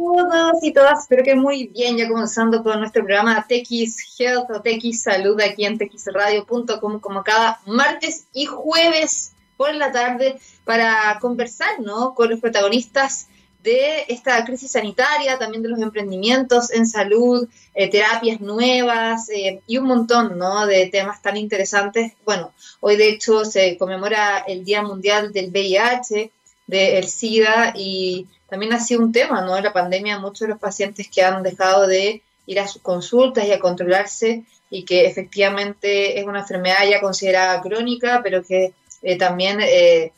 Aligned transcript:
todos 0.00 0.62
y 0.62 0.72
todas, 0.72 1.00
espero 1.00 1.22
que 1.22 1.34
muy 1.34 1.66
bien, 1.66 1.98
ya 1.98 2.08
comenzando 2.08 2.62
con 2.62 2.80
nuestro 2.80 3.04
programa 3.04 3.46
TX 3.46 4.18
Health 4.18 4.50
o 4.50 4.62
TX 4.62 5.02
Salud 5.02 5.38
aquí 5.42 5.66
en 5.66 5.76
txradio.com 5.76 7.00
como 7.00 7.22
cada 7.22 7.60
martes 7.66 8.24
y 8.32 8.46
jueves 8.46 9.32
por 9.58 9.74
la 9.74 9.92
tarde 9.92 10.38
para 10.64 11.18
conversar 11.20 11.80
¿no? 11.80 12.14
con 12.14 12.30
los 12.30 12.40
protagonistas 12.40 13.28
de 13.62 14.06
esta 14.08 14.42
crisis 14.46 14.70
sanitaria, 14.70 15.38
también 15.38 15.62
de 15.62 15.68
los 15.68 15.80
emprendimientos 15.80 16.70
en 16.72 16.86
salud, 16.86 17.46
eh, 17.74 17.90
terapias 17.90 18.40
nuevas 18.40 19.28
eh, 19.28 19.60
y 19.66 19.76
un 19.76 19.84
montón 19.84 20.38
¿no? 20.38 20.66
de 20.66 20.86
temas 20.86 21.20
tan 21.20 21.36
interesantes. 21.36 22.14
Bueno, 22.24 22.54
hoy 22.80 22.96
de 22.96 23.10
hecho 23.10 23.44
se 23.44 23.76
conmemora 23.76 24.38
el 24.38 24.64
Día 24.64 24.80
Mundial 24.80 25.30
del 25.30 25.50
VIH, 25.50 26.30
del 26.66 27.06
SIDA 27.06 27.74
y 27.76 28.26
también 28.50 28.72
ha 28.72 28.80
sido 28.80 29.00
un 29.00 29.12
tema, 29.12 29.40
¿no? 29.42 29.58
La 29.60 29.72
pandemia, 29.72 30.18
muchos 30.18 30.40
de 30.40 30.48
los 30.48 30.58
pacientes 30.58 31.08
que 31.08 31.22
han 31.22 31.42
dejado 31.42 31.86
de 31.86 32.22
ir 32.46 32.60
a 32.60 32.66
sus 32.66 32.82
consultas 32.82 33.46
y 33.46 33.52
a 33.52 33.60
controlarse 33.60 34.44
y 34.70 34.84
que 34.84 35.06
efectivamente 35.06 36.18
es 36.18 36.26
una 36.26 36.40
enfermedad 36.40 36.88
ya 36.88 37.00
considerada 37.00 37.60
crónica, 37.60 38.20
pero 38.22 38.42
que 38.42 38.72
eh, 39.02 39.16
también 39.16 39.60
eh, 39.62 40.12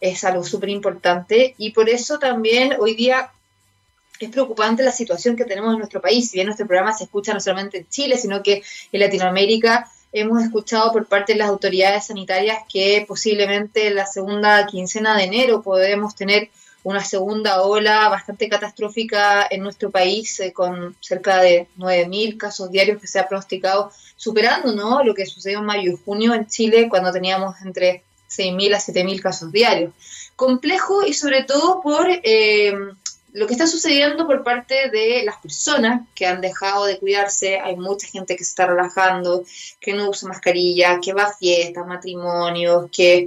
es 0.00 0.24
algo 0.24 0.44
súper 0.44 0.70
importante. 0.70 1.54
Y 1.58 1.72
por 1.72 1.88
eso 1.88 2.18
también 2.18 2.74
hoy 2.78 2.94
día 2.94 3.30
es 4.18 4.30
preocupante 4.30 4.82
la 4.82 4.92
situación 4.92 5.36
que 5.36 5.44
tenemos 5.44 5.72
en 5.72 5.78
nuestro 5.78 6.00
país. 6.00 6.30
Si 6.30 6.36
bien 6.36 6.46
nuestro 6.46 6.66
programa 6.66 6.94
se 6.94 7.04
escucha 7.04 7.34
no 7.34 7.40
solamente 7.40 7.78
en 7.78 7.88
Chile, 7.88 8.16
sino 8.16 8.42
que 8.42 8.62
en 8.92 9.00
Latinoamérica 9.00 9.90
hemos 10.12 10.42
escuchado 10.42 10.92
por 10.92 11.06
parte 11.06 11.32
de 11.32 11.40
las 11.40 11.48
autoridades 11.48 12.06
sanitarias 12.06 12.58
que 12.72 13.04
posiblemente 13.06 13.88
en 13.88 13.96
la 13.96 14.06
segunda 14.06 14.64
quincena 14.66 15.16
de 15.16 15.24
enero 15.24 15.60
podemos 15.62 16.14
tener 16.14 16.50
una 16.84 17.02
segunda 17.02 17.62
ola 17.62 18.08
bastante 18.08 18.48
catastrófica 18.48 19.46
en 19.50 19.62
nuestro 19.62 19.90
país, 19.90 20.38
eh, 20.40 20.52
con 20.52 20.94
cerca 21.00 21.40
de 21.40 21.66
9.000 21.78 22.36
casos 22.36 22.70
diarios 22.70 23.00
que 23.00 23.06
se 23.06 23.18
ha 23.18 23.26
pronosticado, 23.26 23.90
superando 24.16 24.72
¿no? 24.72 25.02
lo 25.02 25.14
que 25.14 25.26
sucedió 25.26 25.58
en 25.58 25.64
mayo 25.64 25.92
y 25.92 25.98
junio 26.04 26.34
en 26.34 26.46
Chile, 26.46 26.88
cuando 26.88 27.10
teníamos 27.10 27.56
entre 27.64 28.04
6.000 28.30 28.74
a 28.74 28.78
7.000 28.78 29.20
casos 29.20 29.50
diarios. 29.50 29.94
Complejo 30.36 31.06
y 31.06 31.14
sobre 31.14 31.44
todo 31.44 31.80
por 31.80 32.06
eh, 32.08 32.74
lo 33.32 33.46
que 33.46 33.52
está 33.54 33.66
sucediendo 33.66 34.26
por 34.26 34.44
parte 34.44 34.90
de 34.90 35.22
las 35.24 35.38
personas 35.38 36.02
que 36.14 36.26
han 36.26 36.40
dejado 36.40 36.84
de 36.84 36.98
cuidarse. 36.98 37.58
Hay 37.60 37.76
mucha 37.76 38.06
gente 38.06 38.36
que 38.36 38.44
se 38.44 38.50
está 38.50 38.66
relajando, 38.66 39.44
que 39.80 39.94
no 39.94 40.10
usa 40.10 40.28
mascarilla, 40.28 41.00
que 41.00 41.14
va 41.14 41.24
a 41.24 41.34
fiestas, 41.34 41.86
matrimonios, 41.86 42.90
que 42.90 43.26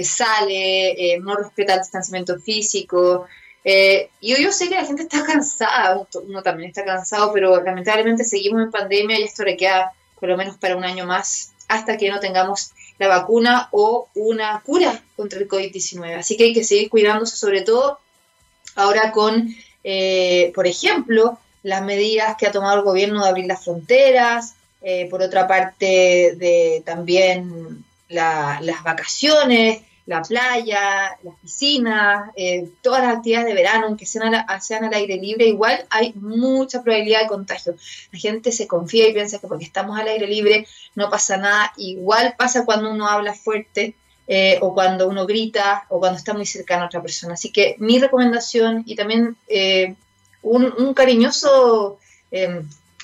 sale, 0.00 1.14
eh, 1.14 1.20
no 1.20 1.36
respeta 1.36 1.74
el 1.74 1.80
distanciamiento 1.80 2.38
físico. 2.38 3.26
Eh, 3.64 4.10
y 4.20 4.42
yo 4.42 4.50
sé 4.52 4.68
que 4.68 4.74
la 4.74 4.84
gente 4.84 5.02
está 5.02 5.24
cansada, 5.24 6.06
uno 6.26 6.42
también 6.42 6.70
está 6.70 6.84
cansado, 6.84 7.32
pero 7.32 7.62
lamentablemente 7.62 8.24
seguimos 8.24 8.62
en 8.62 8.70
pandemia 8.70 9.20
y 9.20 9.24
esto 9.24 9.44
le 9.44 9.56
queda 9.56 9.92
por 10.18 10.28
lo 10.28 10.36
menos 10.36 10.56
para 10.56 10.76
un 10.76 10.84
año 10.84 11.06
más 11.06 11.52
hasta 11.68 11.96
que 11.96 12.10
no 12.10 12.20
tengamos 12.20 12.72
la 12.98 13.08
vacuna 13.08 13.68
o 13.72 14.08
una 14.14 14.60
cura 14.64 15.02
contra 15.16 15.38
el 15.38 15.48
COVID-19. 15.48 16.18
Así 16.18 16.36
que 16.36 16.44
hay 16.44 16.52
que 16.52 16.64
seguir 16.64 16.90
cuidándose, 16.90 17.36
sobre 17.36 17.62
todo 17.62 17.98
ahora 18.76 19.10
con, 19.12 19.54
por 20.54 20.66
ejemplo, 20.66 21.38
las 21.62 21.82
medidas 21.82 22.36
que 22.36 22.46
ha 22.46 22.52
tomado 22.52 22.78
el 22.78 22.84
gobierno 22.84 23.22
de 23.22 23.28
abrir 23.28 23.46
las 23.46 23.64
fronteras, 23.64 24.54
por 25.10 25.22
otra 25.22 25.46
parte, 25.46 26.34
de 26.36 26.82
también 26.84 27.84
las 28.12 28.82
vacaciones, 28.82 29.82
la 30.06 30.22
playa, 30.22 31.16
las 31.22 31.34
piscinas, 31.40 32.30
eh, 32.36 32.68
todas 32.82 33.02
las 33.02 33.16
actividades 33.16 33.46
de 33.46 33.54
verano, 33.54 33.86
aunque 33.86 34.06
sean, 34.06 34.34
sean 34.60 34.84
al 34.84 34.94
aire 34.94 35.16
libre, 35.16 35.46
igual 35.46 35.86
hay 35.90 36.12
mucha 36.14 36.82
probabilidad 36.82 37.22
de 37.22 37.28
contagio. 37.28 37.74
La 38.10 38.18
gente 38.18 38.50
se 38.50 38.66
confía 38.66 39.08
y 39.08 39.12
piensa 39.12 39.38
que 39.38 39.46
porque 39.46 39.64
estamos 39.64 39.98
al 39.98 40.08
aire 40.08 40.26
libre 40.26 40.66
no 40.94 41.08
pasa 41.08 41.36
nada. 41.36 41.72
Igual 41.76 42.34
pasa 42.36 42.64
cuando 42.64 42.90
uno 42.90 43.08
habla 43.08 43.32
fuerte 43.32 43.94
eh, 44.26 44.58
o 44.60 44.74
cuando 44.74 45.08
uno 45.08 45.26
grita 45.26 45.86
o 45.88 46.00
cuando 46.00 46.18
está 46.18 46.34
muy 46.34 46.46
cercano 46.46 46.84
a 46.84 46.86
otra 46.86 47.02
persona. 47.02 47.34
Así 47.34 47.52
que 47.52 47.76
mi 47.78 47.98
recomendación 47.98 48.82
y 48.86 48.96
también 48.96 49.36
eh, 49.48 49.94
un, 50.42 50.72
un, 50.76 50.94
cariñoso 50.94 51.98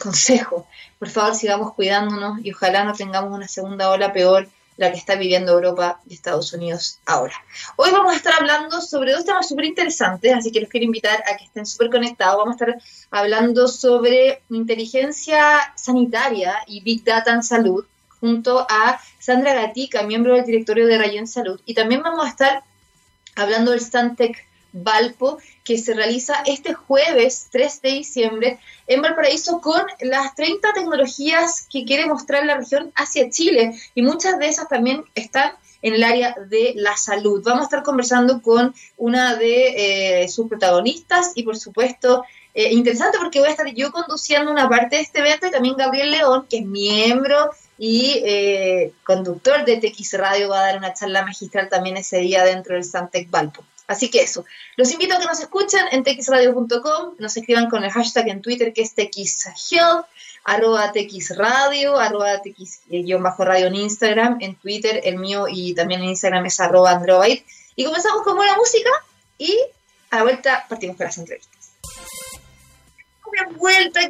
consejo, 0.01 0.67
por 0.99 1.09
favor 1.11 1.35
sigamos 1.35 1.75
cuidándonos 1.75 2.39
y 2.43 2.53
ojalá 2.53 2.85
no 2.85 2.95
tengamos 2.95 3.35
una 3.35 3.47
segunda 3.47 3.91
ola 3.91 4.13
peor 4.13 4.49
la 4.79 4.93
que 4.93 4.97
está 4.97 5.17
viviendo 5.17 5.53
Europa 5.53 6.01
y 6.09 6.15
Estados 6.15 6.53
Unidos 6.53 7.01
ahora. 7.05 7.35
Hoy 7.77 7.91
vamos 7.91 8.13
a 8.13 8.17
estar 8.17 8.33
hablando 8.35 8.81
sobre 8.81 9.13
dos 9.13 9.25
temas 9.25 9.49
súper 9.49 9.67
interesantes, 9.67 10.33
así 10.33 10.53
que 10.53 10.61
los 10.61 10.71
quiero 10.71 10.87
invitar 10.87 11.23
a 11.27 11.37
que 11.37 11.45
estén 11.45 11.67
súper 11.67 11.91
conectados. 11.91 12.39
Vamos 12.39 12.53
a 12.53 12.65
estar 12.65 12.83
hablando 13.11 13.67
sobre 13.67 14.43
inteligencia 14.49 15.75
sanitaria 15.75 16.63
y 16.69 16.81
Big 16.81 17.03
Data 17.05 17.33
en 17.33 17.43
salud, 17.43 17.85
junto 18.21 18.67
a 18.71 19.01
Sandra 19.19 19.53
Gatica, 19.53 20.05
miembro 20.05 20.37
del 20.37 20.47
directorio 20.47 20.87
de 20.87 20.97
Rayen 20.97 21.27
Salud. 21.27 21.61
Y 21.67 21.75
también 21.75 22.03
vamos 22.03 22.25
a 22.25 22.29
estar 22.29 22.63
hablando 23.35 23.73
del 23.73 23.81
Stantec 23.81 24.47
Valpo, 24.73 25.39
que 25.65 25.79
se 25.79 25.95
realiza 25.95 26.43
este 26.47 26.75
jueves 26.75 27.49
3 27.51 27.83
de 27.83 27.89
diciembre 27.91 28.59
en 28.87 29.03
Valparaíso 29.03 29.61
con 29.61 29.83
las 30.01 30.35
30 30.35 30.73
tecnologías 30.73 31.67
que 31.71 31.85
quiere 31.85 32.07
mostrar 32.07 32.45
la 32.45 32.57
región 32.57 32.93
hacia 32.95 33.31
Chile. 33.31 33.79
Y 33.95 34.03
muchas 34.03 34.39
de 34.39 34.49
esas 34.49 34.69
también 34.69 35.05
están 35.15 35.53
en 35.83 35.95
el 35.95 36.05
área 36.05 36.35
de 36.49 36.73
la 36.77 36.97
salud. 36.97 37.43
Vamos 37.45 37.63
a 37.63 37.65
estar 37.65 37.83
conversando 37.83 38.43
con 38.43 38.75
una 38.97 39.37
de 39.37 40.23
eh, 40.23 40.29
sus 40.29 40.49
protagonistas 40.49 41.33
y 41.35 41.45
por 41.45 41.57
supuesto 41.57 42.25
eh, 42.55 42.73
interesante 42.73 43.19
porque 43.19 43.39
voy 43.39 43.49
a 43.49 43.53
estar 43.53 43.73
yo 43.73 43.93
conduciendo 43.93 44.51
una 44.51 44.69
parte 44.69 44.97
de 44.97 45.03
este 45.03 45.21
evento 45.21 45.47
y 45.47 45.51
también 45.51 45.77
Gabriel 45.77 46.11
León, 46.11 46.47
que 46.51 46.59
es 46.59 46.67
miembro 46.67 47.51
y 47.79 48.21
eh, 48.25 48.93
conductor 49.05 49.65
de 49.65 49.77
TX 49.77 50.15
Radio, 50.15 50.49
va 50.49 50.61
a 50.61 50.67
dar 50.67 50.79
una 50.79 50.93
charla 50.93 51.25
magistral 51.25 51.69
también 51.69 51.97
ese 51.97 52.19
día 52.19 52.45
dentro 52.45 52.75
del 52.75 52.85
Santec 52.85 53.31
Valpo. 53.31 53.63
Así 53.89 54.11
que 54.11 54.21
eso. 54.21 54.45
Los 54.77 54.93
invito 54.93 55.17
a 55.17 55.19
que 55.19 55.25
nos 55.25 55.41
escuchen 55.41 55.81
en 55.91 56.05
txradio.com, 56.05 57.15
nos 57.19 57.37
escriban 57.37 57.71
con 57.71 57.83
el 57.83 57.91
hashtag 57.91 58.29
en 58.29 58.43
Twitter 58.43 58.73
que 58.75 58.83
es 58.83 58.95
txhealth, 58.95 60.05
arroba 60.45 60.93
txradio, 60.93 61.97
arroba 61.97 62.43
tx-radio 62.43 63.67
en 63.67 63.75
Instagram, 63.75 64.37
en 64.41 64.57
Twitter, 64.57 65.01
el 65.05 65.17
mío 65.17 65.47
y 65.49 65.75
también 65.75 66.03
en 66.03 66.11
Instagram 66.11 66.45
es 66.45 66.61
arroba 66.61 66.91
android. 66.93 67.41
Y 67.77 67.85
comenzamos 67.85 68.23
con 68.23 68.37
buena 68.37 68.55
música 68.57 68.91
y 69.39 69.59
a 70.11 70.17
la 70.17 70.23
vuelta 70.23 70.67
partimos 70.69 70.97
con 70.99 71.07
las 71.07 71.17
entrevistas. 71.17 71.71
Una 73.25 73.57
vuelta 73.57 74.01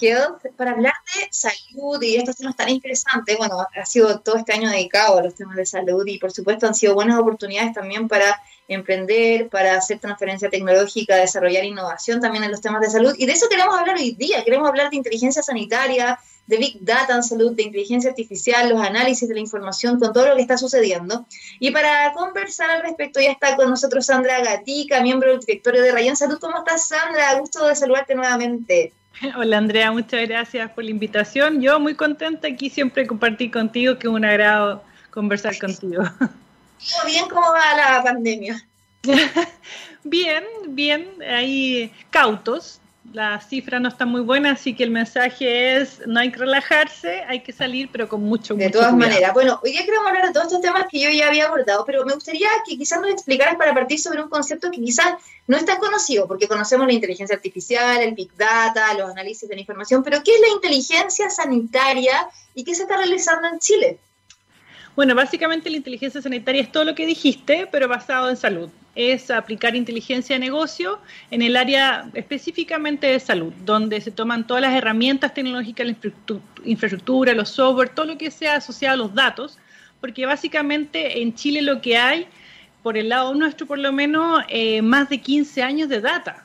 Health 0.00 0.46
para 0.56 0.72
hablar 0.72 0.94
de 1.14 1.28
salud 1.30 2.02
y 2.02 2.16
estos 2.16 2.36
temas 2.36 2.56
tan 2.56 2.68
interesantes. 2.68 3.36
Bueno, 3.38 3.58
ha 3.60 3.86
sido 3.86 4.20
todo 4.20 4.36
este 4.36 4.52
año 4.52 4.70
dedicado 4.70 5.18
a 5.18 5.22
los 5.22 5.34
temas 5.34 5.56
de 5.56 5.66
salud 5.66 6.06
y 6.06 6.18
por 6.18 6.32
supuesto 6.32 6.66
han 6.66 6.74
sido 6.74 6.94
buenas 6.94 7.18
oportunidades 7.18 7.72
también 7.72 8.08
para 8.08 8.40
emprender, 8.68 9.48
para 9.48 9.76
hacer 9.76 9.98
transferencia 9.98 10.50
tecnológica, 10.50 11.16
desarrollar 11.16 11.64
innovación 11.64 12.20
también 12.20 12.44
en 12.44 12.50
los 12.50 12.60
temas 12.60 12.80
de 12.80 12.90
salud. 12.90 13.14
Y 13.16 13.26
de 13.26 13.32
eso 13.32 13.48
queremos 13.48 13.78
hablar 13.78 13.96
hoy 13.96 14.12
día. 14.12 14.44
Queremos 14.44 14.68
hablar 14.68 14.90
de 14.90 14.96
inteligencia 14.96 15.42
sanitaria, 15.42 16.18
de 16.46 16.56
Big 16.58 16.78
Data 16.80 17.14
en 17.14 17.22
salud, 17.22 17.52
de 17.54 17.64
inteligencia 17.64 18.10
artificial, 18.10 18.68
los 18.68 18.80
análisis 18.80 19.28
de 19.28 19.34
la 19.34 19.40
información, 19.40 19.98
con 19.98 20.12
todo 20.12 20.28
lo 20.28 20.36
que 20.36 20.42
está 20.42 20.56
sucediendo. 20.56 21.26
Y 21.58 21.70
para 21.70 22.12
conversar 22.12 22.70
al 22.70 22.82
respecto 22.82 23.20
ya 23.20 23.32
está 23.32 23.56
con 23.56 23.68
nosotros 23.68 24.06
Sandra 24.06 24.40
Gatica, 24.40 25.00
miembro 25.00 25.30
del 25.30 25.40
directorio 25.40 25.82
de 25.82 25.92
Rayan 25.92 26.16
Salud. 26.16 26.38
¿Cómo 26.40 26.58
estás, 26.58 26.88
Sandra? 26.88 27.38
Gusto 27.38 27.66
de 27.66 27.74
saludarte 27.74 28.14
nuevamente. 28.14 28.92
Hola 29.36 29.58
Andrea, 29.58 29.92
muchas 29.92 30.28
gracias 30.28 30.70
por 30.72 30.84
la 30.84 30.90
invitación. 30.90 31.60
Yo 31.60 31.80
muy 31.80 31.94
contenta 31.94 32.48
aquí 32.48 32.70
siempre 32.70 33.06
compartir 33.06 33.50
contigo, 33.50 33.98
que 33.98 34.06
es 34.06 34.12
un 34.12 34.24
agrado 34.24 34.82
conversar 35.10 35.58
contigo. 35.58 36.02
Bien, 37.06 37.26
¿cómo 37.28 37.52
va 37.52 37.76
la 37.76 38.02
pandemia? 38.02 38.62
bien, 40.04 40.44
bien, 40.68 41.08
ahí 41.26 41.92
cautos, 42.10 42.80
las 43.12 43.48
cifras 43.48 43.80
no 43.80 43.88
están 43.88 44.08
muy 44.08 44.20
buenas, 44.20 44.60
así 44.60 44.74
que 44.74 44.84
el 44.84 44.90
mensaje 44.90 45.76
es 45.76 46.06
no 46.06 46.20
hay 46.20 46.30
que 46.30 46.38
relajarse, 46.38 47.22
hay 47.28 47.40
que 47.40 47.52
salir, 47.52 47.88
pero 47.90 48.08
con 48.08 48.22
mucho, 48.22 48.54
De 48.54 48.70
todas 48.70 48.94
maneras, 48.94 49.32
bueno, 49.32 49.60
hoy 49.62 49.72
día 49.72 49.84
queremos 49.84 50.06
hablar 50.06 50.26
de 50.26 50.32
todos 50.32 50.46
estos 50.46 50.60
temas 50.60 50.86
que 50.90 51.00
yo 51.00 51.10
ya 51.10 51.28
había 51.28 51.46
abordado, 51.46 51.84
pero 51.84 52.04
me 52.04 52.14
gustaría 52.14 52.48
que 52.66 52.76
quizás 52.76 53.00
nos 53.00 53.10
explicaras 53.10 53.56
para 53.56 53.74
partir 53.74 53.98
sobre 53.98 54.22
un 54.22 54.28
concepto 54.28 54.70
que 54.70 54.80
quizás 54.80 55.14
no 55.46 55.56
es 55.56 55.64
tan 55.64 55.78
conocido, 55.78 56.26
porque 56.26 56.48
conocemos 56.48 56.86
la 56.86 56.92
inteligencia 56.92 57.36
artificial, 57.36 58.00
el 58.02 58.14
Big 58.14 58.34
Data, 58.36 58.94
los 58.94 59.10
análisis 59.10 59.48
de 59.48 59.54
la 59.54 59.60
información, 59.60 60.02
pero 60.02 60.22
¿qué 60.22 60.32
es 60.34 60.40
la 60.40 60.48
inteligencia 60.48 61.30
sanitaria 61.30 62.28
y 62.54 62.64
qué 62.64 62.74
se 62.74 62.82
está 62.82 62.96
realizando 62.96 63.48
en 63.48 63.58
Chile? 63.58 63.98
Bueno, 64.94 65.14
básicamente 65.14 65.68
la 65.68 65.76
inteligencia 65.76 66.22
sanitaria 66.22 66.62
es 66.62 66.72
todo 66.72 66.84
lo 66.84 66.94
que 66.94 67.06
dijiste, 67.06 67.68
pero 67.70 67.86
basado 67.86 68.30
en 68.30 68.36
salud. 68.36 68.70
Es 68.96 69.30
aplicar 69.30 69.76
inteligencia 69.76 70.34
de 70.34 70.40
negocio 70.40 70.98
en 71.30 71.42
el 71.42 71.56
área 71.56 72.10
específicamente 72.14 73.06
de 73.06 73.20
salud, 73.20 73.52
donde 73.64 74.00
se 74.00 74.10
toman 74.10 74.46
todas 74.46 74.62
las 74.62 74.74
herramientas 74.74 75.32
tecnológicas, 75.34 75.86
la 75.86 75.96
infraestructura, 76.64 77.34
los 77.34 77.50
software, 77.50 77.90
todo 77.90 78.06
lo 78.06 78.18
que 78.18 78.30
sea 78.32 78.56
asociado 78.56 78.94
a 78.94 78.96
los 78.96 79.14
datos, 79.14 79.58
porque 80.00 80.26
básicamente 80.26 81.22
en 81.22 81.34
Chile 81.34 81.62
lo 81.62 81.80
que 81.80 81.96
hay, 81.96 82.26
por 82.82 82.96
el 82.96 83.10
lado 83.10 83.34
nuestro 83.34 83.66
por 83.66 83.78
lo 83.78 83.92
menos, 83.92 84.42
eh, 84.48 84.82
más 84.82 85.08
de 85.08 85.18
15 85.18 85.62
años 85.62 85.88
de 85.88 86.00
data 86.00 86.44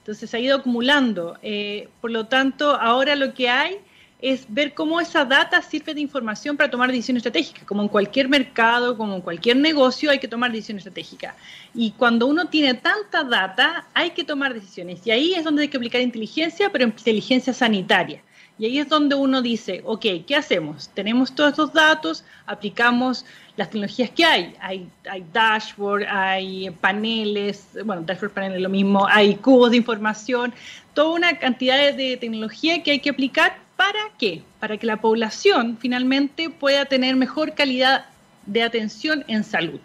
Entonces 0.00 0.28
se 0.28 0.36
ha 0.36 0.40
ido 0.40 0.58
acumulando. 0.58 1.38
Eh, 1.42 1.88
por 2.00 2.10
lo 2.10 2.26
tanto, 2.26 2.74
ahora 2.74 3.16
lo 3.16 3.34
que 3.34 3.48
hay 3.48 3.78
es 4.20 4.46
ver 4.48 4.74
cómo 4.74 5.00
esa 5.00 5.24
data 5.24 5.62
sirve 5.62 5.94
de 5.94 6.00
información 6.00 6.56
para 6.56 6.70
tomar 6.70 6.90
decisiones 6.90 7.20
estratégicas. 7.20 7.64
Como 7.64 7.82
en 7.82 7.88
cualquier 7.88 8.28
mercado, 8.28 8.96
como 8.96 9.14
en 9.14 9.20
cualquier 9.20 9.56
negocio, 9.56 10.10
hay 10.10 10.18
que 10.18 10.26
tomar 10.26 10.50
decisiones 10.50 10.80
estratégicas. 10.80 11.36
Y 11.72 11.92
cuando 11.92 12.26
uno 12.26 12.46
tiene 12.46 12.74
tanta 12.74 13.22
data, 13.22 13.86
hay 13.94 14.10
que 14.10 14.24
tomar 14.24 14.54
decisiones. 14.54 15.06
Y 15.06 15.12
ahí 15.12 15.34
es 15.34 15.44
donde 15.44 15.62
hay 15.62 15.68
que 15.68 15.76
aplicar 15.76 16.00
inteligencia, 16.00 16.70
pero 16.70 16.84
inteligencia 16.84 17.52
sanitaria. 17.52 18.22
Y 18.58 18.66
ahí 18.66 18.78
es 18.80 18.88
donde 18.88 19.14
uno 19.14 19.40
dice, 19.40 19.82
ok, 19.84 20.04
¿qué 20.26 20.34
hacemos? 20.34 20.88
Tenemos 20.88 21.32
todos 21.32 21.50
estos 21.50 21.72
datos, 21.72 22.24
aplicamos 22.44 23.24
las 23.56 23.70
tecnologías 23.70 24.10
que 24.10 24.24
hay. 24.24 24.56
Hay, 24.60 24.88
hay 25.08 25.24
dashboard, 25.32 26.02
hay 26.08 26.68
paneles, 26.80 27.68
bueno, 27.84 28.02
dashboard, 28.02 28.32
paneles, 28.32 28.60
lo 28.60 28.68
mismo, 28.68 29.06
hay 29.06 29.36
cubos 29.36 29.70
de 29.70 29.76
información, 29.76 30.52
toda 30.92 31.14
una 31.14 31.38
cantidad 31.38 31.94
de 31.94 32.16
tecnología 32.16 32.82
que 32.82 32.90
hay 32.90 32.98
que 32.98 33.10
aplicar 33.10 33.67
¿Para 33.78 34.10
qué? 34.18 34.42
Para 34.58 34.76
que 34.76 34.88
la 34.88 34.96
población 34.96 35.78
finalmente 35.80 36.50
pueda 36.50 36.86
tener 36.86 37.14
mejor 37.14 37.54
calidad 37.54 38.06
de 38.44 38.64
atención 38.64 39.24
en 39.28 39.44
salud. 39.44 39.78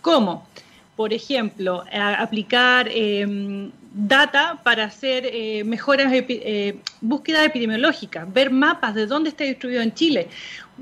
¿Cómo? 0.00 0.46
Por 0.94 1.12
ejemplo, 1.12 1.82
aplicar 1.92 2.88
em, 2.88 3.72
data 3.92 4.60
para 4.62 4.84
hacer 4.84 5.26
eh, 5.26 5.64
mejoras, 5.64 6.12
eh, 6.12 6.78
búsquedas 7.00 7.44
epidemiológicas, 7.44 8.32
ver 8.32 8.52
mapas 8.52 8.94
de 8.94 9.06
dónde 9.06 9.30
está 9.30 9.42
distribuido 9.42 9.82
en 9.82 9.92
Chile. 9.92 10.28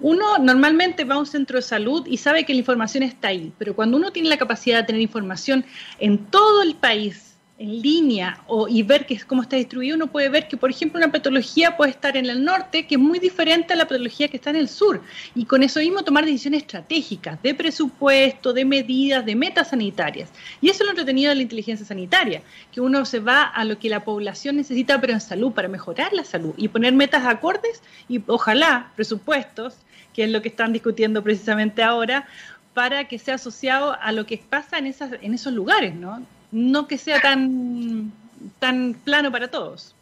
Uno 0.02 0.36
normalmente 0.36 1.04
va 1.04 1.14
a 1.14 1.18
un 1.18 1.26
centro 1.26 1.56
de 1.56 1.62
salud 1.62 2.06
y 2.06 2.18
sabe 2.18 2.44
que 2.44 2.52
la 2.52 2.58
información 2.58 3.04
está 3.04 3.28
ahí, 3.28 3.54
pero 3.56 3.74
cuando 3.74 3.96
uno 3.96 4.12
tiene 4.12 4.28
la 4.28 4.36
capacidad 4.36 4.80
de 4.80 4.84
tener 4.84 5.00
información 5.00 5.64
en 5.98 6.18
todo 6.26 6.62
el 6.62 6.74
país, 6.74 7.33
en 7.64 7.82
línea 7.82 8.42
o, 8.46 8.68
y 8.68 8.82
ver 8.82 9.06
que, 9.06 9.18
cómo 9.20 9.42
está 9.42 9.56
distribuido, 9.56 9.96
uno 9.96 10.06
puede 10.06 10.28
ver 10.28 10.46
que, 10.48 10.56
por 10.56 10.70
ejemplo, 10.70 10.98
una 10.98 11.10
patología 11.10 11.76
puede 11.76 11.90
estar 11.90 12.16
en 12.16 12.26
el 12.26 12.44
norte, 12.44 12.86
que 12.86 12.94
es 12.94 13.00
muy 13.00 13.18
diferente 13.18 13.72
a 13.72 13.76
la 13.76 13.88
patología 13.88 14.28
que 14.28 14.36
está 14.36 14.50
en 14.50 14.56
el 14.56 14.68
sur. 14.68 15.02
Y 15.34 15.44
con 15.44 15.62
eso 15.62 15.80
mismo 15.80 16.02
tomar 16.02 16.24
decisiones 16.24 16.62
estratégicas, 16.62 17.42
de 17.42 17.54
presupuesto, 17.54 18.52
de 18.52 18.64
medidas, 18.64 19.24
de 19.24 19.34
metas 19.34 19.70
sanitarias. 19.70 20.30
Y 20.60 20.68
eso 20.68 20.82
es 20.82 20.86
lo 20.86 20.90
entretenido 20.90 21.30
de 21.30 21.36
la 21.36 21.42
inteligencia 21.42 21.86
sanitaria, 21.86 22.42
que 22.72 22.80
uno 22.80 23.04
se 23.04 23.20
va 23.20 23.42
a 23.42 23.64
lo 23.64 23.78
que 23.78 23.88
la 23.88 24.04
población 24.04 24.56
necesita, 24.56 25.00
pero 25.00 25.12
en 25.12 25.20
salud, 25.20 25.52
para 25.52 25.68
mejorar 25.68 26.12
la 26.12 26.24
salud 26.24 26.54
y 26.56 26.68
poner 26.68 26.92
metas 26.92 27.26
acordes 27.26 27.82
y 28.08 28.22
ojalá 28.26 28.92
presupuestos, 28.96 29.74
que 30.12 30.24
es 30.24 30.30
lo 30.30 30.42
que 30.42 30.48
están 30.48 30.72
discutiendo 30.72 31.22
precisamente 31.22 31.82
ahora, 31.82 32.26
para 32.74 33.04
que 33.04 33.18
sea 33.18 33.36
asociado 33.36 33.96
a 34.00 34.12
lo 34.12 34.26
que 34.26 34.38
pasa 34.38 34.78
en, 34.78 34.86
esas, 34.86 35.12
en 35.22 35.32
esos 35.32 35.52
lugares, 35.52 35.94
¿no? 35.94 36.22
No 36.52 36.86
que 36.86 36.98
sea 36.98 37.20
tan, 37.20 38.12
tan 38.58 38.94
plano 39.04 39.30
para 39.30 39.50
todos. 39.50 39.94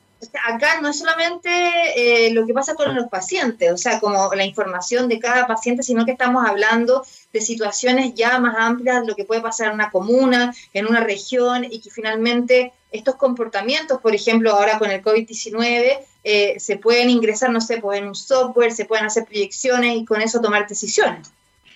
Acá 0.45 0.81
no 0.81 0.89
es 0.89 0.99
solamente 0.99 1.49
eh, 1.97 2.31
lo 2.33 2.47
que 2.47 2.55
pasa 2.55 2.77
con 2.77 2.95
los 2.95 3.09
pacientes, 3.09 3.73
o 3.73 3.77
sea, 3.77 3.99
como 3.99 4.33
la 4.35 4.45
información 4.45 5.09
de 5.09 5.19
cada 5.19 5.49
paciente, 5.49 5.83
sino 5.83 6.05
que 6.05 6.13
estamos 6.13 6.49
hablando 6.49 7.05
de 7.33 7.41
situaciones 7.41 8.15
ya 8.15 8.39
más 8.39 8.55
amplias, 8.57 9.05
lo 9.05 9.17
que 9.17 9.25
puede 9.25 9.41
pasar 9.41 9.69
en 9.69 9.75
una 9.75 9.91
comuna, 9.91 10.55
en 10.75 10.87
una 10.87 11.01
región, 11.01 11.65
y 11.65 11.81
que 11.81 11.91
finalmente 11.91 12.73
estos 12.93 13.17
comportamientos, 13.17 14.01
por 14.01 14.15
ejemplo, 14.15 14.53
ahora 14.53 14.79
con 14.79 14.93
el 14.93 15.03
COVID-19, 15.03 15.99
eh, 16.23 16.61
se 16.61 16.77
pueden 16.77 17.11
ingresar, 17.11 17.51
no 17.51 17.61
sé, 17.61 17.79
pues 17.79 17.99
en 17.99 18.07
un 18.07 18.15
software, 18.15 18.73
se 18.73 18.85
pueden 18.85 19.07
hacer 19.07 19.25
proyecciones 19.25 19.97
y 19.97 20.05
con 20.05 20.23
eso 20.23 20.41
tomar 20.41 20.69
decisiones 20.69 21.33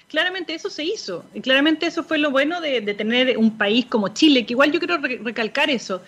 claramente 0.08 0.54
eso 0.54 0.70
se 0.70 0.84
hizo. 0.84 1.24
Y 1.34 1.40
claramente 1.40 1.86
eso 1.86 2.04
fue 2.04 2.18
lo 2.18 2.30
bueno 2.30 2.60
de, 2.60 2.80
tener 2.94 3.36
un 3.38 3.56
país 3.56 3.86
como 3.86 4.08
Chile, 4.08 4.46
que 4.46 4.52
igual 4.52 4.72
yo 4.72 4.78
quiero 4.78 4.98
recalcar 4.98 5.70
eso. 5.70 6.02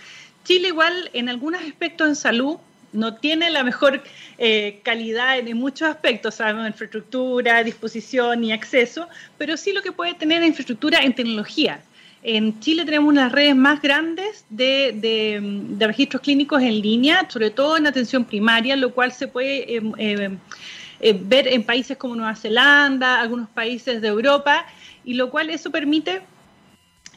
Chile 0.45 0.69
igual 0.69 1.11
en 1.13 1.29
algunos 1.29 1.63
aspectos 1.63 2.09
en 2.09 2.17
salud 2.17 2.57
no 2.93 3.17
tiene 3.17 3.51
la 3.51 3.65
mejor 3.65 4.03
eh, 4.39 4.81
calidad 4.83 5.39
en 5.39 5.57
muchos 5.59 5.89
aspectos, 5.89 6.37
sabemos, 6.37 6.67
infraestructura, 6.67 7.63
disposición 7.63 8.45
y 8.45 8.53
acceso, 8.53 9.09
pero 9.37 9.57
sí 9.57 9.73
lo 9.73 9.83
que 9.83 9.93
puede 9.93 10.15
tener 10.15 10.43
infraestructura 10.43 11.01
en 11.01 11.15
tecnología. 11.15 11.83
En 12.23 12.59
Chile 12.61 12.85
tenemos 12.85 13.11
unas 13.11 13.31
redes 13.31 13.55
más 13.55 13.81
grandes 13.81 14.45
de, 14.49 15.57
registros 15.79 16.23
clínicos 16.23 16.63
en 16.63 16.81
línea, 16.81 17.29
sobre 17.29 17.51
todo 17.51 17.77
en 17.77 17.87
atención 17.87 18.25
primaria, 18.25 18.75
lo 18.75 18.93
cual 18.93 19.13
se 19.13 19.29
puede 19.29 19.77
eh, 19.77 19.83
eh, 19.99 20.31
eh, 21.01 21.19
ver 21.21 21.49
en 21.49 21.65
países 21.65 21.97
como 21.97 22.15
Nueva 22.15 22.35
Zelanda, 22.35 23.21
algunos 23.21 23.49
países 23.49 24.01
de 24.01 24.09
Europa, 24.09 24.67
y 25.05 25.15
lo 25.15 25.31
cual 25.31 25.51
eso 25.51 25.71
permite 25.71 26.23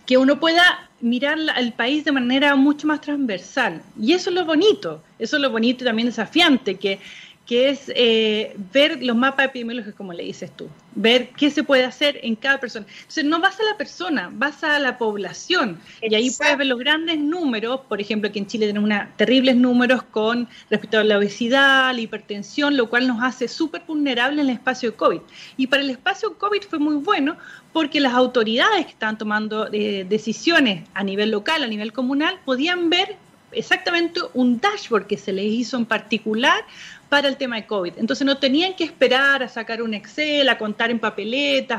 que 0.05 0.17
uno 0.17 0.39
pueda 0.39 0.89
mirar 0.99 1.37
el 1.57 1.73
país 1.73 2.05
de 2.05 2.11
manera 2.11 2.55
mucho 2.55 2.87
más 2.87 3.01
transversal. 3.01 3.81
Y 3.99 4.13
eso 4.13 4.29
es 4.29 4.35
lo 4.35 4.45
bonito, 4.45 5.03
eso 5.19 5.37
es 5.37 5.41
lo 5.41 5.49
bonito 5.49 5.83
y 5.83 5.87
también 5.87 6.07
desafiante, 6.07 6.75
que 6.75 6.99
que 7.45 7.69
es 7.69 7.91
eh, 7.95 8.55
ver 8.71 9.03
los 9.03 9.15
mapas 9.15 9.47
epidemiológicos, 9.47 9.95
como 9.95 10.13
le 10.13 10.23
dices 10.23 10.51
tú, 10.55 10.69
ver 10.95 11.29
qué 11.29 11.49
se 11.49 11.63
puede 11.63 11.83
hacer 11.83 12.19
en 12.23 12.35
cada 12.35 12.59
persona. 12.59 12.85
Entonces, 12.87 13.25
no 13.25 13.41
vas 13.41 13.59
a 13.59 13.63
la 13.63 13.77
persona, 13.77 14.29
vas 14.31 14.63
a 14.63 14.79
la 14.79 14.97
población. 14.97 15.79
Y 16.01 16.13
ahí 16.15 16.29
puedes 16.29 16.57
ver 16.57 16.67
los 16.67 16.79
grandes 16.79 17.17
números, 17.19 17.81
por 17.89 17.99
ejemplo, 17.99 18.31
que 18.31 18.39
en 18.39 18.47
Chile 18.47 18.67
tenemos 18.67 18.85
una, 18.85 19.11
terribles 19.17 19.55
números 19.55 20.03
con 20.03 20.47
respecto 20.69 20.99
a 20.99 21.03
la 21.03 21.17
obesidad, 21.17 21.93
la 21.93 21.99
hipertensión, 21.99 22.77
lo 22.77 22.89
cual 22.89 23.07
nos 23.07 23.21
hace 23.21 23.47
súper 23.47 23.81
vulnerables 23.85 24.39
en 24.39 24.49
el 24.49 24.55
espacio 24.55 24.91
de 24.91 24.97
COVID. 24.97 25.21
Y 25.57 25.67
para 25.67 25.81
el 25.81 25.89
espacio 25.89 26.37
COVID 26.37 26.61
fue 26.69 26.79
muy 26.79 26.95
bueno 26.95 27.37
porque 27.73 27.99
las 27.99 28.13
autoridades 28.13 28.85
que 28.85 28.91
estaban 28.91 29.17
tomando 29.17 29.67
eh, 29.71 30.05
decisiones 30.07 30.87
a 30.93 31.03
nivel 31.03 31.31
local, 31.31 31.63
a 31.63 31.67
nivel 31.67 31.91
comunal, 31.91 32.39
podían 32.45 32.89
ver 32.89 33.17
exactamente 33.51 34.21
un 34.33 34.59
dashboard 34.59 35.07
que 35.07 35.17
se 35.17 35.33
les 35.33 35.45
hizo 35.45 35.77
en 35.77 35.85
particular 35.85 36.63
para 37.11 37.27
el 37.27 37.35
tema 37.35 37.57
de 37.57 37.65
COVID. 37.65 37.95
Entonces 37.97 38.25
no 38.25 38.37
tenían 38.37 38.73
que 38.73 38.85
esperar 38.85 39.43
a 39.43 39.49
sacar 39.49 39.81
un 39.81 39.93
Excel, 39.93 40.47
a 40.47 40.57
contar 40.57 40.91
en 40.91 40.97
papeletas, 40.97 41.77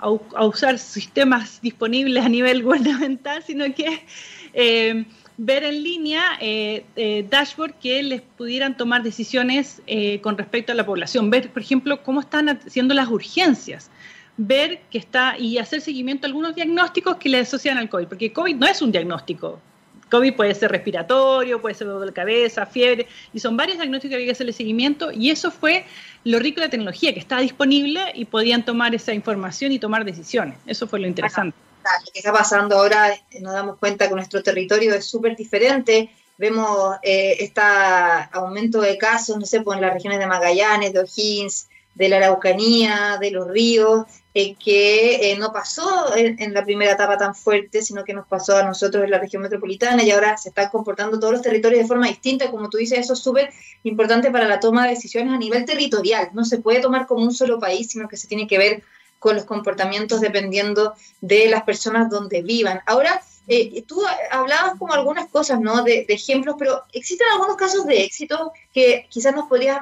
a, 0.00 0.42
usar 0.44 0.80
sistemas 0.80 1.60
disponibles 1.62 2.24
a 2.24 2.28
nivel 2.28 2.62
gubernamental, 2.64 3.44
sino 3.44 3.72
que 3.72 4.04
eh, 4.54 5.04
ver 5.36 5.62
en 5.62 5.80
línea 5.84 6.22
eh, 6.40 6.84
eh, 6.96 7.24
dashboard 7.30 7.74
que 7.74 8.02
les 8.02 8.20
pudieran 8.20 8.76
tomar 8.76 9.04
decisiones 9.04 9.80
con 10.22 10.36
respecto 10.36 10.72
a 10.72 10.74
la 10.74 10.84
población, 10.84 11.30
ver, 11.30 11.50
por 11.50 11.62
ejemplo, 11.62 12.02
cómo 12.02 12.18
están 12.20 12.48
haciendo 12.48 12.94
las 12.94 13.08
urgencias 13.08 13.92
ver 14.36 14.80
que 14.90 14.98
está 14.98 15.38
y 15.38 15.58
hacer 15.58 15.80
seguimiento 15.80 16.26
a 16.26 16.28
algunos 16.28 16.56
diagnósticos 16.56 17.16
que 17.16 17.28
le 17.28 17.38
asocian 17.38 17.78
al 17.78 17.88
COVID, 17.88 18.08
porque 18.08 18.32
COVID 18.32 18.56
no 18.56 18.66
es 18.66 18.82
un 18.82 18.90
diagnóstico, 18.90 19.60
COVID 20.10 20.34
puede 20.34 20.54
ser 20.54 20.70
respiratorio, 20.70 21.60
puede 21.60 21.74
ser 21.74 21.86
dolor 21.86 22.06
de 22.06 22.12
cabeza, 22.12 22.66
fiebre, 22.66 23.06
y 23.32 23.40
son 23.40 23.56
varios 23.56 23.78
diagnósticos 23.78 24.10
que 24.10 24.14
había 24.16 24.26
que 24.26 24.32
hacerle 24.32 24.52
seguimiento, 24.52 25.12
y 25.12 25.30
eso 25.30 25.50
fue 25.50 25.84
lo 26.24 26.38
rico 26.38 26.60
de 26.60 26.66
la 26.66 26.70
tecnología, 26.70 27.12
que 27.12 27.20
estaba 27.20 27.40
disponible 27.40 28.00
y 28.14 28.24
podían 28.24 28.64
tomar 28.64 28.94
esa 28.94 29.12
información 29.12 29.72
y 29.72 29.78
tomar 29.78 30.04
decisiones. 30.04 30.58
Eso 30.66 30.86
fue 30.86 31.00
lo 31.00 31.06
interesante. 31.06 31.56
lo 31.82 32.12
que 32.12 32.18
está 32.18 32.32
pasando 32.32 32.76
ahora, 32.76 33.14
nos 33.40 33.52
damos 33.52 33.78
cuenta 33.78 34.08
que 34.08 34.14
nuestro 34.14 34.42
territorio 34.42 34.94
es 34.94 35.04
súper 35.06 35.36
diferente. 35.36 36.10
Vemos 36.36 36.96
eh, 37.02 37.36
este 37.40 37.60
aumento 38.32 38.80
de 38.80 38.96
casos, 38.98 39.36
no 39.36 39.46
sé, 39.46 39.60
pues 39.60 39.76
en 39.76 39.82
las 39.82 39.92
regiones 39.92 40.18
de 40.18 40.26
Magallanes, 40.26 40.92
de 40.92 41.00
O'Higgins, 41.00 41.68
de 41.94 42.08
la 42.08 42.18
Araucanía, 42.18 43.18
de 43.20 43.32
los 43.32 43.48
ríos, 43.48 44.06
que 44.58 45.32
eh, 45.32 45.38
no 45.38 45.52
pasó 45.52 46.14
en, 46.14 46.52
la 46.54 46.64
primera 46.64 46.92
etapa 46.92 47.16
tan 47.18 47.34
fuerte, 47.34 47.82
sino 47.82 48.04
que 48.04 48.12
nos 48.12 48.26
pasó 48.26 48.56
a 48.56 48.62
nosotros 48.62 49.04
en 49.04 49.10
la 49.10 49.18
región 49.18 49.42
metropolitana 49.42 50.02
y 50.02 50.10
ahora 50.10 50.36
se 50.36 50.50
están 50.50 50.68
comportando 50.70 51.18
todos 51.18 51.32
los 51.32 51.42
territorios 51.42 51.82
de 51.82 51.88
forma 51.88 52.08
distinta. 52.08 52.50
Como 52.50 52.68
tú 52.68 52.78
dices, 52.78 52.98
eso 52.98 53.14
es 53.14 53.18
súper 53.18 53.50
importante 53.82 54.30
para 54.30 54.46
la 54.46 54.60
toma 54.60 54.84
de 54.84 54.90
decisiones 54.90 55.32
a 55.32 55.38
nivel 55.38 55.64
territorial. 55.64 56.30
No 56.34 56.44
se 56.44 56.58
puede 56.58 56.80
tomar 56.80 57.06
como 57.06 57.24
un 57.24 57.34
solo 57.34 57.58
país, 57.58 57.90
sino 57.90 58.08
que 58.08 58.16
se 58.16 58.28
tiene 58.28 58.46
que 58.46 58.58
ver 58.58 58.82
con 59.18 59.34
los 59.34 59.44
comportamientos 59.44 60.20
dependiendo 60.20 60.94
de 61.20 61.48
las 61.48 61.64
personas 61.64 62.08
donde 62.08 62.42
vivan. 62.42 62.80
Ahora, 62.86 63.20
eh, 63.48 63.82
tú 63.86 64.02
hablabas 64.30 64.78
como 64.78 64.92
algunas 64.92 65.28
cosas, 65.30 65.58
¿no? 65.60 65.82
De, 65.82 66.04
de, 66.06 66.14
ejemplos, 66.14 66.56
pero 66.58 66.82
existen 66.92 67.26
algunos 67.32 67.56
casos 67.56 67.86
de 67.86 68.04
éxito 68.04 68.52
que 68.72 69.06
quizás 69.10 69.34
nos 69.34 69.48
podrías 69.48 69.80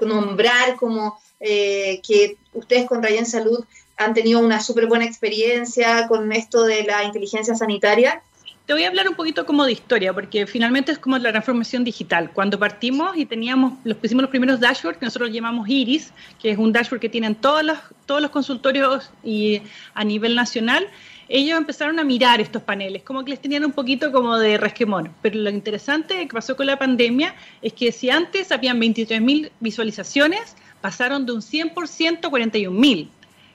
nombrar 0.00 0.76
como 0.76 1.18
eh, 1.46 2.00
que 2.06 2.38
ustedes 2.54 2.86
con 2.86 3.02
Rayen 3.02 3.26
Salud 3.26 3.64
han 3.98 4.14
tenido 4.14 4.40
una 4.40 4.60
súper 4.60 4.86
buena 4.86 5.04
experiencia 5.04 6.08
con 6.08 6.32
esto 6.32 6.64
de 6.64 6.84
la 6.84 7.04
inteligencia 7.04 7.54
sanitaria. 7.54 8.22
Te 8.66 8.72
voy 8.72 8.84
a 8.84 8.88
hablar 8.88 9.06
un 9.10 9.14
poquito 9.14 9.44
como 9.44 9.66
de 9.66 9.72
historia, 9.72 10.14
porque 10.14 10.46
finalmente 10.46 10.90
es 10.90 10.98
como 10.98 11.18
la 11.18 11.30
transformación 11.30 11.84
digital. 11.84 12.30
Cuando 12.32 12.58
partimos 12.58 13.14
y 13.14 13.26
teníamos, 13.26 13.74
los 13.84 13.98
pusimos 13.98 14.22
los 14.22 14.30
primeros 14.30 14.58
dashboards 14.58 14.98
que 14.98 15.04
nosotros 15.04 15.30
llamamos 15.30 15.68
Iris, 15.68 16.12
que 16.40 16.50
es 16.50 16.56
un 16.56 16.72
dashboard 16.72 17.00
que 17.00 17.10
tienen 17.10 17.34
todos 17.34 17.62
los, 17.62 17.78
todos 18.06 18.22
los 18.22 18.30
consultorios 18.30 19.10
y 19.22 19.60
a 19.92 20.02
nivel 20.02 20.34
nacional, 20.34 20.88
ellos 21.28 21.58
empezaron 21.58 21.98
a 21.98 22.04
mirar 22.04 22.40
estos 22.40 22.62
paneles, 22.62 23.02
como 23.02 23.22
que 23.22 23.32
les 23.32 23.40
tenían 23.40 23.66
un 23.66 23.72
poquito 23.72 24.10
como 24.12 24.38
de 24.38 24.56
resquemor. 24.56 25.10
Pero 25.20 25.40
lo 25.40 25.50
interesante 25.50 26.26
que 26.26 26.32
pasó 26.32 26.56
con 26.56 26.64
la 26.66 26.78
pandemia 26.78 27.34
es 27.60 27.74
que 27.74 27.92
si 27.92 28.08
antes 28.08 28.50
habían 28.50 28.80
23.000 28.80 29.50
visualizaciones, 29.60 30.56
pasaron 30.84 31.24
de 31.24 31.32
un 31.32 31.40
100% 31.40 32.26
a 32.26 32.30
41.000. 32.30 33.08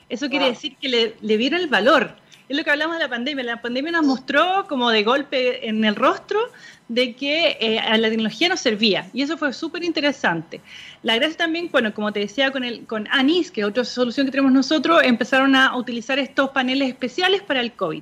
Eso 0.10 0.30
quiere 0.32 0.48
decir 0.48 0.76
que 0.78 0.90
le, 0.90 1.16
le, 1.22 1.38
vieron 1.38 1.60
el 1.62 1.68
valor. 1.68 2.16
es 2.50 2.58
lo 2.58 2.64
que 2.64 2.72
hablamos 2.72 2.96
de 2.98 3.04
la 3.04 3.08
pandemia. 3.08 3.44
La 3.44 3.62
pandemia 3.62 3.92
nos 3.92 4.04
mostró 4.04 4.66
como 4.68 4.90
de 4.90 5.04
golpe 5.04 5.70
en 5.70 5.86
el 5.86 5.96
rostro 5.96 6.40
de 6.88 7.14
que 7.14 7.56
eh, 7.62 7.78
a 7.78 8.00
la 8.00 8.10
tecnología 8.10 8.50
nos 8.50 8.62
servía 8.62 9.12
y 9.14 9.22
eso 9.22 9.38
fue 9.38 9.54
súper 9.54 9.84
interesante. 9.84 10.60
La 11.04 11.18
gracia 11.18 11.38
también, 11.38 11.70
bueno, 11.72 11.94
como 11.94 12.12
te 12.12 12.20
decía 12.20 12.50
con, 12.50 12.64
el, 12.64 12.88
con 12.88 13.08
ANIS, 13.12 13.52
que 13.52 13.62
es 13.62 13.68
otra 13.68 13.86
solución 13.86 14.26
que 14.26 14.32
tenemos 14.32 14.52
nosotros, 14.52 15.00
empezaron 15.04 15.56
a 15.56 15.78
utilizar 15.78 16.18
estos 16.18 16.50
paneles 16.50 16.90
especiales 16.90 17.44
para 17.44 17.62
el 17.62 17.74
COVID. 17.74 18.02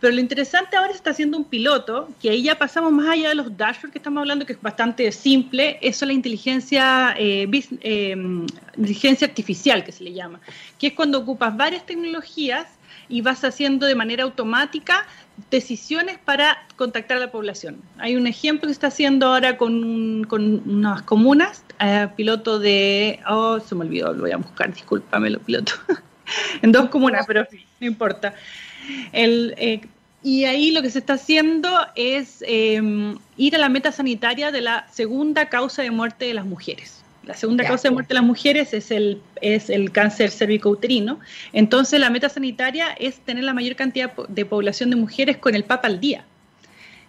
Pero 0.00 0.14
lo 0.14 0.20
interesante 0.20 0.76
ahora 0.76 0.92
está 0.92 1.10
haciendo 1.10 1.36
un 1.36 1.44
piloto, 1.44 2.08
que 2.22 2.30
ahí 2.30 2.42
ya 2.42 2.58
pasamos 2.58 2.90
más 2.90 3.08
allá 3.08 3.28
de 3.28 3.34
los 3.34 3.56
dashboards 3.56 3.92
que 3.92 3.98
estamos 3.98 4.22
hablando, 4.22 4.46
que 4.46 4.54
es 4.54 4.62
bastante 4.62 5.12
simple, 5.12 5.78
eso 5.82 6.04
es 6.04 6.06
la 6.06 6.14
inteligencia, 6.14 7.14
eh, 7.18 7.48
eh, 7.82 8.16
inteligencia 8.76 9.26
artificial 9.26 9.84
que 9.84 9.92
se 9.92 10.02
le 10.04 10.14
llama, 10.14 10.40
que 10.78 10.88
es 10.88 10.92
cuando 10.94 11.18
ocupas 11.18 11.54
varias 11.54 11.84
tecnologías 11.84 12.66
y 13.10 13.20
vas 13.20 13.44
haciendo 13.44 13.86
de 13.86 13.94
manera 13.94 14.22
automática 14.22 15.06
decisiones 15.50 16.18
para 16.18 16.58
contactar 16.76 17.18
a 17.18 17.20
la 17.20 17.30
población. 17.30 17.76
Hay 17.98 18.16
un 18.16 18.26
ejemplo 18.26 18.68
que 18.68 18.72
está 18.72 18.86
haciendo 18.86 19.26
ahora 19.26 19.58
con, 19.58 20.24
con 20.24 20.62
unas 20.66 21.02
comunas, 21.02 21.62
eh, 21.78 22.08
piloto 22.16 22.58
de... 22.58 23.20
Oh, 23.28 23.60
se 23.60 23.74
me 23.74 23.84
olvidó, 23.84 24.12
lo 24.14 24.22
voy 24.22 24.32
a 24.32 24.38
buscar, 24.38 24.72
discúlpame, 24.72 25.28
lo 25.28 25.40
piloto. 25.40 25.72
en 26.62 26.72
dos 26.72 26.88
comunas, 26.88 27.26
pero 27.26 27.46
no 27.80 27.86
importa. 27.86 28.34
El, 29.12 29.54
eh, 29.56 29.80
y 30.22 30.44
ahí 30.44 30.70
lo 30.70 30.82
que 30.82 30.90
se 30.90 30.98
está 30.98 31.14
haciendo 31.14 31.70
es 31.94 32.44
em, 32.46 33.16
ir 33.36 33.56
a 33.56 33.58
la 33.58 33.68
meta 33.68 33.90
sanitaria 33.90 34.52
de 34.52 34.60
la 34.60 34.86
segunda 34.92 35.48
causa 35.48 35.82
de 35.82 35.90
muerte 35.90 36.26
de 36.26 36.34
las 36.34 36.44
mujeres. 36.44 37.02
La 37.24 37.34
segunda 37.34 37.64
causa 37.64 37.88
de 37.88 37.92
muerte 37.92 38.08
de 38.08 38.14
las 38.14 38.24
mujeres 38.24 38.74
es 38.74 38.90
el, 38.90 39.22
es 39.40 39.70
el 39.70 39.92
cáncer 39.92 40.30
cervicouterino. 40.30 41.20
Entonces, 41.52 42.00
la 42.00 42.10
meta 42.10 42.28
sanitaria 42.28 42.88
es 42.98 43.20
tener 43.20 43.44
la 43.44 43.54
mayor 43.54 43.76
cantidad 43.76 44.12
de 44.28 44.44
población 44.44 44.90
de 44.90 44.96
mujeres 44.96 45.36
con 45.36 45.54
el 45.54 45.64
PAP 45.64 45.84
al 45.84 46.00
día. 46.00 46.24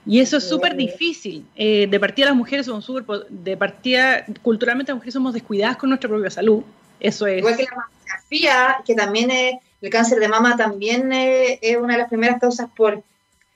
Y 0.06 0.20
eso 0.20 0.38
es 0.38 0.48
súper 0.48 0.75
difícil. 0.75 1.46
Eh, 1.56 1.88
de 1.90 2.00
partida 2.00 2.28
las 2.28 2.36
mujeres 2.36 2.66
somos 2.66 2.86
súper, 2.86 3.06
de 3.30 3.56
partida 3.56 4.25
culturalmente 4.42 4.92
las 4.92 4.98
mujeres 4.98 5.13
somos 5.13 5.34
descuidadas 5.34 5.78
con 5.78 5.90
nuestra 5.90 6.10
propia 6.10 6.30
salud. 6.30 6.63
Eso 7.00 7.28
es. 7.28 7.40
Igual 7.40 7.58
que 7.58 7.63
la 7.63 7.75
mamografía, 7.75 8.78
que 8.86 8.96
también 8.96 9.32
es 9.32 9.54
el 9.82 9.90
cáncer 9.90 10.20
de 10.20 10.28
mama 10.28 10.56
también 10.56 11.12
es, 11.12 11.78
una 11.78 11.94
de 11.94 12.00
las 12.00 12.10
primeras 12.10 12.40
causas 12.40 12.70
por, 12.76 13.04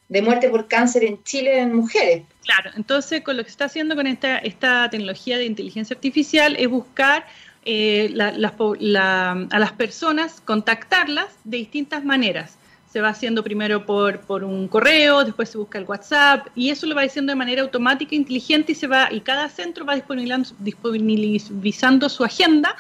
de 0.10 0.22
muerte 0.22 0.50
por 0.50 0.68
cáncer 0.68 1.04
en 1.04 1.24
Chile 1.24 1.60
en 1.60 1.76
mujeres. 1.76 2.24
Claro, 2.44 2.72
entonces 2.76 3.22
con 3.22 3.38
lo 3.38 3.44
que 3.44 3.50
se 3.50 3.54
está 3.54 3.66
haciendo 3.66 3.96
con 3.96 4.08
esta, 4.08 4.40
esta 4.40 4.90
tecnología 4.90 5.38
de 5.38 5.46
inteligencia 5.46 5.94
artificial 5.94 6.56
es 6.58 6.68
buscar 6.68 7.26
eh, 7.64 8.14
a 8.20 9.60
las 9.60 9.72
personas, 9.74 10.42
contactarlas 10.42 11.28
de 11.44 11.58
distintas 11.58 12.04
maneras. 12.04 12.58
Se 12.92 13.02
va 13.02 13.10
haciendo 13.10 13.44
primero 13.44 13.86
por, 13.86 14.22
por 14.22 14.44
un 14.44 14.68
correo, 14.68 15.26
después 15.26 15.50
se 15.50 15.58
busca 15.58 15.78
el 15.78 15.84
WhatsApp 15.84 16.48
y 16.56 16.70
eso 16.70 16.88
lo 16.88 16.96
va 16.96 17.02
haciendo 17.02 17.32
de 17.32 17.36
manera 17.36 17.62
automática, 17.62 18.16
inteligente 18.16 18.72
y 18.72 18.76
se 18.76 18.88
va 18.88 19.10
y 19.12 19.20
cada 19.20 19.50
centro 19.50 19.86
va 19.86 19.96
disponibilizando 19.96 22.08
su 22.08 22.24
agenda 22.24 22.76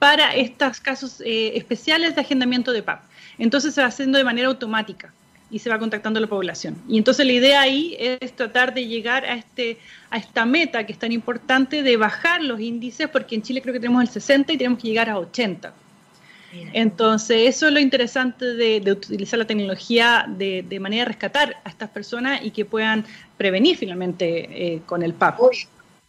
para 0.00 0.34
estos 0.34 0.80
casos 0.80 1.20
eh, 1.20 1.52
especiales 1.56 2.14
de 2.14 2.22
agendamiento 2.22 2.72
de 2.72 2.82
PAP. 2.82 3.02
Entonces 3.38 3.74
se 3.74 3.82
va 3.82 3.88
haciendo 3.88 4.16
de 4.16 4.24
manera 4.24 4.48
automática 4.48 5.12
y 5.50 5.58
se 5.58 5.68
va 5.68 5.78
contactando 5.78 6.16
a 6.18 6.22
la 6.22 6.26
población. 6.26 6.74
Y 6.88 6.96
entonces 6.96 7.26
la 7.26 7.32
idea 7.32 7.60
ahí 7.60 7.96
es 7.98 8.34
tratar 8.34 8.72
de 8.72 8.86
llegar 8.86 9.26
a, 9.26 9.34
este, 9.34 9.76
a 10.08 10.16
esta 10.16 10.46
meta 10.46 10.86
que 10.86 10.92
es 10.92 10.98
tan 10.98 11.12
importante 11.12 11.82
de 11.82 11.96
bajar 11.98 12.42
los 12.42 12.60
índices, 12.60 13.08
porque 13.08 13.34
en 13.34 13.42
Chile 13.42 13.60
creo 13.60 13.74
que 13.74 13.80
tenemos 13.80 14.02
el 14.02 14.08
60 14.08 14.54
y 14.54 14.56
tenemos 14.56 14.80
que 14.80 14.88
llegar 14.88 15.10
a 15.10 15.18
80. 15.18 15.74
Entonces, 16.72 17.48
eso 17.48 17.68
es 17.68 17.72
lo 17.72 17.78
interesante 17.78 18.54
de, 18.54 18.90
utilizar 18.90 19.38
la 19.38 19.46
tecnología 19.46 20.24
de, 20.26 20.78
manera 20.80 21.04
de 21.04 21.08
rescatar 21.08 21.56
a 21.62 21.68
estas 21.68 21.90
personas 21.90 22.40
y 22.42 22.50
que 22.50 22.64
puedan 22.64 23.04
prevenir 23.36 23.76
finalmente 23.76 24.74
eh, 24.74 24.82
con 24.86 25.02
el 25.02 25.12
PAP. 25.12 25.38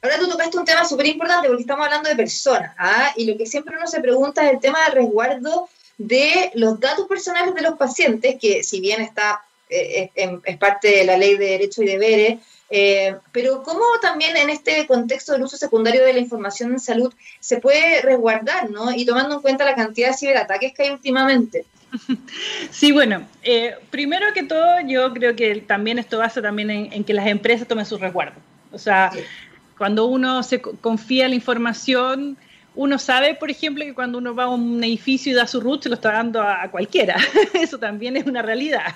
Ahora 0.01 0.17
tú 0.17 0.27
tocaste 0.27 0.57
un 0.57 0.65
tema 0.65 0.83
súper 0.83 1.07
importante 1.07 1.47
porque 1.47 1.61
estamos 1.61 1.85
hablando 1.85 2.09
de 2.09 2.15
personas, 2.15 2.73
¿ah? 2.77 3.13
y 3.15 3.25
lo 3.25 3.37
que 3.37 3.45
siempre 3.45 3.77
uno 3.77 3.85
se 3.85 4.01
pregunta 4.01 4.45
es 4.45 4.53
el 4.53 4.59
tema 4.59 4.83
del 4.85 5.03
resguardo 5.03 5.69
de 5.97 6.51
los 6.55 6.79
datos 6.79 7.07
personales 7.07 7.53
de 7.53 7.61
los 7.61 7.77
pacientes, 7.77 8.37
que 8.41 8.63
si 8.63 8.81
bien 8.81 9.01
está 9.01 9.43
eh, 9.69 10.09
es, 10.15 10.57
parte 10.57 10.89
de 10.89 11.05
la 11.05 11.17
ley 11.17 11.37
de 11.37 11.45
derechos 11.45 11.85
y 11.85 11.87
deberes, 11.87 12.39
eh, 12.69 13.15
pero 13.31 13.63
cómo 13.63 13.83
también 14.01 14.35
en 14.35 14.49
este 14.49 14.87
contexto 14.87 15.33
del 15.33 15.43
uso 15.43 15.55
secundario 15.55 16.03
de 16.03 16.13
la 16.13 16.19
información 16.19 16.71
en 16.71 16.79
salud 16.79 17.13
se 17.39 17.57
puede 17.57 18.01
resguardar, 18.01 18.69
¿no? 18.69 18.91
Y 18.91 19.05
tomando 19.05 19.35
en 19.35 19.41
cuenta 19.41 19.65
la 19.65 19.75
cantidad 19.75 20.09
de 20.09 20.17
ciberataques 20.17 20.73
que 20.73 20.83
hay 20.83 20.89
últimamente. 20.91 21.65
Sí, 22.71 22.93
bueno, 22.93 23.27
eh, 23.43 23.75
primero 23.89 24.33
que 24.33 24.43
todo, 24.43 24.79
yo 24.87 25.13
creo 25.13 25.35
que 25.35 25.57
también 25.57 25.99
esto 25.99 26.17
basa 26.17 26.41
también 26.41 26.69
en, 26.69 27.03
que 27.03 27.13
las 27.13 27.27
empresas 27.27 27.67
tomen 27.67 27.85
su 27.85 27.97
resguardo. 27.97 28.39
O 28.71 28.77
sea, 28.77 29.11
cuando 29.81 30.05
uno 30.05 30.43
se 30.43 30.61
confía 30.61 31.25
en 31.25 31.31
la 31.31 31.35
información, 31.37 32.37
uno 32.75 32.99
sabe, 32.99 33.33
por 33.33 33.49
ejemplo, 33.49 33.83
que 33.83 33.95
cuando 33.95 34.19
uno 34.19 34.35
va 34.35 34.43
a 34.43 34.49
un 34.49 34.83
edificio 34.83 35.31
y 35.31 35.35
da 35.35 35.47
su 35.47 35.59
root, 35.59 35.81
se 35.81 35.89
lo 35.89 35.95
está 35.95 36.11
dando 36.11 36.39
a, 36.39 36.69
cualquiera. 36.69 37.15
Eso 37.55 37.79
también 37.79 38.15
es 38.15 38.27
una 38.27 38.43
realidad. 38.43 38.93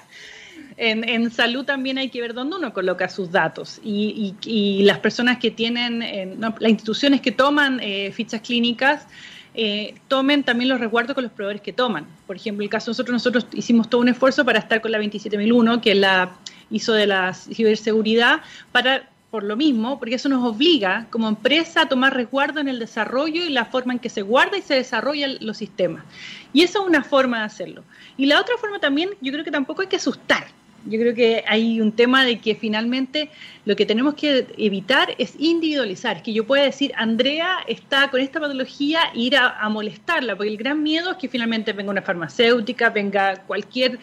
En, 0.77 1.31
salud 1.31 1.65
también 1.65 1.97
hay 1.97 2.09
que 2.09 2.21
ver 2.21 2.35
dónde 2.35 2.57
uno 2.57 2.71
coloca 2.71 3.09
sus 3.09 3.31
datos 3.31 3.81
y, 3.83 4.83
las 4.83 4.99
personas 4.99 5.39
que 5.39 5.49
tienen, 5.49 6.01
las 6.39 6.69
instituciones 6.69 7.19
que 7.19 7.31
toman 7.31 7.79
eh, 7.81 8.11
fichas 8.11 8.41
clínicas, 8.41 9.07
eh, 9.55 9.95
tomen 10.07 10.43
también 10.43 10.69
los 10.69 10.79
resguardos 10.79 11.15
con 11.15 11.23
los 11.23 11.33
proveedores 11.33 11.63
que 11.63 11.73
toman. 11.73 12.05
Por 12.27 12.35
ejemplo, 12.35 12.63
el 12.63 12.69
caso 12.69 12.85
de 12.85 12.91
nosotros, 12.91 13.11
nosotros 13.11 13.47
hicimos 13.53 13.89
todo 13.89 14.01
un 14.01 14.09
esfuerzo 14.09 14.45
para 14.45 14.59
estar 14.59 14.81
con 14.81 14.91
la 14.91 14.99
27001, 14.99 15.81
que 15.81 15.95
la 15.95 16.37
hizo 16.69 16.93
de 16.93 17.07
la 17.07 17.33
ciberseguridad, 17.33 18.41
para 18.71 19.09
por 19.35 19.43
lo 19.43 19.57
mismo, 19.57 19.99
porque 19.99 20.15
eso 20.15 20.29
nos 20.29 20.45
obliga 20.45 21.07
como 21.09 21.27
empresa 21.27 21.81
a 21.81 21.89
tomar 21.89 22.13
resguardo 22.13 22.61
en 22.61 22.69
el 22.69 22.79
desarrollo 22.79 23.43
y 23.43 23.49
la 23.49 23.65
forma 23.65 23.91
en 23.91 23.99
que 23.99 24.07
se 24.07 24.21
guarda 24.21 24.57
y 24.57 24.61
se 24.61 24.75
desarrollan 24.75 25.39
los 25.41 25.57
sistemas. 25.57 26.05
Y 26.53 26.61
eso 26.61 26.79
es 26.79 26.87
una 26.87 27.03
forma 27.03 27.39
de 27.39 27.43
hacerlo. 27.43 27.83
Y 28.15 28.27
la 28.27 28.39
otra 28.39 28.55
forma 28.57 28.79
también, 28.79 29.09
yo 29.19 29.33
creo 29.33 29.43
que 29.43 29.51
tampoco 29.51 29.81
hay 29.81 29.89
que 29.89 29.97
asustar. 29.97 30.45
Yo 30.85 30.97
creo 30.97 31.13
que 31.13 31.43
hay 31.47 31.81
un 31.81 31.91
tema 31.91 32.23
de 32.23 32.39
que 32.39 32.55
finalmente 32.55 33.29
lo 33.65 33.75
que 33.75 33.85
tenemos 33.85 34.13
que 34.13 34.47
evitar 34.57 35.15
es 35.17 35.33
individualizar, 35.37 36.23
que 36.23 36.31
yo 36.31 36.47
pueda 36.47 36.63
decir, 36.63 36.93
Andrea 36.95 37.57
está 37.67 38.09
con 38.11 38.21
esta 38.21 38.39
patología, 38.39 39.01
ir 39.15 39.35
a, 39.35 39.67
molestarla, 39.67 40.37
porque 40.37 40.51
el 40.51 40.57
gran 40.57 40.81
miedo 40.81 41.11
es 41.11 41.17
que 41.17 41.27
finalmente 41.27 41.73
venga 41.73 41.91
una 41.91 42.03
farmacéutica, 42.03 42.89
venga 42.89 43.43
cualquier 43.47 43.95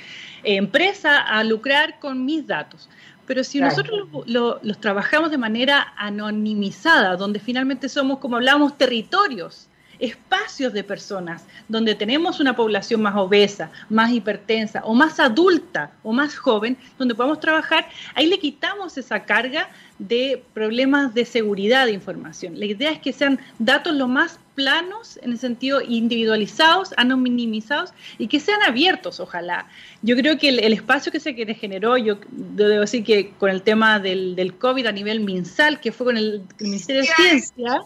eh, 0.44 0.56
empresa 0.56 1.16
a 1.20 1.42
lucrar 1.42 1.98
con 2.00 2.22
mis 2.22 2.46
datos. 2.46 2.90
Pero 3.26 3.44
si 3.44 3.60
nosotros 3.60 4.08
los 4.24 4.80
trabajamos 4.80 5.30
de 5.30 5.38
manera 5.38 5.94
anonimizada, 5.96 7.16
donde 7.16 7.38
finalmente 7.38 7.88
somos, 7.88 8.18
como 8.18 8.36
hablábamos, 8.36 8.76
territorios, 8.76 9.68
espacios 10.02 10.72
de 10.72 10.82
personas, 10.82 11.44
donde 11.68 11.94
tenemos 11.94 12.40
una 12.40 12.56
población 12.56 13.00
más 13.02 13.14
obesa, 13.16 13.70
más 13.88 14.10
hipertensa 14.10 14.82
o 14.84 14.94
más 14.94 15.20
adulta 15.20 15.92
o 16.02 16.12
más 16.12 16.36
joven, 16.36 16.76
donde 16.98 17.14
podamos 17.14 17.38
trabajar, 17.38 17.88
ahí 18.14 18.26
le 18.26 18.38
quitamos 18.38 18.98
esa 18.98 19.20
carga 19.24 19.70
de 20.00 20.42
problemas 20.52 21.14
de 21.14 21.24
seguridad 21.24 21.86
de 21.86 21.92
información. 21.92 22.58
La 22.58 22.66
idea 22.66 22.90
es 22.90 22.98
que 22.98 23.12
sean 23.12 23.38
datos 23.60 23.94
lo 23.94 24.08
más 24.08 24.40
planos, 24.56 25.20
en 25.22 25.30
el 25.30 25.38
sentido 25.38 25.80
individualizados, 25.80 26.92
anonimizados 26.96 27.94
y 28.18 28.26
que 28.26 28.40
sean 28.40 28.60
abiertos, 28.62 29.20
ojalá. 29.20 29.68
Yo 30.02 30.16
creo 30.16 30.36
que 30.36 30.48
el, 30.48 30.72
espacio 30.72 31.12
que 31.12 31.20
se 31.20 31.32
generó, 31.54 31.96
yo 31.96 32.18
debo 32.30 32.80
decir 32.80 33.04
que 33.04 33.30
con 33.38 33.50
el 33.50 33.62
tema 33.62 34.00
del, 34.00 34.34
del 34.34 34.54
COVID 34.58 34.86
a 34.86 34.92
nivel 34.92 35.20
MinSal, 35.20 35.80
que 35.80 35.92
fue 35.92 36.06
con 36.06 36.16
el, 36.16 36.42
Ministerio 36.58 37.02
de 37.02 37.08
Ciencia. 37.08 37.80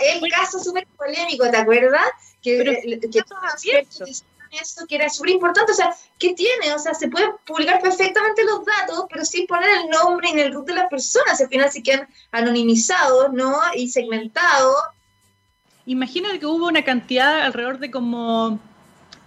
El 0.00 0.30
caso 0.30 0.58
súper 0.58 0.86
polémico, 0.96 1.50
¿te 1.50 1.56
acuerdas? 1.56 2.02
Que, 2.42 2.58
Pero, 2.58 2.72
que, 3.10 3.22
eso 4.50 4.86
que 4.86 4.94
era 4.94 5.08
súper 5.08 5.30
importante, 5.30 5.72
o 5.72 5.74
sea, 5.74 5.94
¿qué 6.18 6.34
tiene? 6.34 6.72
O 6.74 6.78
sea, 6.78 6.94
se 6.94 7.08
pueden 7.08 7.30
publicar 7.46 7.80
perfectamente 7.80 8.44
los 8.44 8.64
datos, 8.64 9.04
pero 9.10 9.24
sin 9.24 9.46
poner 9.46 9.68
el 9.70 9.90
nombre 9.90 10.30
y 10.34 10.40
el 10.40 10.52
root 10.52 10.66
de 10.66 10.74
las 10.74 10.88
personas, 10.88 11.40
al 11.40 11.48
final 11.48 11.70
se 11.70 11.82
quedan 11.82 12.08
anonimizados, 12.32 13.32
¿no? 13.32 13.60
Y 13.74 13.88
segmentados. 13.90 14.76
Imagínate 15.86 16.38
que 16.38 16.46
hubo 16.46 16.66
una 16.66 16.84
cantidad 16.84 17.42
alrededor 17.42 17.78
de 17.78 17.90
como 17.90 18.58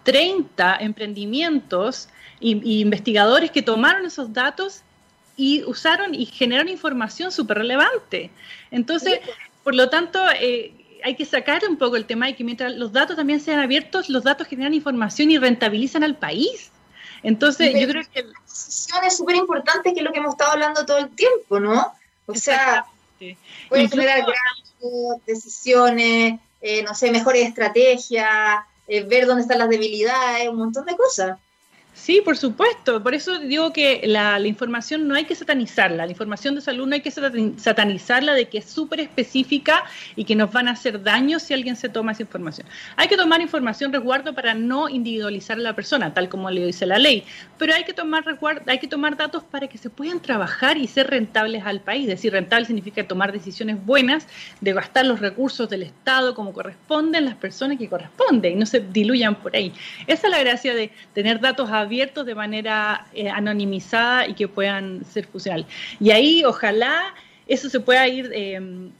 30 0.03 0.77
emprendimientos 0.79 2.09
e 2.39 2.57
investigadores 2.63 3.51
que 3.51 3.61
tomaron 3.61 4.05
esos 4.05 4.33
datos 4.33 4.81
y 5.37 5.63
usaron 5.63 6.13
y 6.13 6.25
generaron 6.25 6.69
información 6.69 7.31
súper 7.31 7.59
relevante. 7.59 8.31
Entonces, 8.69 9.19
por 9.63 9.75
lo 9.75 9.89
tanto, 9.89 10.19
eh, 10.39 10.73
hay 11.03 11.15
que 11.15 11.25
sacar 11.25 11.61
un 11.67 11.77
poco 11.77 11.95
el 11.95 12.05
tema 12.05 12.27
de 12.27 12.35
que 12.35 12.43
mientras 12.43 12.73
los 12.73 12.91
datos 12.91 13.15
también 13.15 13.39
sean 13.39 13.59
abiertos, 13.59 14.09
los 14.09 14.23
datos 14.23 14.47
generan 14.47 14.73
información 14.73 15.31
y 15.31 15.37
rentabilizan 15.37 16.03
al 16.03 16.15
país. 16.15 16.71
Entonces, 17.23 17.73
yo 17.79 17.87
creo 17.87 18.03
que... 18.11 18.23
La 18.23 18.39
decisión 18.45 19.03
es 19.05 19.17
súper 19.17 19.35
importante, 19.35 19.93
que 19.93 19.99
es 19.99 20.05
lo 20.05 20.11
que 20.11 20.19
hemos 20.19 20.33
estado 20.33 20.51
hablando 20.51 20.85
todo 20.85 20.97
el 20.97 21.09
tiempo, 21.09 21.59
¿no? 21.59 21.93
O 22.25 22.35
sea, 22.35 22.85
pueden 23.69 23.89
generar 23.89 24.19
grandes 24.19 25.25
decisiones, 25.25 26.39
eh, 26.61 26.83
no 26.83 26.95
sé, 26.95 27.11
mejores 27.11 27.47
estrategias, 27.47 28.63
eh, 28.87 29.03
ver 29.03 29.25
dónde 29.25 29.43
están 29.43 29.59
las 29.59 29.69
debilidades, 29.69 30.49
un 30.49 30.57
montón 30.57 30.85
de 30.85 30.95
cosas. 30.95 31.37
Sí, 31.93 32.21
por 32.23 32.37
supuesto. 32.37 33.03
Por 33.03 33.13
eso 33.13 33.37
digo 33.39 33.73
que 33.73 34.01
la, 34.05 34.39
información 34.39 35.07
no 35.07 35.15
hay 35.15 35.25
que 35.25 35.35
satanizarla. 35.35 36.05
La 36.05 36.11
información 36.11 36.55
de 36.55 36.61
salud 36.61 36.87
no 36.87 36.95
hay 36.95 37.01
que 37.01 37.11
satanizarla 37.11 38.33
de 38.33 38.47
que 38.47 38.59
es 38.59 38.65
súper 38.65 39.01
específica 39.01 39.83
y 40.15 40.23
que 40.23 40.35
nos 40.35 40.51
van 40.51 40.69
a 40.69 40.71
hacer 40.71 41.03
daño 41.03 41.37
si 41.37 41.53
alguien 41.53 41.75
se 41.75 41.89
toma 41.89 42.13
esa 42.13 42.23
información. 42.23 42.65
Hay 42.95 43.09
que 43.09 43.17
tomar 43.17 43.41
información 43.41 43.91
resguardo 43.91 44.33
para 44.33 44.53
no 44.53 44.87
individualizar 44.87 45.57
a 45.57 45.61
la 45.61 45.75
persona, 45.75 46.13
tal 46.13 46.29
como 46.29 46.49
le 46.49 46.65
dice 46.65 46.85
la 46.85 46.97
ley. 46.97 47.25
Pero 47.57 47.73
hay 47.75 47.83
que 47.83 47.93
tomar 47.93 48.25
resguardo, 48.25 48.63
hay 48.67 48.79
que 48.79 48.87
tomar 48.87 49.17
datos 49.17 49.43
para 49.43 49.67
que 49.67 49.77
se 49.77 49.89
puedan 49.89 50.21
trabajar 50.21 50.77
y 50.77 50.87
ser 50.87 51.09
rentables 51.09 51.63
al 51.65 51.81
país. 51.81 52.03
Es 52.03 52.15
decir, 52.15 52.31
rentable 52.31 52.65
significa 52.65 53.05
tomar 53.05 53.33
decisiones 53.33 53.85
buenas 53.85 54.27
de 54.61 54.73
gastar 54.73 55.05
los 55.05 55.19
recursos 55.19 55.69
del 55.69 55.83
Estado 55.83 56.35
como 56.35 56.53
corresponden 56.53 57.25
las 57.25 57.35
personas 57.35 57.77
que 57.77 57.89
corresponden 57.89 58.53
y 58.53 58.55
no 58.55 58.65
se 58.65 58.79
diluyan 58.79 59.35
por 59.35 59.55
ahí. 59.57 59.73
Esa 60.07 60.27
es 60.27 60.31
la 60.31 60.39
gracia 60.39 60.73
de 60.73 60.89
tener 61.13 61.41
datos 61.41 61.69
abiertos 61.69 61.80
abiertos 61.81 62.25
de 62.25 62.35
manera 62.35 63.07
eh, 63.13 63.29
anonimizada 63.29 64.27
y 64.27 64.33
que 64.33 64.47
puedan 64.47 65.03
ser 65.05 65.25
funcionales. 65.25 65.65
Y 65.99 66.11
ahí 66.11 66.43
ojalá 66.45 67.13
eso 67.47 67.69
se 67.69 67.79
pueda 67.79 68.07
ir 68.07 68.31
em, 68.33 68.91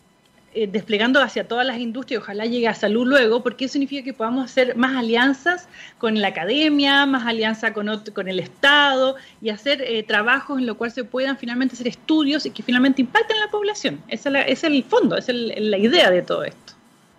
eh, 0.53 0.67
desplegando 0.67 1.21
hacia 1.21 1.47
todas 1.47 1.65
las 1.65 1.77
industrias, 1.77 2.21
ojalá 2.21 2.45
llegue 2.45 2.67
a 2.67 2.73
salud 2.73 3.07
luego, 3.07 3.41
porque 3.41 3.63
eso 3.63 3.73
significa 3.73 4.03
que 4.03 4.13
podamos 4.13 4.43
hacer 4.43 4.75
más 4.75 4.97
alianzas 4.97 5.69
con 5.97 6.19
la 6.19 6.27
academia, 6.27 7.05
más 7.05 7.25
alianza 7.25 7.71
con, 7.71 7.87
con 8.13 8.27
el 8.27 8.39
Estado 8.41 9.15
y 9.41 9.49
hacer 9.49 9.81
eh, 9.81 10.03
trabajos 10.03 10.59
en 10.59 10.65
lo 10.65 10.75
cual 10.75 10.91
se 10.91 11.05
puedan 11.05 11.37
finalmente 11.37 11.75
hacer 11.75 11.87
estudios 11.87 12.45
y 12.45 12.51
que 12.51 12.63
finalmente 12.63 13.01
impacten 13.01 13.37
en 13.37 13.43
la 13.43 13.49
población. 13.49 14.01
Esa 14.09 14.41
es, 14.41 14.65
el 14.65 14.83
fondo, 14.83 15.15
es 15.15 15.29
la 15.29 15.77
idea 15.77 16.11
de 16.11 16.21
todo 16.21 16.43
esto. 16.43 16.70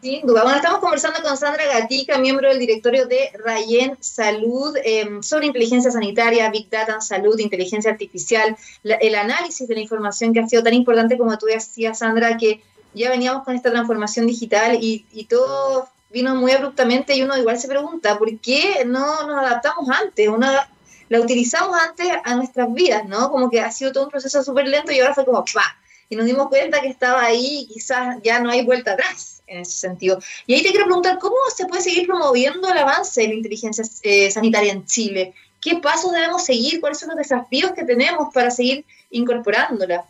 Sin 0.03 0.27
duda. 0.27 0.43
Bueno, 0.43 0.57
estamos 0.57 0.81
conversando 0.81 1.23
con 1.23 1.37
Sandra 1.37 1.65
Gatica, 1.65 2.19
miembro 2.19 2.49
del 2.49 2.59
directorio 2.59 3.07
de 3.07 3.31
Rayen 3.39 3.97
Salud, 4.01 4.77
em, 4.83 5.23
sobre 5.23 5.47
inteligencia 5.47 5.93
sanitaria, 5.93 6.51
Big 6.51 6.69
Data 6.69 6.95
en 6.95 7.03
salud, 7.03 7.39
inteligencia 7.39 7.93
artificial, 7.93 8.57
el 8.83 9.15
análisis 9.15 9.69
de 9.69 9.77
la 9.77 9.81
información 9.81 10.35
que 10.35 10.41
ha 10.41 10.49
sido 10.49 10.65
tan 10.65 10.75
importante 10.75 11.17
como 11.17 11.39
tú 11.39 11.47
decías, 11.47 12.01
Sandra, 12.01 12.37
que 12.37 12.61
ya 12.95 13.11
veníamos 13.11 13.45
con 13.45 13.55
esta 13.55 13.71
transformación 13.71 14.27
digital 14.27 14.77
y, 14.81 15.07
todo 15.31 15.89
vino 16.11 16.35
muy 16.35 16.51
abruptamente 16.51 17.15
y 17.15 17.23
uno 17.23 17.39
igual 17.39 17.61
se 17.61 17.69
pregunta, 17.69 18.19
¿por 18.19 18.37
qué 18.41 18.83
no 18.85 19.25
nos 19.29 19.39
adaptamos 19.39 19.89
antes? 19.89 20.29
Una, 20.29 20.69
la 21.11 21.21
utilizamos 21.21 21.81
antes 21.81 22.09
a 22.25 22.35
nuestras 22.35 22.75
vidas, 22.75 23.07
¿no? 23.07 23.31
Como 23.31 23.49
que 23.49 23.61
ha 23.61 23.71
sido 23.71 23.93
todo 23.93 24.07
un 24.07 24.11
proceso 24.11 24.43
súper 24.43 24.67
lento 24.67 24.91
y 24.91 24.99
ahora 24.99 25.15
fue 25.15 25.25
como 25.25 25.45
¡pa! 25.45 25.77
Y 26.13 26.15
nos 26.15 26.27
dimos 26.27 26.49
cuenta 26.49 26.83
que 26.83 26.89
estaba 26.89 27.25
ahí 27.25 27.67
quizás 27.73 28.19
ya 28.23 28.39
no 28.39 28.51
hay 28.51 28.63
vuelta 28.67 28.93
atrás 28.93 29.43
en 29.47 29.61
ese 29.61 29.73
sentido. 29.73 30.19
Y 30.47 30.53
ahí 30.53 30.63
te 30.63 30.69
quiero 30.69 30.85
preguntar, 30.85 31.19
¿cómo 31.19 31.37
se 31.57 31.65
puede 31.65 31.81
seguir 31.81 32.07
promoviendo 32.07 32.71
el 32.71 32.77
avance 32.77 33.23
de 33.23 33.29
la 33.29 33.35
inteligencia 33.35 33.83
eh, 34.03 34.31
sanitaria 34.31 34.75
en 34.75 34.85
Chile? 34.85 35.33
¿Qué 35.59 35.77
pasos 35.77 36.13
debemos 36.13 36.45
seguir? 36.45 36.83
¿Cuáles 36.83 36.99
son 36.99 37.09
los 37.09 37.17
desafíos 37.17 37.73
que 37.73 37.85
tenemos 37.85 38.29
para 38.35 38.51
seguir 38.51 38.85
incorporándola? 39.09 40.05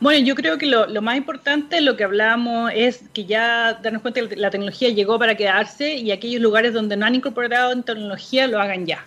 Bueno, 0.00 0.26
yo 0.26 0.34
creo 0.34 0.58
que 0.58 0.66
lo, 0.66 1.00
más 1.02 1.16
importante, 1.16 1.80
lo 1.80 1.96
que 1.96 2.02
hablábamos, 2.02 2.72
es 2.74 3.04
que 3.14 3.26
ya 3.26 3.74
darnos 3.74 4.02
cuenta 4.02 4.28
que 4.28 4.34
la 4.34 4.50
tecnología 4.50 4.88
llegó 4.88 5.20
para 5.20 5.36
quedarse 5.36 5.94
y 5.94 6.10
aquellos 6.10 6.42
lugares 6.42 6.72
donde 6.72 6.96
no 6.96 7.06
han 7.06 7.14
incorporado 7.14 7.80
tecnología 7.84 8.48
lo 8.48 8.60
hagan 8.60 8.86
ya. 8.86 9.06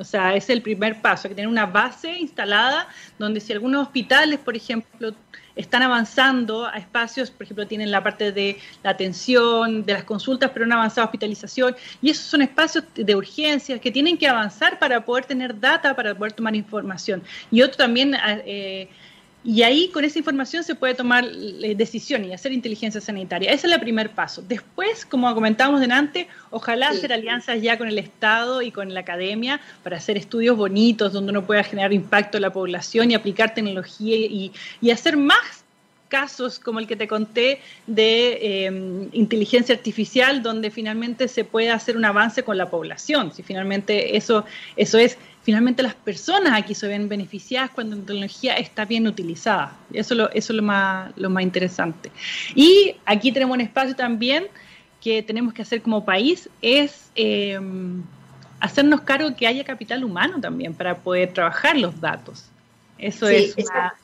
O 0.00 0.04
sea, 0.04 0.34
es 0.34 0.48
el 0.48 0.62
primer 0.62 1.02
paso, 1.02 1.28
hay 1.28 1.32
que 1.32 1.34
tener 1.34 1.48
una 1.48 1.66
base 1.66 2.18
instalada 2.18 2.88
donde 3.18 3.38
si 3.38 3.52
algunos 3.52 3.82
hospitales, 3.82 4.38
por 4.38 4.56
ejemplo, 4.56 5.14
están 5.54 5.82
avanzando 5.82 6.64
a 6.64 6.78
espacios, 6.78 7.30
por 7.30 7.42
ejemplo, 7.42 7.66
tienen 7.66 7.90
la 7.90 8.02
parte 8.02 8.32
de 8.32 8.56
la 8.82 8.90
atención, 8.92 9.84
de 9.84 9.92
las 9.92 10.04
consultas, 10.04 10.52
pero 10.54 10.64
no 10.64 10.74
avanzado 10.74 11.04
hospitalización, 11.04 11.76
y 12.00 12.08
esos 12.08 12.24
son 12.24 12.40
espacios 12.40 12.84
de 12.94 13.14
urgencias 13.14 13.78
que 13.78 13.90
tienen 13.90 14.16
que 14.16 14.26
avanzar 14.26 14.78
para 14.78 15.04
poder 15.04 15.26
tener 15.26 15.60
data, 15.60 15.94
para 15.94 16.14
poder 16.14 16.32
tomar 16.32 16.56
información. 16.56 17.22
Y 17.50 17.60
otro 17.60 17.76
también... 17.76 18.16
Eh, 18.46 18.88
y 19.42 19.62
ahí 19.62 19.88
con 19.88 20.04
esa 20.04 20.18
información 20.18 20.62
se 20.64 20.74
puede 20.74 20.94
tomar 20.94 21.24
eh, 21.24 21.74
decisiones 21.74 22.28
y 22.28 22.32
hacer 22.32 22.52
inteligencia 22.52 23.00
sanitaria. 23.00 23.50
Ese 23.52 23.66
es 23.66 23.72
el 23.72 23.80
primer 23.80 24.10
paso. 24.10 24.42
Después, 24.46 25.06
como 25.06 25.32
comentábamos 25.34 25.80
delante, 25.80 26.28
ojalá 26.50 26.88
hacer 26.88 27.12
alianzas 27.12 27.62
ya 27.62 27.78
con 27.78 27.88
el 27.88 27.98
Estado 27.98 28.60
y 28.60 28.70
con 28.70 28.92
la 28.92 29.00
academia 29.00 29.60
para 29.82 29.96
hacer 29.96 30.18
estudios 30.18 30.56
bonitos 30.56 31.12
donde 31.12 31.30
uno 31.30 31.46
pueda 31.46 31.62
generar 31.62 31.92
impacto 31.92 32.36
en 32.36 32.42
la 32.42 32.52
población 32.52 33.10
y 33.10 33.14
aplicar 33.14 33.54
tecnología 33.54 34.16
y, 34.16 34.52
y 34.80 34.90
hacer 34.90 35.16
más 35.16 35.64
casos 36.10 36.58
como 36.58 36.80
el 36.80 36.86
que 36.86 36.96
te 36.96 37.08
conté 37.08 37.60
de 37.86 38.66
em, 38.66 39.08
inteligencia 39.12 39.74
artificial, 39.74 40.42
donde 40.42 40.70
finalmente 40.70 41.28
se 41.28 41.44
puede 41.44 41.70
hacer 41.70 41.96
un 41.96 42.04
avance 42.04 42.42
con 42.42 42.58
la 42.58 42.68
población. 42.68 43.32
Si 43.32 43.42
finalmente 43.42 44.18
eso, 44.18 44.44
eso 44.76 44.98
es, 44.98 45.16
finalmente 45.42 45.82
las 45.82 45.94
personas 45.94 46.52
aquí 46.54 46.74
se 46.74 46.86
ven 46.86 47.08
beneficiadas 47.08 47.70
cuando 47.70 47.96
la 47.96 48.02
tecnología 48.02 48.54
está 48.54 48.84
bien 48.84 49.06
utilizada. 49.06 49.76
Eso, 49.92 50.14
lo, 50.14 50.30
eso 50.30 50.52
es 50.52 50.56
lo 50.56 50.62
más, 50.62 51.12
lo 51.16 51.30
más 51.30 51.42
interesante. 51.42 52.10
Y 52.54 52.96
aquí 53.06 53.32
tenemos 53.32 53.54
un 53.54 53.60
espacio 53.62 53.96
también 53.96 54.48
que 55.00 55.22
tenemos 55.22 55.54
que 55.54 55.62
hacer 55.62 55.80
como 55.80 56.04
país, 56.04 56.48
es 56.60 57.10
em, 57.14 58.02
hacernos 58.60 59.00
cargo 59.00 59.34
que 59.34 59.46
haya 59.46 59.64
capital 59.64 60.04
humano 60.04 60.40
también 60.40 60.74
para 60.74 60.98
poder 60.98 61.32
trabajar 61.32 61.76
los 61.76 61.98
datos. 62.00 62.44
Eso 62.98 63.26
es. 63.28 63.54
Una... 63.56 63.94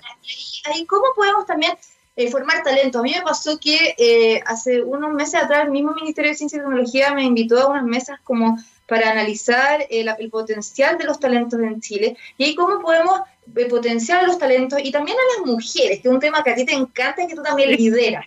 ¿Cómo 0.88 1.04
podemos 1.14 1.44
también 1.44 1.74
eh, 2.16 2.30
formar 2.30 2.62
talento. 2.62 3.00
A 3.00 3.02
mí 3.02 3.12
me 3.14 3.20
pasó 3.20 3.58
que 3.58 3.94
eh, 3.98 4.40
hace 4.46 4.82
unos 4.82 5.12
meses 5.12 5.34
atrás 5.34 5.64
el 5.64 5.70
mismo 5.70 5.92
Ministerio 5.92 6.30
de 6.30 6.36
Ciencia 6.36 6.56
y 6.56 6.60
Tecnología 6.60 7.14
me 7.14 7.24
invitó 7.24 7.60
a 7.60 7.68
unas 7.68 7.84
mesas 7.84 8.18
como 8.24 8.56
para 8.86 9.10
analizar 9.10 9.86
el, 9.90 10.08
potencial 10.30 10.98
de 10.98 11.04
los 11.04 11.18
talentos 11.18 11.60
en 11.60 11.80
Chile 11.80 12.16
y 12.38 12.44
ahí 12.44 12.54
cómo 12.54 12.80
podemos 12.80 13.20
eh, 13.56 13.66
potenciar 13.66 14.24
los 14.24 14.38
talentos 14.38 14.78
y 14.82 14.90
también 14.90 15.16
a 15.16 15.38
las 15.38 15.46
mujeres, 15.46 16.00
que 16.00 16.08
es 16.08 16.14
un 16.14 16.20
tema 16.20 16.42
que 16.42 16.50
a 16.50 16.54
ti 16.54 16.64
te 16.64 16.74
encanta 16.74 17.22
y 17.22 17.26
que 17.28 17.34
tú 17.34 17.42
también 17.42 17.70
lideras. 17.70 18.26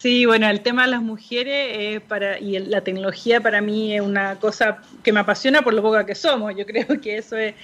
Sí, 0.00 0.26
bueno, 0.26 0.48
el 0.48 0.62
tema 0.62 0.84
de 0.84 0.90
las 0.90 1.02
mujeres 1.02 2.00
para, 2.08 2.38
y 2.38 2.58
la 2.58 2.82
tecnología 2.82 3.40
para 3.40 3.60
mí 3.60 3.94
es 3.94 4.00
una 4.00 4.38
cosa 4.40 4.78
que 5.02 5.12
me 5.12 5.20
apasiona 5.20 5.62
por 5.62 5.74
lo 5.74 5.82
poca 5.82 6.04
que 6.04 6.14
somos. 6.14 6.56
Yo 6.56 6.66
creo 6.66 7.00
que 7.00 7.18
eso 7.18 7.36
es. 7.36 7.54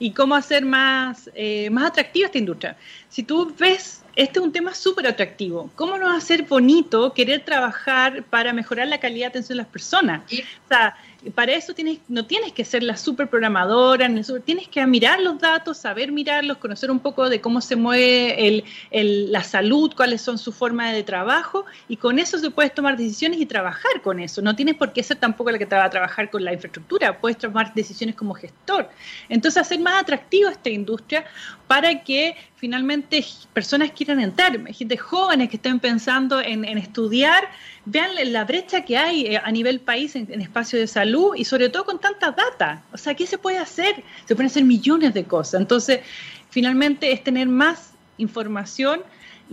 Y 0.00 0.10
cómo 0.10 0.34
hacer 0.34 0.64
más, 0.64 1.30
más 1.70 1.90
atractiva 1.90 2.26
esta 2.26 2.38
industria. 2.38 2.76
Si 3.08 3.22
tú 3.22 3.54
ves 3.56 4.04
este 4.16 4.38
es 4.38 4.44
un 4.44 4.52
tema 4.52 4.74
súper 4.74 5.06
atractivo. 5.06 5.70
¿Cómo 5.74 5.98
no 5.98 6.06
va 6.06 6.16
a 6.16 6.20
ser 6.20 6.44
bonito 6.44 7.12
querer 7.12 7.44
trabajar 7.44 8.22
para 8.24 8.52
mejorar 8.52 8.86
la 8.86 8.98
calidad 8.98 9.26
de 9.26 9.30
atención 9.30 9.56
de 9.58 9.62
las 9.62 9.72
personas? 9.72 10.22
O 10.32 10.68
sea, 10.68 10.96
para 11.34 11.52
eso 11.52 11.74
tienes, 11.74 11.98
no 12.08 12.26
tienes 12.26 12.52
que 12.52 12.64
ser 12.64 12.82
la 12.82 12.96
super 12.96 13.28
programadora, 13.28 14.08
tienes 14.44 14.68
que 14.68 14.86
mirar 14.86 15.20
los 15.20 15.38
datos, 15.38 15.78
saber 15.78 16.12
mirarlos, 16.12 16.58
conocer 16.58 16.90
un 16.90 17.00
poco 17.00 17.28
de 17.28 17.40
cómo 17.40 17.60
se 17.60 17.76
mueve 17.76 18.64
la 18.90 19.42
salud, 19.42 19.92
cuáles 19.96 20.20
son 20.20 20.38
sus 20.38 20.54
formas 20.54 20.92
de 20.92 21.02
trabajo, 21.02 21.64
y 21.88 21.96
con 21.96 22.18
eso 22.18 22.38
se 22.38 22.50
puedes 22.50 22.74
tomar 22.74 22.96
decisiones 22.96 23.40
y 23.40 23.46
trabajar 23.46 24.02
con 24.02 24.20
eso. 24.20 24.42
No 24.42 24.54
tienes 24.54 24.74
por 24.74 24.92
qué 24.92 25.02
ser 25.02 25.18
tampoco 25.18 25.50
la 25.50 25.58
que 25.58 25.66
te 25.66 25.76
va 25.76 25.84
a 25.84 25.90
trabajar 25.90 26.30
con 26.30 26.44
la 26.44 26.52
infraestructura, 26.52 27.18
puedes 27.18 27.38
tomar 27.38 27.72
decisiones 27.74 28.14
como 28.14 28.34
gestor. 28.34 28.88
Entonces, 29.28 29.60
hacer 29.60 29.80
más 29.80 30.02
atractiva 30.02 30.50
esta 30.50 30.70
industria 30.70 31.24
para 31.66 32.02
que 32.02 32.36
finalmente 32.64 33.22
personas 33.52 33.90
quieran 33.90 34.20
entrar, 34.20 34.58
gente 34.72 34.96
jóvenes 34.96 35.50
que 35.50 35.56
estén 35.56 35.78
pensando 35.80 36.40
en, 36.40 36.64
estudiar, 36.78 37.46
vean 37.84 38.12
la 38.32 38.46
brecha 38.46 38.86
que 38.86 38.96
hay 38.96 39.26
eh, 39.26 39.36
a 39.36 39.52
nivel 39.52 39.80
país 39.80 40.16
en, 40.16 40.32
en 40.32 40.40
espacios 40.40 40.80
de 40.80 40.86
salud 40.86 41.34
y 41.36 41.44
sobre 41.44 41.68
todo 41.68 41.84
con 41.84 41.98
tanta 41.98 42.30
data. 42.30 42.82
O 42.90 42.96
sea, 42.96 43.12
¿qué 43.12 43.26
se 43.26 43.36
puede 43.36 43.58
hacer? 43.58 44.02
Se 44.24 44.34
pueden 44.34 44.46
hacer 44.46 44.64
millones 44.64 45.12
de 45.12 45.24
cosas. 45.24 45.60
Entonces, 45.60 46.00
finalmente 46.48 47.12
es 47.12 47.22
tener 47.22 47.48
más 47.48 47.92
información 48.16 49.02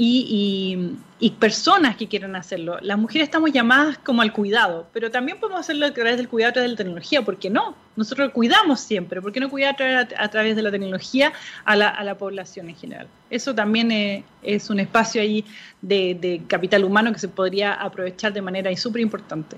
y, 0.03 1.29
personas 1.39 1.95
que 1.95 2.07
quieran 2.07 2.35
hacerlo. 2.35 2.77
Las 2.81 2.97
mujeres 2.97 3.27
estamos 3.27 3.51
llamadas 3.51 3.97
como 3.99 4.21
al 4.21 4.33
cuidado, 4.33 4.87
pero 4.93 5.11
también 5.11 5.39
podemos 5.39 5.61
hacerlo 5.61 5.85
a 5.85 5.93
través 5.93 6.17
del 6.17 6.27
cuidado 6.27 6.49
a 6.49 6.53
través 6.53 6.69
de 6.69 6.73
la 6.73 6.77
tecnología, 6.77 7.21
¿por 7.23 7.37
qué 7.37 7.49
no? 7.49 7.75
Nosotros 7.95 8.31
cuidamos 8.31 8.79
siempre, 8.79 9.21
¿por 9.21 9.31
qué 9.31 9.39
no 9.39 9.49
cuidar 9.49 9.75
a, 9.81 10.29
través 10.29 10.55
de 10.55 10.61
la 10.61 10.71
tecnología 10.71 11.33
a 11.65 11.75
la, 11.75 12.17
población 12.17 12.69
en 12.69 12.75
general? 12.75 13.07
Eso 13.29 13.53
también 13.53 14.23
es, 14.41 14.69
un 14.69 14.79
espacio 14.79 15.21
ahí 15.21 15.45
de, 15.81 16.41
capital 16.47 16.83
humano 16.83 17.13
que 17.13 17.19
se 17.19 17.27
podría 17.27 17.73
aprovechar 17.73 18.33
de 18.33 18.41
manera 18.41 18.75
súper 18.75 19.01
importante. 19.01 19.57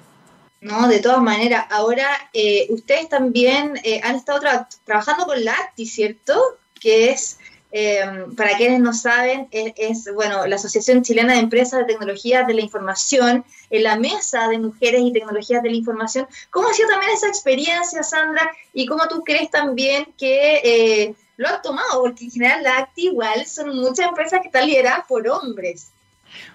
No, 0.61 0.87
de 0.87 0.99
todas 0.99 1.21
maneras. 1.21 1.65
Ahora, 1.71 2.07
eh, 2.33 2.67
ustedes 2.69 3.09
también 3.09 3.79
eh, 3.83 3.99
han 4.03 4.15
estado 4.15 4.39
trabajando 4.85 5.25
con 5.25 5.43
la 5.43 5.51
ACTI, 5.51 5.85
¿cierto? 5.85 6.41
Que 6.79 7.11
es 7.11 7.37
Em, 7.75 8.35
para 8.35 8.55
quienes 8.55 8.79
no 8.81 8.93
saben, 8.93 9.47
es, 9.51 10.07
bueno, 10.13 10.45
la 10.45 10.57
Asociación 10.57 11.01
Chilena 11.01 11.33
de 11.33 11.39
Empresas 11.39 11.79
de 11.79 11.85
Tecnologías 11.85 12.45
de 12.45 12.53
la 12.53 12.61
Información, 12.61 13.43
en 13.71 13.81
la 13.81 13.95
mesa 13.95 14.47
de 14.47 14.59
mujeres 14.59 15.01
y 15.01 15.11
tecnologías 15.11 15.63
de 15.63 15.71
la 15.71 15.75
información. 15.75 16.27
¿Cómo 16.51 16.67
ha 16.67 16.73
sido 16.73 16.89
también 16.89 17.13
esa 17.13 17.27
experiencia, 17.27 18.03
Sandra? 18.03 18.51
¿Y 18.73 18.85
cómo 18.85 19.07
tú 19.07 19.23
crees 19.23 19.49
también 19.49 20.05
que 20.19 20.61
eh, 20.63 21.15
lo 21.37 21.47
has 21.47 21.63
tomado? 21.63 22.03
Porque 22.03 22.25
en 22.25 22.31
general 22.31 22.61
la 22.61 22.77
ACTI 22.77 23.07
igual 23.07 23.43
son 23.47 23.75
muchas 23.75 24.07
empresas 24.07 24.41
que 24.41 24.49
están 24.49 24.67
lideradas 24.67 25.07
por 25.07 25.27
hombres. 25.27 25.92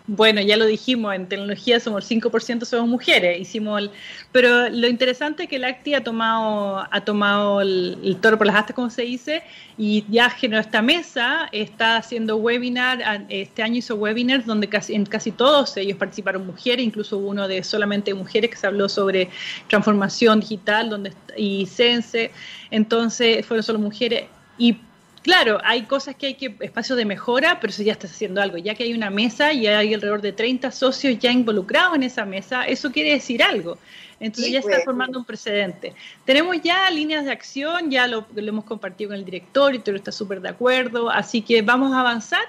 Bueno, 0.07 0.41
ya 0.41 0.57
lo 0.57 0.65
dijimos, 0.65 1.15
en 1.15 1.29
tecnología 1.29 1.81
somos 1.81 2.11
el 2.11 2.21
5% 2.23 2.65
somos 2.65 2.89
mujeres, 2.89 3.39
hicimos 3.39 3.83
el, 3.83 3.91
pero 4.33 4.71
lo 4.71 4.89
interesante 4.89 5.43
es 5.43 5.49
que 5.51 5.59
Lacti 5.59 5.95
ha 5.95 6.03
tomado, 6.03 6.87
ha 6.91 7.01
tomado 7.03 7.61
el, 7.61 8.17
toro 8.21 8.39
por 8.39 8.47
las 8.47 8.57
astas, 8.57 8.75
como 8.75 8.89
se 8.89 9.03
dice, 9.03 9.43
y 9.77 10.07
ya 10.09 10.31
generó 10.31 10.61
esta 10.61 10.81
mesa, 10.81 11.49
está 11.53 11.99
haciendo 11.99 12.37
webinar, 12.37 13.27
este 13.29 13.63
año 13.63 13.77
hizo 13.77 13.97
webinars 13.97 14.47
donde 14.47 14.69
casi, 14.69 14.95
en 14.95 15.05
casi 15.05 15.31
todos 15.31 15.77
ellos 15.77 15.99
participaron 15.99 16.47
mujeres, 16.47 16.87
incluso 16.87 17.19
uno 17.19 17.47
de 17.47 17.63
solamente 17.63 18.15
mujeres 18.15 18.51
que 18.51 18.57
se 18.57 18.67
habló 18.67 18.89
sobre 18.89 19.29
transformación 19.69 20.41
digital 20.41 20.89
donde, 20.89 21.13
y 21.37 21.67
Sense, 21.67 22.31
entonces 22.71 23.45
fueron 23.45 23.63
solo 23.63 23.79
mujeres, 23.79 24.25
y 24.57 24.79
Claro, 25.23 25.59
hay 25.65 25.83
cosas 25.83 26.15
que 26.15 26.27
hay 26.27 26.35
que, 26.35 26.55
espacios 26.61 26.97
de 26.97 27.05
mejora, 27.05 27.59
pero 27.61 27.71
eso 27.71 27.83
ya 27.83 27.93
estás 27.93 28.13
haciendo 28.13 28.41
algo. 28.41 28.57
Ya 28.57 28.75
que 28.75 28.85
hay 28.85 28.95
una 28.95 29.11
mesa 29.11 29.53
y 29.53 29.67
hay 29.67 29.93
alrededor 29.93 30.21
de 30.21 30.33
30 30.33 30.71
socios 30.71 31.19
ya 31.19 31.33
involucrados 31.33 31.97
en 31.97 32.05
esa 32.05 32.25
mesa, 32.25 32.65
eso 32.65 32.93
quiere 32.93 33.13
decir 33.13 33.43
algo. 33.43 33.79
Entonces 34.21 34.53
ya 34.53 34.59
está 34.59 34.73
pues. 34.73 34.85
formando 34.85 35.19
un 35.19 35.25
precedente. 35.25 35.95
Tenemos 36.25 36.61
ya 36.63 36.91
líneas 36.91 37.25
de 37.25 37.33
acción, 37.33 37.91
ya 37.91 38.07
lo, 38.07 38.27
hemos 38.37 38.65
compartido 38.65 39.11
con 39.11 39.19
el 39.19 39.25
director 39.25 39.75
y 39.75 39.79
todo 39.79 39.97
está 39.97 40.13
súper 40.13 40.41
de 40.41 40.49
acuerdo, 40.49 41.11
así 41.11 41.43
que 41.43 41.63
vamos 41.63 41.93
a 41.93 42.01
avanzar. 42.01 42.43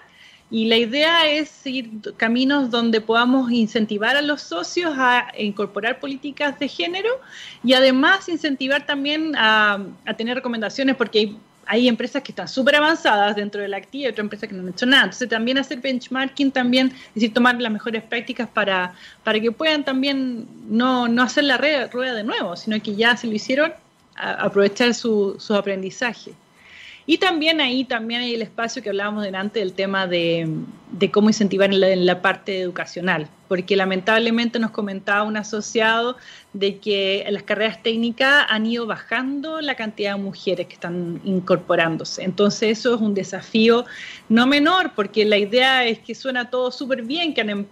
Y 0.52 0.66
la 0.66 0.78
idea 0.78 1.30
es 1.30 1.48
seguir 1.50 1.92
caminos 2.18 2.72
donde 2.72 3.02
podamos 3.02 3.52
incentivar 3.52 4.16
a 4.16 4.24
los 4.24 4.42
socios 4.42 4.96
a 4.98 5.32
incorporar 5.38 6.00
políticas 6.00 6.58
de 6.58 6.68
género 6.68 7.10
y 7.64 7.74
además 7.74 8.28
incentivar 8.30 8.84
también 8.88 9.36
a, 9.36 9.80
a 10.08 10.14
tener 10.16 10.34
recomendaciones, 10.34 10.96
porque 10.96 11.20
hay 11.20 11.38
hay 11.72 11.88
empresas 11.88 12.24
que 12.24 12.32
están 12.32 12.48
súper 12.48 12.78
avanzadas 12.78 13.36
dentro 13.36 13.62
de 13.62 13.68
la 13.68 13.78
actividad 13.78 14.10
y 14.10 14.12
otras 14.12 14.26
empresas 14.26 14.50
que 14.50 14.56
no 14.56 14.64
han 14.64 14.70
hecho 14.70 14.88
nada. 14.88 15.04
Entonces 15.04 15.30
también 15.30 15.60
hacer 15.60 15.80
benchmarking, 15.80 16.52
también, 16.52 16.92
decir, 17.14 17.32
tomar 17.32 17.62
las 17.62 17.72
mejores 17.72 18.02
prácticas 18.02 18.50
para, 18.50 18.96
para 19.24 19.40
que 19.40 19.52
puedan 19.52 19.86
también 19.86 20.48
no, 20.68 21.08
no 21.08 21.22
hacer 21.22 21.44
la 21.44 21.58
rueda 21.58 22.16
de 22.16 22.24
nuevo, 22.24 22.56
sino 22.56 22.82
que 22.82 22.96
ya 22.96 23.16
se 23.16 23.28
lo 23.28 23.34
hicieron, 23.34 23.72
aprovechar 24.16 24.96
su, 24.96 25.36
su 25.38 25.54
aprendizaje. 25.54 26.34
Y 27.10 27.18
también 27.18 27.60
ahí 27.60 27.86
también 27.86 28.22
hay 28.22 28.36
el 28.36 28.44
espacio 28.44 28.84
que 28.84 28.90
hablábamos 28.90 29.24
delante 29.24 29.58
del 29.62 29.74
tema 29.74 30.06
de, 30.06 30.48
cómo 31.12 31.30
incentivar 31.30 31.74
en 31.74 32.06
la, 32.06 32.22
parte 32.22 32.60
educacional, 32.62 33.28
porque 33.48 33.76
lamentablemente 33.76 34.60
nos 34.60 34.70
comentaba 34.70 35.24
un 35.24 35.36
asociado 35.36 36.18
de 36.54 36.78
que 36.78 37.26
las 37.32 37.42
carreras 37.42 37.82
técnicas 37.82 38.46
han 38.48 38.68
ido 38.68 38.86
bajando 38.86 39.60
la 39.60 39.74
cantidad 39.74 40.18
de 40.18 40.22
mujeres 40.22 40.68
que 40.68 40.76
están 40.76 41.20
incorporándose. 41.24 42.24
Entonces 42.24 42.78
eso 42.78 42.94
es 42.94 43.02
un 43.02 43.16
desafío 43.16 43.86
no 44.28 44.46
menor, 44.46 44.92
porque 44.94 45.26
la 45.26 45.38
idea 45.38 45.86
es 45.86 45.98
que 45.98 46.14
suena 46.14 46.52
todo 46.52 46.72
súper 46.72 47.02
bien, 47.02 47.34
que 47.34 47.42
han, 47.42 47.68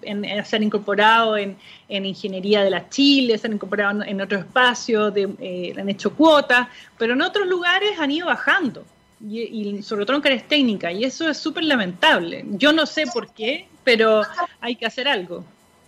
se 0.45 0.55
han 0.55 0.63
incorporado 0.63 1.37
en, 1.37 1.57
ingeniería 1.89 2.63
de 2.63 2.71
la 2.71 2.89
Chile, 2.89 3.37
se 3.37 3.45
han 3.45 3.53
incorporado 3.53 4.01
en 4.01 4.19
otros 4.19 4.45
espacios, 4.45 5.13
eh, 5.15 5.75
han 5.77 5.89
hecho 5.89 6.15
cuotas, 6.15 6.69
pero 6.97 7.13
en 7.13 7.21
otros 7.21 7.45
lugares 7.45 7.99
han 7.99 8.09
ido 8.09 8.25
bajando 8.25 8.83
y, 9.19 9.81
sobre 9.83 10.05
todo 10.05 10.17
en 10.17 10.21
carreras 10.21 10.47
técnicas, 10.47 10.93
y 10.93 11.03
eso 11.03 11.29
es 11.29 11.37
súper 11.37 11.63
lamentable. 11.63 12.45
Yo 12.51 12.71
no 12.71 12.85
sé 12.85 13.07
por 13.07 13.31
qué, 13.33 13.67
pero 13.83 14.21
hay 14.61 14.75
que 14.75 14.85
hacer 14.85 15.07
algo. 15.07 15.43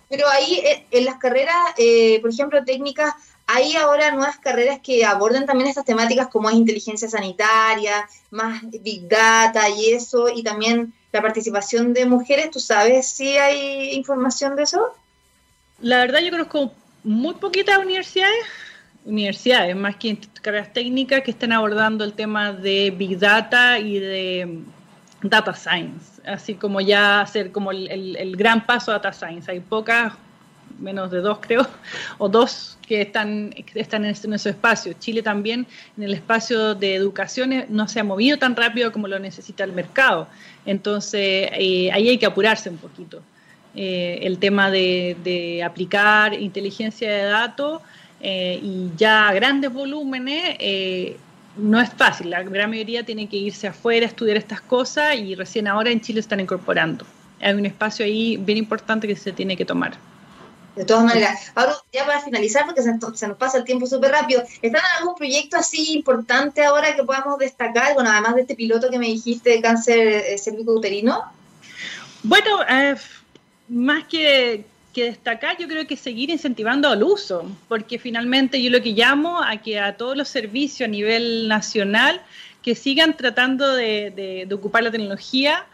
Pero 0.10 0.28
ahí 0.28 0.56
eh, 0.66 0.86
en 0.92 1.06
las 1.06 1.18
carreras, 1.18 1.56
eh, 1.78 2.20
por 2.22 2.32
ejemplo, 2.32 2.64
técnicas, 2.66 3.14
hay 3.46 3.76
ahora 3.76 4.12
nuevas 4.12 4.38
carreras 4.38 4.80
que 4.80 5.06
aborden 5.06 5.46
también 5.46 5.70
estas 5.70 5.86
temáticas 5.86 6.28
como 6.28 6.50
es 6.50 6.56
inteligencia 6.56 7.10
sanitaria, 7.10 8.08
más 8.30 8.62
big 8.64 9.08
data 9.08 9.70
y 9.70 9.94
eso, 9.94 10.30
y 10.30 10.44
también 10.44 10.94
la 11.12 11.22
participación 11.22 11.94
de 11.94 12.06
mujeres. 12.06 12.52
¿Tú 12.52 12.60
sabes 12.60 13.10
si 13.10 13.38
hay 13.38 13.94
información 13.94 14.56
de 14.56 14.64
eso? 14.64 14.94
La 15.82 15.98
verdad 15.98 16.20
yo 16.20 16.32
conozco 16.32 16.74
muy 17.04 17.34
poquitas 17.36 17.78
universidades, 17.80 18.46
universidades, 19.06 19.76
más 19.76 19.96
que 19.96 20.18
carreras 20.42 20.74
técnicas 20.74 21.22
que 21.22 21.32
están 21.32 21.52
abordando 21.52 22.04
el 22.04 22.14
tema 22.14 22.52
de 22.52 22.94
Big 22.96 23.18
Data 23.18 23.80
y 23.80 24.00
de 24.00 24.60
Data 25.22 25.54
Science, 25.54 26.22
así 26.26 26.56
como 26.56 26.82
ya 26.82 27.22
hacer 27.22 27.52
como 27.52 27.72
el, 27.72 28.36
gran 28.38 28.66
paso 28.66 28.92
a 28.92 28.96
Data 28.96 29.14
Science. 29.14 29.52
Hay 29.52 29.60
pocas, 29.62 30.14
menos 30.80 31.12
de 31.12 31.20
dos 31.20 31.40
creo, 31.42 31.68
o 32.18 32.30
dos 32.30 32.78
que 32.88 33.02
están, 33.02 33.54
están 33.74 34.06
en, 34.06 34.12
ese, 34.12 34.50
espacio. 34.50 34.94
Chile 34.94 35.22
también 35.22 35.68
en 35.98 36.04
el 36.04 36.14
espacio 36.14 36.76
de 36.76 36.96
educación 36.96 37.66
no 37.70 37.88
se 37.88 38.00
ha 38.00 38.04
movido 38.04 38.38
tan 38.38 38.56
rápido 38.56 38.92
como 38.92 39.08
lo 39.08 39.20
necesita 39.20 39.64
el 39.64 39.74
mercado. 39.74 40.28
Entonces 40.66 41.50
eh, 41.54 41.90
ahí 41.92 42.10
hay 42.10 42.18
que 42.18 42.26
apurarse 42.26 42.70
un 42.70 42.78
poquito. 42.78 43.22
Eh, 43.76 44.20
el 44.24 44.40
tema 44.40 44.72
de 44.72 45.62
aplicar 45.64 46.34
inteligencia 46.34 47.12
de 47.12 47.24
datos 47.24 47.82
eh, 48.22 48.60
y 48.62 48.92
ya 48.98 49.30
a 49.30 49.34
grandes 49.34 49.72
volúmenes 49.72 50.56
eh, 50.60 51.18
no 51.58 51.80
es 51.80 51.90
fácil. 51.94 52.30
La 52.30 52.44
gran 52.44 52.70
mayoría 52.70 53.06
tiene 53.06 53.28
que 53.28 53.38
irse 53.38 53.68
afuera 53.68 54.06
a 54.06 54.10
estudiar 54.10 54.38
estas 54.38 54.62
cosas 54.62 55.16
y 55.16 55.36
recién 55.36 55.68
ahora 55.68 55.90
en 55.92 56.02
Chile 56.02 56.20
están 56.20 56.40
incorporando. 56.40 57.06
Hay 57.42 57.54
un 57.54 57.66
espacio 57.66 58.06
ahí 58.06 58.38
bien 58.38 58.58
importante 58.58 59.08
que 59.08 59.16
se 59.16 59.32
tiene 59.32 59.56
que 59.56 59.66
tomar. 59.66 59.94
De 60.76 60.86
todas 60.86 61.04
maneras, 61.04 61.52
ahora 61.56 61.74
ya 61.92 62.06
para 62.06 62.22
finalizar, 62.22 62.66
porque 62.66 62.82
se, 62.82 63.28
nos 63.28 63.38
pasa 63.38 63.58
el 63.58 63.66
tiempo 63.66 63.86
súper 63.86 64.12
rápido, 64.12 64.44
¿están 64.62 64.82
en 64.82 65.00
algún 65.00 65.16
proyecto 65.16 65.58
así 65.58 65.94
importante 65.94 66.64
ahora 66.64 66.96
que 66.96 67.04
podamos 67.04 67.38
destacar? 67.38 67.96
Bueno, 67.96 68.10
además 68.12 68.36
de 68.36 68.42
este 68.42 68.56
piloto 68.56 68.90
que 68.90 69.00
me 69.00 69.08
dijiste 69.08 69.50
de 69.50 69.62
cáncer 69.62 70.08
eh, 70.08 70.38
cervico-uterino. 70.38 71.24
Bueno, 72.24 72.60
más 73.68 74.04
que, 74.06 74.66
que 75.00 75.06
destacar, 75.06 75.58
yo 75.58 75.68
creo 75.68 75.88
que 75.88 75.96
seguir 75.96 76.30
incentivando 76.30 76.90
al 76.90 77.04
uso, 77.04 77.50
porque 77.70 77.98
finalmente 77.98 78.62
yo 78.62 78.70
lo 78.70 78.82
que 78.82 78.92
llamo 78.92 79.42
a 79.42 79.58
que 79.58 79.80
a 79.80 79.96
todos 79.96 80.18
los 80.18 80.28
servicios 80.28 80.88
a 80.88 80.92
nivel 80.92 81.48
nacional 81.48 82.22
que 82.62 82.76
sigan 82.76 83.16
tratando 83.16 83.76
de, 83.76 84.48
ocupar 84.52 84.84
la 84.84 84.92
tecnología 84.92 85.66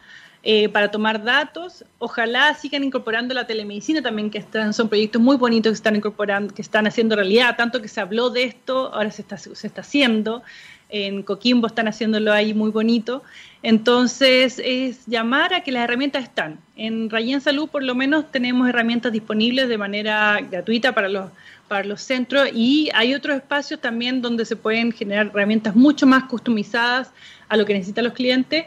eh, 0.44 0.70
para 0.70 0.92
tomar 0.92 1.24
datos, 1.24 1.84
ojalá 1.98 2.54
sigan 2.54 2.84
incorporando 2.84 3.34
la 3.34 3.48
telemedicina 3.48 4.04
también, 4.04 4.30
que 4.30 4.38
están, 4.38 4.76
son 4.76 4.90
proyectos 4.90 5.20
muy 5.20 5.38
bonitos 5.38 5.72
que 5.72 5.76
están 5.76 5.96
incorporando, 5.96 6.54
que 6.54 6.62
están 6.62 6.86
haciendo 6.86 7.16
realidad, 7.16 7.56
tanto 7.58 7.82
que 7.82 7.88
se 7.88 8.00
habló 8.00 8.30
de 8.30 8.44
esto, 8.44 8.94
ahora 8.94 9.10
se 9.10 9.24
está, 9.24 9.40
se 9.40 9.66
está 9.66 9.82
haciendo 9.82 10.44
en 10.90 11.24
Coquimbo 11.24 11.68
están 11.68 11.88
haciéndolo 11.88 12.32
ahí 12.32 12.54
muy 12.54 12.72
bonito. 12.72 13.24
Entonces, 13.64 14.62
es 14.64 15.06
llamar 15.08 15.54
a 15.54 15.62
que 15.62 15.72
las 15.72 15.84
herramientas 15.84 16.24
están. 16.24 16.60
En 16.76 17.10
Rayen 17.10 17.42
Salud, 17.42 17.68
por 17.70 17.84
lo 17.84 17.96
menos, 17.96 18.32
tenemos 18.32 18.70
herramientas 18.70 19.12
disponibles 19.12 19.68
de 19.68 19.78
manera 19.78 20.40
gratuita 20.50 20.94
para 20.94 21.10
los, 21.10 21.32
para 21.68 21.84
los 21.84 22.02
centros 22.02 22.50
y 22.54 22.90
hay 22.94 23.14
otros 23.14 23.36
espacios 23.36 23.82
también 23.82 24.22
donde 24.22 24.46
se 24.46 24.56
pueden 24.56 24.92
generar 24.92 25.28
herramientas 25.28 25.76
mucho 25.76 26.06
más 26.06 26.26
customizadas 26.26 27.12
a 27.50 27.58
lo 27.58 27.66
que 27.66 27.74
necesitan 27.74 28.04
los 28.04 28.14
clientes. 28.14 28.66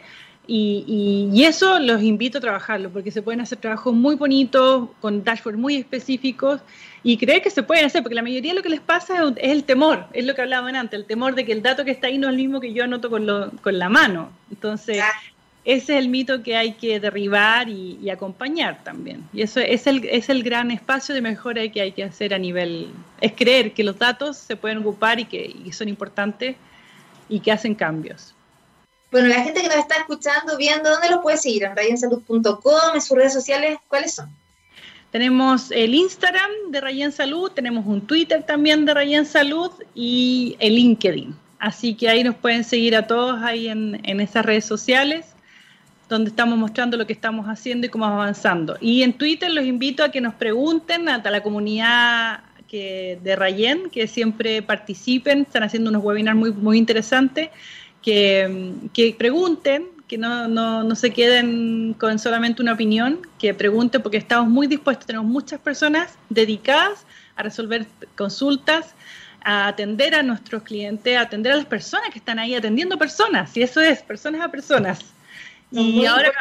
Y, 0.51 1.29
y, 1.31 1.45
eso 1.45 1.79
los 1.79 2.03
invito 2.03 2.39
a 2.39 2.41
trabajarlo, 2.41 2.89
porque 2.89 3.11
se 3.11 3.21
pueden 3.21 3.43
hacer 3.43 3.59
trabajos 3.59 3.95
muy 3.95 4.17
bonitos, 4.17 4.89
con 4.99 5.23
dashboards 5.23 5.61
muy 5.61 5.77
específicos, 5.77 6.63
y 7.03 7.19
creer 7.19 7.43
que 7.43 7.51
se 7.51 7.63
pueden 7.63 7.85
hacer, 7.85 8.03
porque 8.03 8.15
la 8.15 8.23
mayoría 8.23 8.53
de 8.53 8.57
lo 8.57 8.63
que 8.63 8.71
les 8.71 8.81
pasa 8.81 9.23
es 9.37 9.53
el 9.53 9.65
temor, 9.65 10.07
es 10.15 10.25
lo 10.25 10.35
que 10.35 10.41
hablaban 10.41 10.75
antes, 10.75 10.99
el 10.99 11.05
temor 11.05 11.35
de 11.35 11.45
que 11.45 11.53
el 11.53 11.63
dato 11.63 11.85
que 11.85 11.91
está 11.91 12.07
ahí 12.07 12.17
no 12.17 12.29
es 12.29 12.31
el 12.31 12.39
mismo 12.39 12.61
que 12.61 12.73
yo 12.73 12.85
anoto 12.85 13.11
con, 13.11 13.27
lo, 13.27 13.51
con 13.61 13.79
la 13.79 13.91
mano. 13.91 14.31
Entonces, 14.51 15.05
ese 15.67 15.99
es 15.99 16.03
el 16.03 16.09
mito 16.09 16.43
que 16.43 16.57
hay 16.57 16.73
que 16.73 16.99
derribar 16.99 17.69
y, 17.69 18.09
acompañar 18.09 18.83
también. 18.85 19.29
Y 19.35 19.43
eso 19.43 19.61
es 19.61 19.87
el, 19.87 20.03
es 20.07 20.31
el 20.31 20.43
gran 20.43 20.71
espacio 20.71 21.15
de 21.15 21.21
mejora 21.21 21.69
que 21.69 21.83
hay 21.83 21.93
que 21.93 22.05
hacer 22.05 22.33
a 22.33 22.39
nivel, 22.39 22.89
es 23.21 23.33
creer 23.33 23.75
que 23.75 23.85
los 23.85 23.99
datos 23.99 24.39
se 24.39 24.57
pueden 24.57 24.79
ocupar 24.79 25.21
y 25.21 25.27
que 25.27 25.55
y 25.63 25.73
son 25.73 25.91
importantes 25.91 26.57
y 27.29 27.41
que 27.41 27.53
hacen 27.53 27.75
cambios. 27.75 28.35
Bueno, 29.11 29.29
la 29.29 29.43
gente 29.43 29.63
que 29.63 29.69
nos 29.69 29.79
está 29.79 29.97
escuchando, 29.97 30.57
viendo, 30.57 30.91
¿dónde 30.91 31.09
los 31.09 31.21
puede 31.21 31.39
seguir? 31.39 31.65
En 31.65 31.75
radioensalud.com, 31.75 32.95
en 32.95 33.01
sus 33.01 33.17
redes 33.17 33.33
sociales, 33.33 33.79
¿cuáles 33.89 34.15
son? 34.15 34.29
Tenemos 35.11 35.71
el 35.71 35.95
Instagram 35.95 36.51
de 36.71 36.83
Rayen 36.83 37.13
Salud, 37.13 37.51
tenemos 37.53 37.87
un 37.87 38.07
Twitter 38.07 38.43
también 38.43 38.85
de 38.85 38.93
Rayen 38.93 39.25
Salud 39.25 39.71
y 39.95 40.57
el 40.59 40.75
LinkedIn. 40.75 41.35
Así 41.59 41.95
que 41.95 42.09
ahí 42.09 42.23
nos 42.23 42.37
pueden 42.37 42.63
seguir 42.63 42.95
a 42.95 43.07
todos 43.07 43.43
ahí 43.43 43.69
en, 43.69 44.01
en 44.05 44.21
esas 44.21 44.45
redes 44.45 44.67
sociales 44.67 45.25
donde 46.09 46.31
estamos 46.31 46.59
mostrando 46.59 46.97
lo 46.97 47.07
que 47.07 47.13
estamos 47.13 47.47
haciendo 47.47 47.87
y 47.87 47.91
cómo 47.91 48.07
avanzando. 48.07 48.77
Y 48.81 49.03
en 49.03 49.13
Twitter 49.13 49.51
los 49.51 49.65
invito 49.65 50.03
a 50.03 50.11
que 50.11 50.21
nos 50.21 50.35
pregunten 50.35 51.09
a 51.09 51.19
la 51.19 51.43
comunidad 51.43 52.41
que, 52.67 53.19
de 53.23 53.37
Rayen, 53.37 53.91
que 53.91 54.07
siempre 54.07 54.63
participen, 54.63 55.43
están 55.43 55.63
haciendo 55.63 55.91
unos 55.91 56.03
webinars 56.03 56.37
muy, 56.37 56.53
muy 56.53 56.79
interesantes 56.79 57.51
que, 58.93 59.15
pregunten, 59.19 59.87
que 60.07 60.17
no, 60.17 60.49
no, 60.49 60.83
no, 60.83 60.95
se 60.95 61.11
queden 61.11 61.95
con 61.99 62.19
solamente 62.19 62.63
una 62.63 62.73
opinión, 62.73 63.21
que 63.39 63.53
pregunten 63.53 64.03
porque 64.03 64.17
estamos 64.17 64.49
muy 64.49 64.67
dispuestos, 64.67 65.07
tenemos 65.07 65.27
muchas 65.27 65.61
personas 65.61 66.15
dedicadas 66.31 67.05
a 67.37 67.43
resolver 67.43 67.87
consultas, 68.17 68.95
a 69.45 69.69
atender 69.69 70.15
a 70.15 70.23
nuestros 70.23 70.63
clientes, 70.63 71.17
a 71.17 71.23
atender 71.23 71.53
a 71.53 71.57
las 71.57 71.67
personas 71.67 72.11
que 72.11 72.19
están 72.19 72.39
ahí 72.39 72.55
atendiendo 72.55 72.97
personas, 72.99 73.55
y 73.57 73.63
eso 73.63 73.81
es, 73.81 74.03
personas 74.03 74.41
a 74.41 74.51
personas. 74.51 75.01
Y 75.71 76.07
ahora 76.07 76.33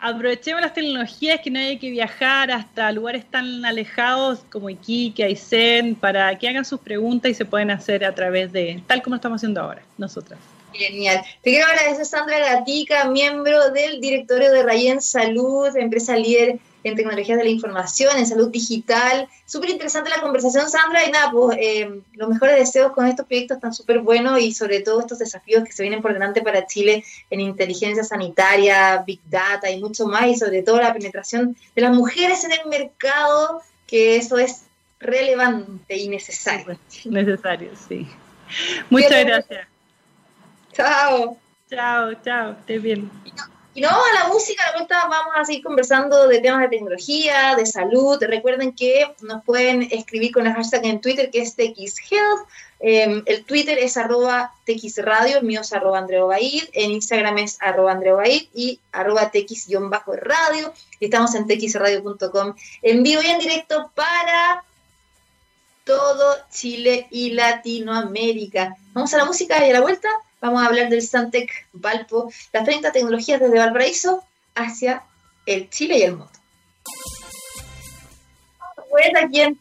aprovechemos 0.00 0.60
las 0.60 0.74
tecnologías, 0.74 1.40
que 1.40 1.50
no 1.50 1.60
hay 1.60 1.78
que 1.78 1.90
viajar 1.90 2.50
hasta 2.50 2.90
lugares 2.90 3.24
tan 3.24 3.64
alejados 3.64 4.40
como 4.50 4.68
Iquique, 4.68 5.22
Aysén, 5.22 5.94
para 5.94 6.36
que 6.36 6.48
hagan 6.48 6.64
sus 6.64 6.80
preguntas 6.80 7.30
y 7.30 7.34
se 7.34 7.44
pueden 7.44 7.70
hacer 7.70 8.04
a 8.04 8.12
través 8.14 8.52
de, 8.52 8.82
tal 8.88 9.00
como 9.00 9.14
estamos 9.14 9.36
haciendo 9.36 9.60
ahora, 9.60 9.82
nosotras. 9.96 10.40
Genial. 10.78 11.24
Te 11.42 11.50
quiero 11.50 11.66
agradecer, 11.66 12.06
Sandra 12.06 12.38
Gatica, 12.38 13.04
miembro 13.10 13.70
del 13.70 14.00
directorio 14.00 14.52
de 14.52 14.62
Rayen 14.62 15.02
Salud, 15.02 15.76
empresa 15.76 16.16
líder 16.16 16.60
en 16.84 16.94
tecnologías 16.94 17.36
de 17.36 17.44
la 17.44 17.50
información, 17.50 18.16
en 18.16 18.26
salud 18.26 18.48
digital. 18.50 19.28
Súper 19.44 19.70
interesante 19.70 20.08
la 20.08 20.20
conversación, 20.20 20.70
Sandra. 20.70 21.04
Y 21.04 21.10
nada, 21.10 21.32
pues 21.32 21.58
eh, 21.60 22.00
los 22.12 22.28
mejores 22.28 22.56
deseos 22.56 22.92
con 22.92 23.06
estos 23.06 23.26
proyectos 23.26 23.58
tan 23.58 23.74
súper 23.74 23.98
buenos 23.98 24.40
y 24.40 24.52
sobre 24.52 24.80
todo 24.80 25.00
estos 25.00 25.18
desafíos 25.18 25.64
que 25.64 25.72
se 25.72 25.82
vienen 25.82 26.00
por 26.00 26.12
delante 26.12 26.42
para 26.42 26.66
Chile 26.66 27.04
en 27.30 27.40
inteligencia 27.40 28.04
sanitaria, 28.04 29.02
big 29.04 29.20
data 29.28 29.68
y 29.68 29.80
mucho 29.80 30.06
más. 30.06 30.28
Y 30.28 30.36
sobre 30.36 30.62
todo 30.62 30.80
la 30.80 30.92
penetración 30.92 31.56
de 31.74 31.82
las 31.82 31.94
mujeres 31.94 32.44
en 32.44 32.52
el 32.52 32.66
mercado, 32.68 33.62
que 33.88 34.14
eso 34.14 34.38
es 34.38 34.62
relevante 35.00 35.96
y 35.96 36.08
necesario. 36.08 36.78
Necesario, 37.04 37.72
sí. 37.88 38.06
Muchas 38.90 39.24
gracias. 39.24 39.68
Chao. 40.78 41.36
Chao, 41.68 42.14
chao. 42.24 42.52
Estés 42.52 42.80
bien. 42.80 43.10
Y 43.74 43.80
no, 43.80 43.88
a 43.88 44.12
la 44.14 44.28
música, 44.28 44.64
la 44.64 44.76
vuelta 44.76 45.08
vamos 45.08 45.34
a 45.34 45.44
seguir 45.44 45.64
conversando 45.64 46.28
de 46.28 46.38
temas 46.38 46.60
de 46.60 46.68
tecnología, 46.68 47.56
de 47.56 47.66
salud. 47.66 48.16
Recuerden 48.20 48.72
que 48.76 49.12
nos 49.22 49.42
pueden 49.42 49.82
escribir 49.90 50.32
con 50.32 50.46
el 50.46 50.52
hashtag 50.52 50.84
en 50.84 51.00
Twitter 51.00 51.32
que 51.32 51.40
es 51.40 51.56
TXHealth. 51.56 52.46
Em, 52.78 53.24
el 53.26 53.44
Twitter 53.44 53.76
es 53.76 53.96
arroba 53.96 54.52
TXRadio, 54.66 55.38
el 55.38 55.44
mío 55.44 55.62
es 55.62 55.72
arroba 55.72 56.06
Baid, 56.06 56.68
en 56.72 56.92
Instagram 56.92 57.38
es 57.38 57.58
arroba 57.60 57.94
Baid 57.94 58.48
y 58.54 58.78
arroba 58.92 59.32
TX-radio. 59.32 60.72
Y 61.00 61.06
estamos 61.06 61.34
en 61.34 61.48
txradio.com 61.48 62.54
en 62.82 63.02
vivo 63.02 63.20
y 63.20 63.26
en 63.26 63.40
directo 63.40 63.90
para 63.96 64.62
todo 65.82 66.36
Chile 66.52 67.08
y 67.10 67.30
Latinoamérica. 67.30 68.76
Vamos 68.92 69.12
a 69.12 69.16
la 69.16 69.24
música 69.24 69.66
y 69.66 69.70
a 69.70 69.72
la 69.72 69.80
vuelta 69.80 70.08
Vamos 70.40 70.62
a 70.62 70.66
hablar 70.66 70.88
del 70.88 71.02
Santec 71.02 71.50
Valpo, 71.72 72.30
las 72.52 72.64
30 72.64 72.92
tecnologías 72.92 73.40
desde 73.40 73.58
Valparaíso 73.58 74.22
hacia 74.54 75.02
el 75.46 75.68
Chile 75.70 75.98
y 75.98 76.02
el 76.02 76.12
mundo. 76.12 76.32
Pues 78.90 79.08
aquí 79.20 79.40
en 79.40 79.58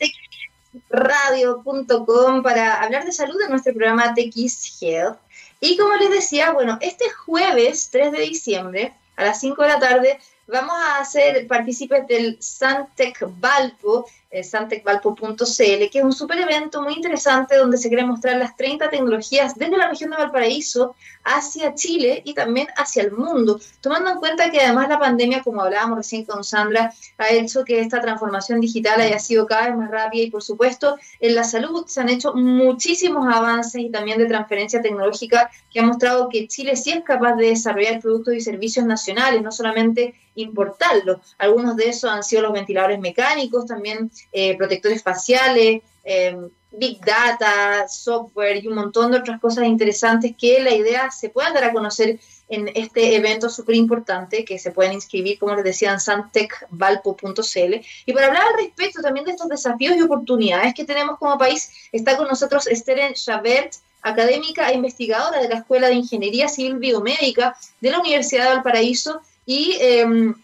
texradio.com 0.89 2.43
para 2.43 2.81
hablar 2.81 3.05
de 3.05 3.11
salud 3.11 3.41
en 3.41 3.49
nuestro 3.49 3.73
programa 3.73 4.13
TX 4.13 4.81
Health. 4.81 5.17
Y 5.59 5.75
como 5.77 5.95
les 5.95 6.11
decía, 6.11 6.51
bueno, 6.51 6.77
este 6.81 7.09
jueves 7.09 7.89
3 7.91 8.11
de 8.11 8.19
diciembre 8.19 8.93
a 9.15 9.25
las 9.25 9.39
5 9.39 9.61
de 9.63 9.67
la 9.67 9.79
tarde 9.79 10.19
vamos 10.47 10.75
a 10.77 11.03
ser 11.03 11.45
partícipes 11.47 12.07
del 12.07 12.37
Santec 12.39 13.25
Valpo, 13.39 14.07
santecvalpo.cl, 14.43 15.89
que 15.91 15.99
es 15.99 16.03
un 16.03 16.13
super 16.13 16.39
evento 16.39 16.81
muy 16.81 16.93
interesante 16.93 17.55
donde 17.55 17.77
se 17.77 17.89
quiere 17.89 18.05
mostrar 18.05 18.37
las 18.37 18.55
30 18.55 18.89
tecnologías 18.89 19.55
desde 19.55 19.77
la 19.77 19.89
región 19.89 20.11
de 20.11 20.17
Valparaíso 20.17 20.95
hacia 21.23 21.75
Chile 21.75 22.21
y 22.25 22.33
también 22.33 22.67
hacia 22.77 23.03
el 23.03 23.11
mundo, 23.11 23.59
tomando 23.81 24.11
en 24.11 24.17
cuenta 24.19 24.49
que 24.49 24.61
además 24.61 24.89
la 24.89 24.99
pandemia, 24.99 25.43
como 25.43 25.61
hablábamos 25.61 25.97
recién 25.97 26.25
con 26.25 26.43
Sandra, 26.43 26.93
ha 27.17 27.29
hecho 27.29 27.63
que 27.63 27.79
esta 27.79 28.01
transformación 28.01 28.61
digital 28.61 29.01
haya 29.01 29.19
sido 29.19 29.45
cada 29.45 29.67
vez 29.67 29.77
más 29.77 29.91
rápida 29.91 30.23
y 30.23 30.31
por 30.31 30.43
supuesto 30.43 30.97
en 31.19 31.35
la 31.35 31.43
salud 31.43 31.85
se 31.87 32.01
han 32.01 32.09
hecho 32.09 32.33
muchísimos 32.33 33.27
avances 33.33 33.81
y 33.81 33.89
también 33.89 34.17
de 34.17 34.25
transferencia 34.25 34.81
tecnológica 34.81 35.49
que 35.71 35.79
ha 35.79 35.83
mostrado 35.83 36.29
que 36.29 36.47
Chile 36.47 36.75
sí 36.75 36.91
es 36.91 37.03
capaz 37.03 37.35
de 37.35 37.49
desarrollar 37.49 37.99
productos 37.99 38.33
y 38.33 38.41
servicios 38.41 38.85
nacionales, 38.85 39.41
no 39.41 39.51
solamente 39.51 40.15
importarlos. 40.37 41.19
Algunos 41.37 41.75
de 41.75 41.89
esos 41.89 42.09
han 42.09 42.23
sido 42.23 42.43
los 42.43 42.53
ventiladores 42.53 42.99
mecánicos, 42.99 43.65
también 43.65 44.09
eh, 44.31 44.55
protectores 44.57 45.03
faciales, 45.03 45.81
eh, 46.03 46.37
big 46.71 46.99
data, 47.03 47.87
software 47.87 48.63
y 48.63 48.67
un 48.67 48.75
montón 48.75 49.11
de 49.11 49.17
otras 49.17 49.39
cosas 49.39 49.65
interesantes 49.65 50.35
que 50.39 50.59
la 50.61 50.73
idea 50.73 51.11
se 51.11 51.29
pueda 51.29 51.51
dar 51.51 51.65
a 51.65 51.73
conocer 51.73 52.19
en 52.49 52.69
este 52.75 53.15
evento 53.15 53.49
súper 53.49 53.75
importante 53.75 54.45
que 54.45 54.57
se 54.57 54.71
pueden 54.71 54.93
inscribir, 54.93 55.37
como 55.37 55.55
les 55.55 55.63
decía, 55.63 55.91
en 55.91 55.99
santecvalpo.cl. 55.99 57.73
Y 58.05 58.13
para 58.13 58.27
hablar 58.27 58.43
al 58.43 58.63
respecto 58.63 59.01
también 59.01 59.25
de 59.25 59.31
estos 59.31 59.49
desafíos 59.49 59.97
y 59.97 60.01
oportunidades 60.01 60.73
que 60.73 60.85
tenemos 60.85 61.17
como 61.17 61.37
país, 61.37 61.69
está 61.91 62.15
con 62.15 62.27
nosotros 62.27 62.67
Esther 62.67 63.13
Chabert, 63.13 63.73
académica 64.01 64.69
e 64.69 64.75
investigadora 64.75 65.41
de 65.41 65.49
la 65.49 65.55
Escuela 65.55 65.87
de 65.87 65.95
Ingeniería 65.95 66.47
Civil 66.47 66.77
Biomédica 66.77 67.57
de 67.81 67.91
la 67.91 67.99
Universidad 67.99 68.43
de 68.43 68.55
Valparaíso 68.55 69.21
y 69.47 69.77
em, 69.79 70.35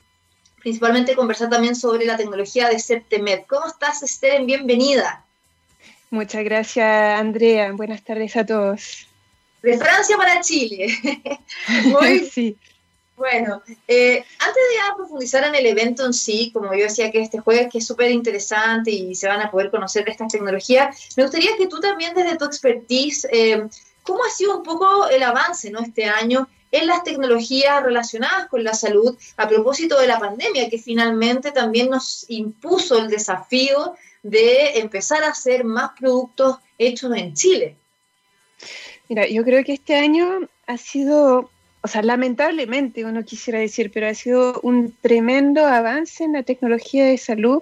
principalmente 0.61 1.13
conversar 1.13 1.49
también 1.49 1.75
sobre 1.75 2.05
la 2.05 2.17
tecnología 2.17 2.69
de 2.69 2.79
Septemed. 2.79 3.41
¿Cómo 3.47 3.67
estás, 3.67 4.01
Esther? 4.01 4.43
Bienvenida. 4.45 5.23
Muchas 6.09 6.43
gracias, 6.45 7.19
Andrea. 7.19 7.73
Buenas 7.73 8.01
tardes 8.03 8.35
a 8.37 8.45
todos. 8.45 9.05
De 9.61 9.77
Francia 9.77 10.15
para 10.15 10.39
Chile. 10.39 10.87
Muy 11.85 12.19
sí. 12.21 12.57
Bueno, 13.17 13.61
eh, 13.87 14.23
antes 14.39 14.55
de 14.55 14.95
profundizar 14.95 15.43
en 15.43 15.55
el 15.55 15.65
evento 15.65 16.05
en 16.05 16.13
sí, 16.13 16.49
como 16.53 16.73
yo 16.73 16.85
decía 16.85 17.11
que 17.11 17.21
este 17.21 17.39
jueves 17.39 17.67
que 17.71 17.79
es 17.79 17.85
súper 17.85 18.09
interesante 18.09 18.89
y 18.89 19.15
se 19.15 19.27
van 19.27 19.41
a 19.41 19.51
poder 19.51 19.69
conocer 19.69 20.05
de 20.05 20.11
estas 20.11 20.31
tecnologías, 20.31 21.09
me 21.17 21.23
gustaría 21.23 21.55
que 21.57 21.67
tú 21.67 21.79
también 21.79 22.15
desde 22.15 22.37
tu 22.37 22.45
expertise, 22.45 23.27
eh, 23.31 23.67
¿cómo 24.01 24.23
ha 24.23 24.29
sido 24.29 24.57
un 24.57 24.63
poco 24.63 25.07
el 25.09 25.21
avance 25.23 25.69
¿no? 25.69 25.81
este 25.81 26.05
año 26.05 26.47
en 26.73 26.87
las 26.87 27.03
tecnologías 27.03 27.83
relacionadas 27.83 28.47
con 28.47 28.63
la 28.63 28.73
salud 28.73 29.15
a 29.37 29.47
propósito 29.47 29.99
de 29.99 30.07
la 30.07 30.19
pandemia, 30.19 30.69
que 30.69 30.79
finalmente 30.79 31.51
también 31.51 31.89
nos 31.89 32.25
impuso 32.29 32.97
el 32.97 33.09
desafío 33.09 33.93
de 34.23 34.79
empezar 34.79 35.23
a 35.23 35.29
hacer 35.29 35.63
más 35.65 35.91
productos 35.97 36.57
hechos 36.79 37.15
en 37.15 37.35
Chile. 37.35 37.75
Mira, 39.07 39.27
yo 39.27 39.43
creo 39.43 39.63
que 39.63 39.73
este 39.73 39.95
año 39.95 40.49
ha 40.65 40.77
sido, 40.77 41.51
o 41.81 41.87
sea, 41.87 42.01
lamentablemente 42.01 43.05
uno 43.05 43.23
quisiera 43.23 43.59
decir, 43.59 43.91
pero 43.93 44.07
ha 44.07 44.15
sido 44.15 44.59
un 44.63 44.95
tremendo 44.99 45.63
avance 45.67 46.23
en 46.23 46.33
la 46.33 46.41
tecnología 46.41 47.05
de 47.05 47.19
salud. 47.19 47.61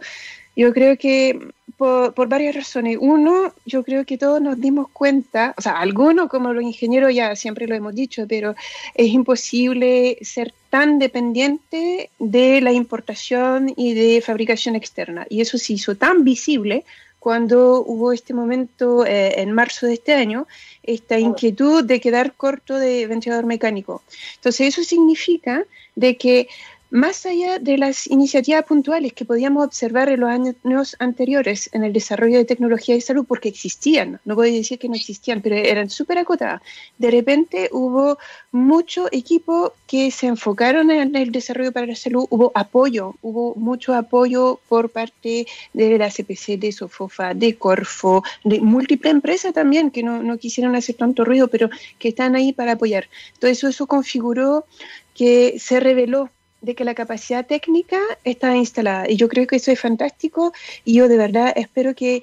Yo 0.56 0.74
creo 0.74 0.98
que 0.98 1.40
por, 1.82 2.28
varias 2.28 2.54
razones. 2.54 2.98
Uno, 3.02 3.56
yo 3.66 3.84
creo 3.84 4.06
que 4.06 4.20
todos 4.20 4.40
nos 4.40 4.62
dimos 4.62 4.88
cuenta, 4.94 5.56
o 5.58 5.62
sea, 5.62 5.80
algunos 5.80 6.30
como 6.30 6.54
los 6.54 6.64
ingenieros 6.64 7.12
ya 7.12 7.36
siempre 7.36 7.66
lo 7.66 7.74
hemos 7.74 7.96
dicho, 7.96 8.28
pero 8.30 8.54
es 8.94 9.08
imposible 9.08 10.20
ser 10.22 10.54
tan 10.70 11.00
dependiente 11.00 12.12
de 12.20 12.62
la 12.62 12.72
importación 12.72 13.74
y 13.76 13.96
de 13.96 14.22
fabricación 14.22 14.76
externa. 14.76 15.26
Y 15.28 15.42
eso 15.42 15.58
se 15.58 15.74
hizo 15.74 15.96
tan 15.96 16.24
visible 16.24 16.86
cuando 17.18 17.84
hubo 17.84 18.14
este 18.14 18.36
momento 18.36 19.04
eh, 19.04 19.42
en 19.42 19.52
marzo 19.52 19.88
de 19.88 19.94
este 19.94 20.14
año, 20.14 20.48
esta 20.84 21.18
inquietud 21.18 21.84
de 21.84 22.00
quedar 22.00 22.34
corto 22.34 22.76
de 22.78 23.08
ventilador 23.08 23.46
mecánico. 23.48 24.04
Entonces 24.36 24.68
eso 24.68 24.84
significa 24.84 25.66
de 25.96 26.16
que 26.18 26.48
más 26.92 27.26
allá 27.26 27.58
de 27.58 27.78
las 27.78 28.06
iniciativas 28.08 28.66
puntuales 28.66 29.14
que 29.14 29.24
podíamos 29.24 29.66
observar 29.66 30.10
en 30.10 30.20
los 30.20 30.30
años 30.30 30.96
anteriores 31.00 31.70
en 31.72 31.86
el 31.86 31.94
desarrollo 31.94 32.38
de 32.38 32.46
tecnología 32.46 32.96
de 32.96 33.02
salud, 33.02 33.26
porque 33.26 33.48
existían, 33.48 34.20
no 34.26 34.36
voy 34.36 34.50
a 34.50 34.54
decir 34.54 34.78
que 34.78 34.90
no 34.90 34.96
existían, 34.96 35.42
pero 35.42 35.56
eran 35.56 35.90
súper 35.90 36.18
acotadas, 36.18 36.62
de 36.98 37.10
repente 37.10 37.70
hubo 37.72 38.18
mucho 38.52 39.08
equipo 39.12 39.74
que 39.88 40.12
se 40.12 40.28
enfocaron 40.28 40.92
en 40.92 41.16
el 41.16 41.32
desarrollo 41.32 41.72
para 41.72 41.88
la 41.88 41.96
salud, 41.96 42.28
hubo 42.30 42.52
apoyo, 42.56 43.16
hubo 43.22 43.56
mucho 43.56 43.96
apoyo 43.96 44.60
por 44.68 44.90
parte 44.90 45.48
de 45.74 45.98
la 45.98 46.10
CPC, 46.10 46.60
de 46.60 46.74
Sofofa, 46.74 47.34
de 47.34 47.56
Corfo, 47.56 48.22
de 48.44 48.60
múltiples 48.60 49.14
empresas 49.14 49.54
también 49.54 49.92
que 49.92 50.04
no, 50.04 50.38
quisieron 50.38 50.76
hacer 50.76 50.96
tanto 50.96 51.24
ruido, 51.24 51.48
pero 51.48 51.70
que 52.00 52.10
están 52.10 52.36
ahí 52.36 52.52
para 52.52 52.74
apoyar. 52.74 53.08
Todo 53.40 53.50
eso 53.50 53.88
configuró 53.88 54.66
que 55.14 55.58
se 55.60 55.80
reveló 55.80 56.30
de 56.62 56.76
que 56.76 56.86
la 56.86 56.96
capacidad 56.96 57.46
técnica 57.46 58.00
está 58.24 58.56
instalada. 58.56 59.10
Y 59.10 59.16
yo 59.18 59.28
creo 59.28 59.48
que 59.48 59.58
eso 59.58 59.72
es 59.72 59.80
fantástico 59.80 60.54
y 60.86 60.94
yo 60.94 61.08
de 61.08 61.18
verdad 61.18 61.54
espero 61.56 61.96
que 61.96 62.22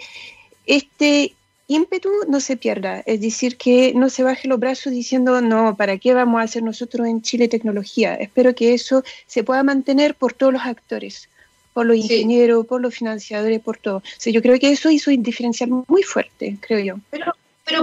este 0.67 1.35
ímpetu 1.67 2.09
no 2.29 2.41
se 2.41 2.57
pierda, 2.57 3.03
es 3.05 3.21
decir, 3.21 3.59
que 3.59 3.93
no 3.95 4.09
se 4.09 4.23
baje 4.23 4.49
los 4.49 4.59
brazos 4.59 4.93
diciendo, 4.93 5.41
no, 5.43 5.77
¿para 5.77 5.99
qué 5.99 6.15
vamos 6.15 6.41
a 6.41 6.45
hacer 6.45 6.63
nosotros 6.63 7.07
en 7.07 7.21
Chile 7.21 7.47
tecnología? 7.47 8.15
Espero 8.15 8.55
que 8.55 8.73
eso 8.73 9.05
se 9.27 9.45
pueda 9.45 9.63
mantener 9.63 10.15
por 10.15 10.33
todos 10.33 10.55
los 10.55 10.63
actores, 10.63 11.29
por 11.75 11.85
los 11.85 11.97
ingenieros, 11.97 12.67
por 12.67 12.81
los 12.81 12.95
financiadores, 12.95 13.61
por 13.61 13.77
todo. 13.77 13.99
O 13.99 14.31
yo 14.31 14.41
creo 14.41 14.59
que 14.59 14.71
eso 14.71 14.91
hizo 14.91 15.11
un 15.11 15.23
diferencial 15.23 15.71
muy 15.87 16.03
fuerte, 16.03 16.57
creo 16.61 16.81
yo. 16.81 16.95
Pero 17.11 17.35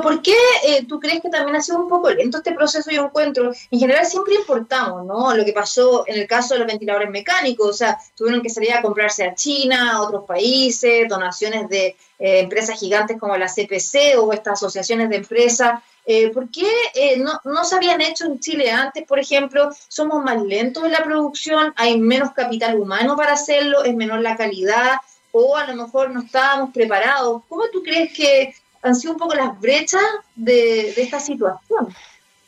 ¿por 0.01 0.21
qué 0.21 0.35
eh, 0.63 0.85
tú 0.87 0.99
crees 0.99 1.21
que 1.21 1.29
también 1.29 1.55
ha 1.55 1.61
sido 1.61 1.79
un 1.79 1.89
poco 1.89 2.09
lento 2.09 2.37
este 2.37 2.53
proceso 2.53 2.89
de 2.89 2.97
encuentro? 2.97 3.51
En 3.71 3.79
general 3.79 4.05
siempre 4.05 4.35
importamos, 4.35 5.05
¿no? 5.05 5.35
Lo 5.35 5.43
que 5.45 5.53
pasó 5.53 6.03
en 6.07 6.19
el 6.19 6.27
caso 6.27 6.53
de 6.53 6.59
los 6.59 6.67
ventiladores 6.67 7.09
mecánicos, 7.09 7.69
o 7.69 7.73
sea, 7.73 7.97
tuvieron 8.15 8.41
que 8.41 8.49
salir 8.49 8.73
a 8.73 8.81
comprarse 8.81 9.23
a 9.23 9.35
China, 9.35 9.93
a 9.93 10.01
otros 10.01 10.25
países, 10.25 11.07
donaciones 11.07 11.69
de 11.69 11.95
eh, 12.19 12.39
empresas 12.39 12.79
gigantes 12.79 13.19
como 13.19 13.35
la 13.37 13.47
CPC 13.47 14.17
o 14.17 14.31
estas 14.31 14.53
asociaciones 14.53 15.09
de 15.09 15.17
empresas 15.17 15.81
Eh, 16.07 16.29
¿Por 16.29 16.51
qué 16.51 16.69
eh, 16.93 17.17
no, 17.17 17.41
no, 17.45 17.63
se 17.63 17.75
habían 17.75 17.99
hecho 17.99 18.25
en 18.25 18.39
Chile 18.39 18.69
antes, 18.69 19.03
por 19.07 19.17
ejemplo? 19.17 19.71
¿Somos 19.87 20.23
más 20.23 20.39
lentos 20.43 20.83
en 20.83 20.91
la 20.91 21.03
producción? 21.03 21.73
¿Hay 21.77 21.99
menos 21.99 22.31
capital 22.33 22.79
humano 22.79 23.15
para 23.15 23.33
hacerlo? 23.33 23.83
¿Es 23.83 23.95
menor 23.95 24.19
la 24.21 24.37
calidad? 24.37 24.97
¿O 25.31 25.57
a 25.57 25.65
lo 25.65 25.75
mejor 25.75 26.11
no 26.11 26.21
estábamos 26.21 26.71
preparados? 26.71 27.41
¿Cómo 27.49 27.63
tú 27.73 27.81
crees 27.81 28.13
que 28.13 28.53
han 28.85 28.95
sido 28.95 29.13
un 29.13 29.19
poco 29.19 29.35
las 29.35 29.59
brechas 29.59 30.01
de, 30.35 30.89
esta 31.01 31.19
situación? 31.19 31.87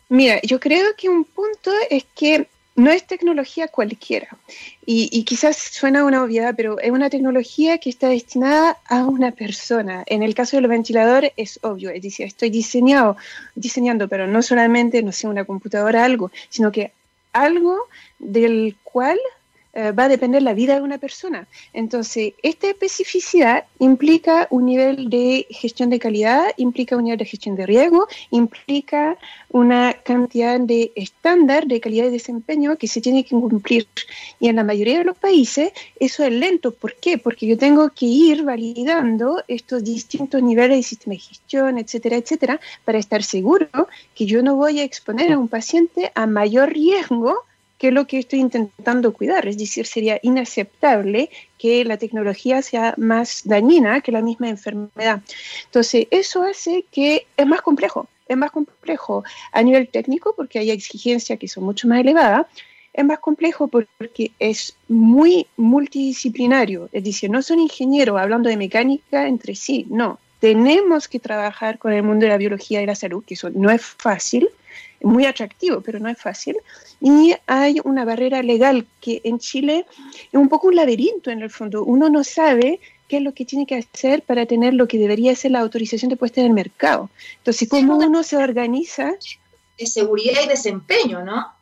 Mira, 0.10 0.39
yo 0.43 0.60
creo 0.60 0.95
que 0.95 1.10
un 1.10 1.26
punto 1.26 1.71
es 1.89 2.06
que 2.15 2.47
no 2.76 2.91
es 2.91 3.08
tecnología 3.08 3.67
cualquiera. 3.67 4.28
Y, 4.86 5.23
quizás 5.23 5.58
suena 5.58 6.06
una 6.06 6.23
obviedad, 6.23 6.54
pero 6.56 6.80
es 6.80 6.91
una 6.91 7.10
tecnología 7.10 7.80
que 7.80 7.89
está 7.89 8.08
destinada 8.10 8.78
a 8.88 9.04
una 9.06 9.32
persona. 9.32 10.04
En 10.06 10.21
el 10.21 10.36
caso 10.36 10.58
del 10.58 10.67
ventilador 10.67 11.34
es 11.36 11.60
obvio, 11.63 11.89
es 11.89 12.04
decir, 12.04 12.28
estoy 12.28 12.52
diseñado, 12.52 13.17
diseñando, 13.56 14.08
pero 14.08 14.28
no 14.28 14.43
solamente, 14.43 15.02
no 15.02 15.12
sé, 15.12 15.28
una 15.28 15.43
computadora, 15.43 16.06
algo, 16.06 16.32
sino 16.50 16.71
que 16.71 16.93
algo 17.34 17.80
del 18.19 18.78
cual 18.84 19.17
eh, 19.80 19.92
va 19.92 20.06
a 20.06 20.10
depender 20.10 20.42
la 20.42 20.56
vida 20.56 20.74
de 20.74 20.82
una 20.82 20.98
persona. 20.98 21.48
Entonces, 21.72 22.34
esta 22.42 22.68
especificidad 22.68 23.66
implica 23.78 24.48
un 24.50 24.66
nivel 24.66 25.08
de 25.08 25.46
gestión 25.52 25.92
de 25.92 26.00
calidad, 26.00 26.48
implica 26.58 26.98
un 26.98 27.04
nivel 27.04 27.20
de 27.20 27.26
gestión 27.26 27.56
de 27.56 27.68
riesgo, 27.68 28.08
implica 28.32 29.20
una 29.50 29.94
cantidad 29.94 30.60
de 30.60 30.92
estándar 30.96 31.68
de 31.68 31.80
calidad 31.80 32.08
y 32.08 32.10
desempeño 32.10 32.76
que 32.78 32.88
se 32.88 33.02
tiene 33.02 33.24
que 33.24 33.36
cumplir. 33.36 33.88
Y 34.40 34.48
en 34.50 34.56
la 34.56 34.63
mayoría 34.63 34.98
de 34.98 35.04
los 35.04 35.18
países 35.18 35.72
eso 36.00 36.24
es 36.24 36.32
lento. 36.32 36.72
¿Por 36.72 36.96
qué? 36.96 37.20
Porque 37.20 37.46
yo 37.46 37.56
tengo 37.56 37.92
que 37.92 38.08
ir 38.08 38.42
validando 38.42 39.44
estos 39.48 39.84
distintos 39.84 40.42
niveles 40.42 40.78
de 40.78 40.84
sistema 40.84 41.13
de 41.13 41.20
gestión, 41.20 41.78
etcétera, 41.78 42.16
etcétera, 42.16 42.60
para 42.84 42.98
estar 42.98 43.22
seguro 43.22 43.68
que 44.16 44.26
yo 44.26 44.42
no 44.42 44.56
voy 44.56 44.80
a 44.80 44.84
exponer 44.84 45.32
a 45.32 45.38
un 45.38 45.50
paciente 45.50 46.12
a 46.16 46.26
mayor 46.26 46.74
riesgo 46.74 47.44
que 47.78 47.90
es 47.90 47.94
lo 47.94 48.08
que 48.08 48.20
estoy 48.20 48.40
intentando 48.40 49.13
cuidar. 49.13 49.48
Es 49.48 49.58
decir, 49.58 49.86
sería 49.86 50.20
inaceptable 50.22 51.30
que 51.58 51.86
la 51.86 51.98
tecnología 51.98 52.62
sea 52.62 52.94
más 52.98 53.42
dañina 53.46 54.02
que 54.02 54.12
la 54.12 54.22
misma 54.22 54.50
enfermedad. 54.50 55.22
Entonces, 55.66 56.08
eso 56.12 56.44
hace 56.44 56.86
que 56.92 57.28
es 57.36 57.46
más 57.46 57.62
complejo, 57.62 58.08
es 58.28 58.38
más 58.38 58.52
complejo 58.52 59.24
a 59.52 59.62
nivel 59.62 59.88
técnico 59.88 60.34
porque 60.36 60.60
hay 60.60 60.72
exigencias 60.72 61.40
que 61.40 61.48
son 61.48 61.63
mucho 61.63 61.88
más 61.88 62.00
elevadas. 62.00 62.48
Es 62.94 63.06
más 63.06 63.20
complejo 63.20 63.68
porque 63.68 64.32
es 64.40 64.76
muy 64.88 65.46
multidisciplinario, 65.56 66.90
es 66.92 67.04
decir, 67.04 67.30
no 67.30 67.44
son 67.44 67.60
ingenieros 67.60 68.20
hablando 68.20 68.50
de 68.50 68.58
mecánica 68.58 69.28
entre 69.28 69.54
sí, 69.54 69.86
no. 69.88 70.20
Tenemos 70.40 71.08
que 71.08 71.20
trabajar 71.20 71.78
con 71.78 71.94
el 71.94 72.02
mundo 72.02 72.26
de 72.26 72.32
la 72.32 72.38
biología 72.38 72.82
y 72.82 72.88
la 72.88 72.96
salud, 72.96 73.24
que 73.24 73.36
eso 73.36 73.52
no 73.52 73.70
es 73.70 73.84
fácil, 73.84 74.50
muy 75.02 75.26
atractivo, 75.26 75.82
pero 75.82 76.00
no 76.00 76.10
es 76.10 76.18
fácil. 76.18 76.58
Y 77.00 77.36
hay 77.46 77.80
una 77.84 78.06
barrera 78.06 78.42
legal 78.42 78.88
que 79.02 79.22
en 79.24 79.40
Chile 79.40 79.86
es 80.32 80.34
un 80.34 80.50
poco 80.50 80.68
un 80.68 80.76
laberinto 80.76 81.32
en 81.32 81.42
el 81.42 81.50
fondo. 81.50 81.84
Uno 81.84 82.10
no 82.10 82.24
sabe 82.24 82.80
qué 83.08 83.18
es 83.18 83.24
lo 83.24 83.34
que 83.34 83.46
tiene 83.46 83.66
que 83.66 83.76
hacer 83.76 84.22
para 84.24 84.46
tener 84.46 84.74
lo 84.74 84.88
que 84.88 84.98
debería 84.98 85.36
ser 85.36 85.52
la 85.52 85.60
autorización 85.60 86.10
de 86.10 86.18
puesta 86.18 86.42
en 86.42 86.48
el 86.48 86.54
mercado. 86.54 87.10
Entonces, 87.38 87.70
¿cómo 87.70 87.98
uno 87.98 88.24
se 88.24 88.38
organiza? 88.38 89.16
De 89.78 89.86
seguridad 89.86 90.42
y 90.44 90.48
desempeño, 90.48 91.24
¿no? 91.24 91.57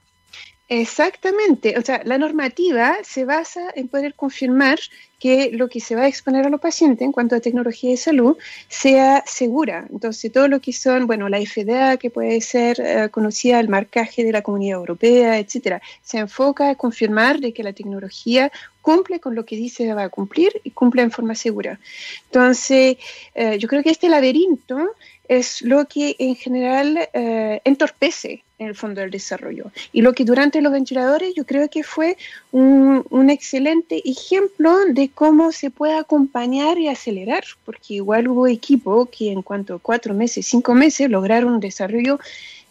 Exactamente, 0.68 1.78
o 1.78 1.84
sea, 1.84 2.02
la 2.06 2.18
normativa 2.18 2.98
se 3.04 3.24
basa 3.24 3.72
en 3.76 3.88
poder 3.88 4.16
confirmar 4.16 4.80
que 5.20 5.52
lo 5.52 5.70
que 5.70 5.80
se 5.80 5.96
va 5.96 6.04
a 6.04 6.08
exponer 6.08 6.44
a 6.44 6.50
los 6.50 6.60
pacientes 6.60 7.06
en 7.06 7.12
cuanto 7.12 7.36
a 7.36 7.40
tecnología 7.40 7.92
de 7.92 7.98
salud 7.98 8.36
sea 8.68 9.24
segura. 9.28 9.86
Entonces, 9.92 10.32
todo 10.32 10.48
lo 10.48 10.60
que 10.62 10.74
son, 10.74 11.06
bueno, 11.06 11.30
la 11.30 11.40
FDA, 11.40 11.98
que 11.98 12.10
puede 12.10 12.42
ser 12.42 12.80
eh, 12.80 13.10
conocida 13.12 13.60
el 13.60 13.70
marcaje 13.70 14.24
de 14.24 14.32
la 14.32 14.42
Comunidad 14.42 14.80
Europea, 14.80 15.38
etcétera, 15.38 15.84
se 16.02 16.18
enfoca 16.18 16.72
a 16.72 16.76
confirmar 16.76 17.40
de 17.40 17.54
que 17.54 17.62
la 17.62 17.74
tecnología 17.74 18.52
cumple 18.82 19.20
con 19.20 19.36
lo 19.36 19.46
que 19.46 19.58
dice 19.58 19.84
que 19.84 19.94
va 19.94 20.06
a 20.06 20.10
cumplir 20.10 20.62
y 20.64 20.72
cumple 20.72 21.04
en 21.04 21.12
forma 21.12 21.36
segura. 21.36 21.80
Entonces, 22.26 22.98
eh, 23.36 23.60
yo 23.60 23.68
creo 23.68 23.84
que 23.84 23.92
este 23.92 24.10
laberinto 24.10 24.96
es 25.28 25.62
lo 25.62 25.86
que 25.86 26.16
en 26.18 26.36
general 26.36 27.08
eh, 27.14 27.62
entorpece 27.64 28.45
en 28.58 28.68
el 28.68 28.76
fondo 28.76 29.02
del 29.02 29.12
desarrollo. 29.12 29.72
Y 29.92 30.02
lo 30.02 30.14
que 30.14 30.24
durante 30.24 30.62
los 30.62 30.72
ventiladores 30.72 31.34
yo 31.36 31.46
creo 31.46 31.70
que 31.70 31.84
fue 31.84 32.18
un, 32.52 33.06
un, 33.10 33.30
excelente 33.30 34.02
ejemplo 34.10 34.78
de 34.88 35.10
cómo 35.10 35.52
se 35.52 35.72
puede 35.72 35.96
acompañar 35.96 36.78
y 36.78 36.88
acelerar, 36.88 37.44
porque 37.66 37.96
igual 37.96 38.28
hubo 38.28 38.48
equipo 38.48 39.08
que 39.08 39.32
en 39.32 39.42
cuanto 39.42 39.76
a 39.76 39.80
cuatro 39.80 40.14
meses, 40.14 40.46
cinco 40.46 40.74
meses 40.74 41.10
lograron 41.10 41.54
un 41.54 41.60
desarrollo 41.60 42.20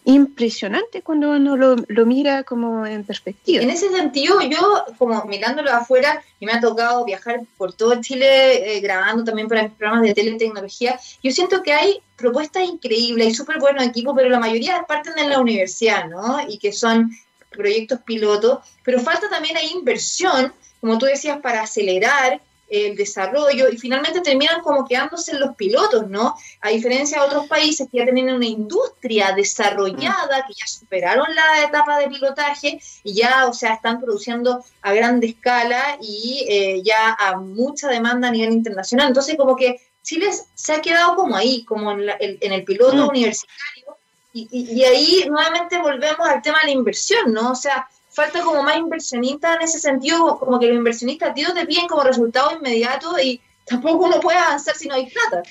impresionante 0.04 1.02
cuando 1.02 1.30
uno 1.30 1.56
lo, 1.56 1.76
lo, 1.88 2.06
mira 2.06 2.44
como 2.44 2.86
en 2.86 3.04
perspectiva. 3.04 3.62
En 3.62 3.70
ese 3.70 3.90
sentido, 3.90 4.40
yo 4.42 4.84
como 4.98 5.24
mirándolo 5.24 5.70
afuera, 5.70 6.22
y 6.38 6.46
me 6.46 6.52
ha 6.52 6.60
tocado 6.60 7.04
viajar 7.04 7.40
por 7.56 7.72
todo 7.72 8.00
Chile 8.02 8.76
eh, 8.76 8.80
grabando 8.80 9.24
también 9.24 9.48
para 9.48 9.62
mis 9.62 9.72
programas 9.72 10.02
de 10.02 10.14
teletecnología, 10.14 11.00
yo 11.22 11.30
siento 11.30 11.62
que 11.62 11.72
hay 11.72 12.00
propuestas 12.16 12.64
increíbles, 12.64 13.28
hay 13.28 13.34
súper 13.34 13.58
buenos 13.58 13.82
equipos, 13.84 14.14
pero 14.14 14.28
la 14.28 14.38
mayoría 14.40 14.84
parten 14.86 15.14
de 15.14 15.28
la 15.28 15.40
universidad, 15.40 16.06
¿no? 16.08 16.38
Y 16.46 16.58
que 16.58 16.72
son 16.72 17.10
proyectos 17.50 18.00
pilotos, 18.00 18.58
pero 18.82 19.00
falta 19.00 19.30
también 19.30 19.56
hay 19.56 19.70
inversión, 19.70 20.52
como 20.80 20.98
tú 20.98 21.06
decías, 21.06 21.38
para 21.40 21.62
acelerar 21.62 22.42
el 22.74 22.96
desarrollo 22.96 23.68
y 23.68 23.78
finalmente 23.78 24.20
terminan 24.20 24.60
como 24.62 24.86
quedándose 24.86 25.32
en 25.32 25.40
los 25.40 25.54
pilotos, 25.56 26.08
¿no? 26.08 26.34
A 26.60 26.70
diferencia 26.70 27.20
de 27.20 27.26
otros 27.26 27.46
países 27.46 27.88
que 27.90 27.98
ya 27.98 28.04
tienen 28.04 28.34
una 28.34 28.46
industria 28.46 29.32
desarrollada, 29.32 30.44
que 30.46 30.54
ya 30.54 30.66
superaron 30.66 31.26
la 31.34 31.64
etapa 31.64 31.98
de 31.98 32.08
pilotaje 32.08 32.80
y 33.02 33.14
ya, 33.14 33.46
o 33.46 33.52
sea, 33.52 33.74
están 33.74 34.00
produciendo 34.00 34.64
a 34.82 34.92
grande 34.92 35.28
escala 35.28 35.98
y 36.00 36.46
eh, 36.48 36.82
ya 36.84 37.16
a 37.18 37.36
mucha 37.36 37.88
demanda 37.88 38.28
a 38.28 38.30
nivel 38.30 38.52
internacional. 38.52 39.08
Entonces, 39.08 39.36
como 39.36 39.56
que 39.56 39.80
Chile 40.02 40.30
se 40.54 40.72
ha 40.72 40.82
quedado 40.82 41.16
como 41.16 41.36
ahí, 41.36 41.64
como 41.64 41.92
en, 41.92 42.52
el 42.52 42.64
piloto 42.64 42.96
mm. 42.96 43.08
universitario 43.08 43.96
y, 44.32 44.48
y 44.50 44.82
ahí 44.82 45.24
nuevamente 45.28 45.78
volvemos 45.78 46.26
al 46.28 46.42
tema 46.42 46.58
de 46.60 46.66
la 46.66 46.72
inversión, 46.72 47.32
¿no? 47.32 47.52
O 47.52 47.54
sea, 47.54 47.88
falta 48.14 48.42
como 48.42 48.62
más 48.62 48.76
inversionistas 48.76 49.56
en 49.56 49.62
ese 49.62 49.78
sentido, 49.78 50.38
como 50.38 50.58
que 50.58 50.68
los 50.68 50.76
inversionistas 50.76 51.34
tíos 51.34 51.52
te 51.54 51.66
piden 51.66 51.86
como 51.86 52.02
resultado 52.02 52.56
inmediato 52.56 53.18
y 53.20 53.40
tampoco 53.66 54.06
uno 54.06 54.20
puede 54.20 54.38
avanzar 54.38 54.74
si 54.76 54.88
no 54.88 54.94
hay 54.94 55.10
plata. 55.10 55.42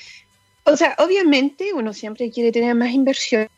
O 0.63 0.77
sea, 0.77 0.95
obviamente 0.99 1.73
uno 1.73 1.93
siempre 1.93 2.31
quiere 2.31 2.51
tener 2.51 2.73
más 2.73 2.91
inversión. 2.91 3.49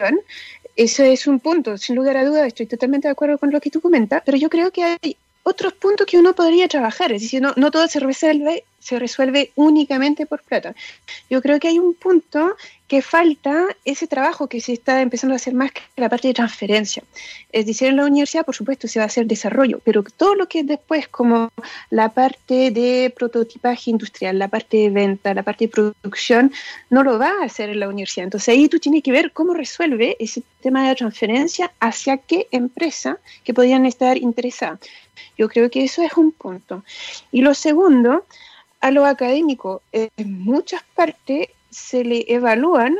Ese 0.75 1.13
es 1.13 1.27
un 1.27 1.39
punto, 1.39 1.77
sin 1.77 1.95
lugar 1.95 2.17
a 2.17 2.25
dudas, 2.25 2.47
estoy 2.47 2.65
totalmente 2.65 3.07
de 3.07 3.13
acuerdo 3.13 3.37
con 3.37 3.51
lo 3.51 3.61
que 3.61 3.69
tú 3.69 3.79
comentas, 3.79 4.23
pero 4.25 4.37
yo 4.37 4.49
creo 4.49 4.71
que 4.71 4.83
hay 4.83 5.17
otros 5.43 5.73
puntos 5.73 6.07
que 6.07 6.17
uno 6.17 6.33
podría 6.33 6.67
trabajar, 6.67 7.11
es 7.11 7.21
decir, 7.21 7.41
no, 7.41 7.53
no 7.55 7.69
todo 7.69 7.87
se 7.87 7.99
resuelve 7.99 8.63
se 8.85 8.99
resuelve 8.99 9.51
únicamente 9.55 10.27
por 10.27 10.43
plata. 10.43 10.75
Yo 11.27 11.41
creo 11.41 11.59
que 11.59 11.69
hay 11.69 11.79
un 11.79 11.95
punto 11.95 12.55
que 12.87 13.01
falta 13.01 13.65
ese 13.83 14.05
trabajo 14.05 14.47
que 14.47 14.61
se 14.61 14.73
está 14.73 15.01
empezando 15.01 15.33
a 15.33 15.37
hacer 15.37 15.53
más 15.53 15.71
que 15.71 15.81
la 15.95 16.07
parte 16.07 16.27
de 16.27 16.35
transferencia. 16.35 17.03
Es 17.51 17.65
decir, 17.65 17.87
en 17.87 17.95
la 17.95 18.05
universidad, 18.05 18.45
por 18.45 18.55
supuesto, 18.55 18.87
se 18.87 18.99
va 18.99 19.03
a 19.03 19.07
hacer 19.07 19.25
desarrollo, 19.25 19.79
pero 19.83 20.03
todo 20.03 20.35
lo 20.35 20.47
que 20.47 20.59
es 20.59 20.67
después, 20.67 21.07
como 21.07 21.49
la 21.89 22.09
parte 22.09 22.69
de 22.69 23.11
prototipaje 23.15 23.89
industrial, 23.89 24.37
la 24.37 24.49
parte 24.49 24.77
de 24.77 24.89
venta, 24.91 25.33
la 25.33 25.41
parte 25.41 25.65
de 25.65 25.71
producción, 25.71 26.51
no 26.91 27.03
lo 27.03 27.17
va 27.17 27.31
a 27.41 27.45
hacer 27.45 27.69
en 27.69 27.79
la 27.79 27.89
universidad. 27.89 28.25
Entonces 28.25 28.49
ahí 28.49 28.69
tú 28.69 28.79
tienes 28.79 29.01
que 29.01 29.11
ver 29.11 29.31
cómo 29.31 29.53
resuelve 29.53 30.15
ese 30.19 30.43
tema 30.61 30.87
de 30.87 30.95
transferencia 30.95 31.71
hacia 31.79 32.17
qué 32.17 32.47
empresa 32.51 33.17
que 33.43 33.53
podrían 33.53 33.85
estar 33.85 34.17
interesadas. 34.17 34.79
Yo 35.37 35.49
creo 35.49 35.71
que 35.71 35.83
eso 35.83 36.03
es 36.03 36.13
un 36.17 36.31
punto. 36.31 36.83
Y 37.31 37.41
lo 37.41 37.53
segundo, 37.55 38.25
a 38.79 38.91
lo 38.91 39.05
académico, 39.05 39.81
en 39.91 40.11
muchas 40.43 40.83
partes 40.95 41.47
se 41.75 42.03
le 42.03 42.25
evalúan 42.27 42.97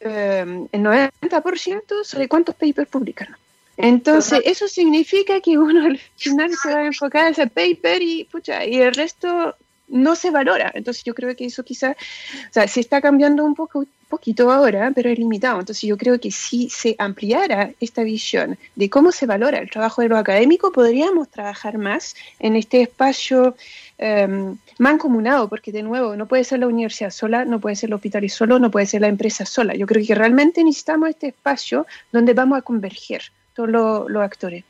eh, 0.00 0.66
el 0.72 0.80
90% 0.82 2.04
sobre 2.04 2.28
cuántos 2.28 2.54
papers 2.56 2.88
publican. 2.88 3.36
Entonces, 3.76 4.42
eso 4.44 4.66
significa 4.66 5.40
que 5.40 5.56
uno 5.56 5.86
al 5.86 5.98
final 6.16 6.50
se 6.52 6.74
va 6.74 6.80
a 6.80 6.86
enfocar 6.86 7.26
en 7.26 7.32
ese 7.32 7.46
paper 7.46 8.02
y, 8.02 8.24
pucha, 8.24 8.64
y 8.66 8.80
el 8.80 8.92
resto 8.92 9.54
no 9.88 10.14
se 10.16 10.30
valora. 10.30 10.70
Entonces, 10.74 11.04
yo 11.04 11.14
creo 11.14 11.34
que 11.36 11.46
eso 11.46 11.64
quizás, 11.64 11.96
o 11.96 12.52
sea, 12.52 12.68
se 12.68 12.80
está 12.80 13.00
cambiando 13.00 13.44
un 13.44 13.54
poco, 13.54 13.84
poquito 14.08 14.50
ahora, 14.50 14.90
pero 14.94 15.10
es 15.10 15.18
limitado. 15.18 15.60
Entonces, 15.60 15.82
yo 15.82 15.96
creo 15.96 16.18
que 16.18 16.30
si 16.30 16.70
se 16.70 16.96
ampliara 16.98 17.72
esta 17.80 18.02
visión 18.02 18.58
de 18.74 18.90
cómo 18.90 19.12
se 19.12 19.26
valora 19.26 19.58
el 19.58 19.70
trabajo 19.70 20.02
de 20.02 20.08
lo 20.08 20.16
académico, 20.16 20.72
podríamos 20.72 21.28
trabajar 21.28 21.78
más 21.78 22.14
en 22.38 22.56
este 22.56 22.82
espacio 22.82 23.54
eh, 23.98 24.54
mancomunado, 24.78 25.48
porque 25.48 25.72
de 25.72 25.82
nuevo, 25.82 26.16
no 26.16 26.26
puede 26.26 26.44
ser 26.44 26.60
la 26.60 26.66
universidad 26.66 27.10
sola, 27.10 27.44
no 27.44 27.60
puede 27.60 27.76
ser 27.76 27.90
el 27.90 27.94
hospital 27.94 28.28
solo, 28.30 28.58
no 28.58 28.70
puede 28.70 28.86
ser 28.86 29.02
la 29.02 29.08
empresa 29.08 29.44
sola. 29.44 29.74
Yo 29.74 29.86
creo 29.86 30.04
que 30.06 30.14
realmente 30.14 30.62
necesitamos 30.64 31.10
este 31.10 31.28
espacio 31.28 31.86
donde 32.12 32.32
vamos 32.32 32.58
a 32.58 32.62
converger 32.62 33.22
todos 33.54 33.68
los, 34.08 34.22
actores. 34.22 34.64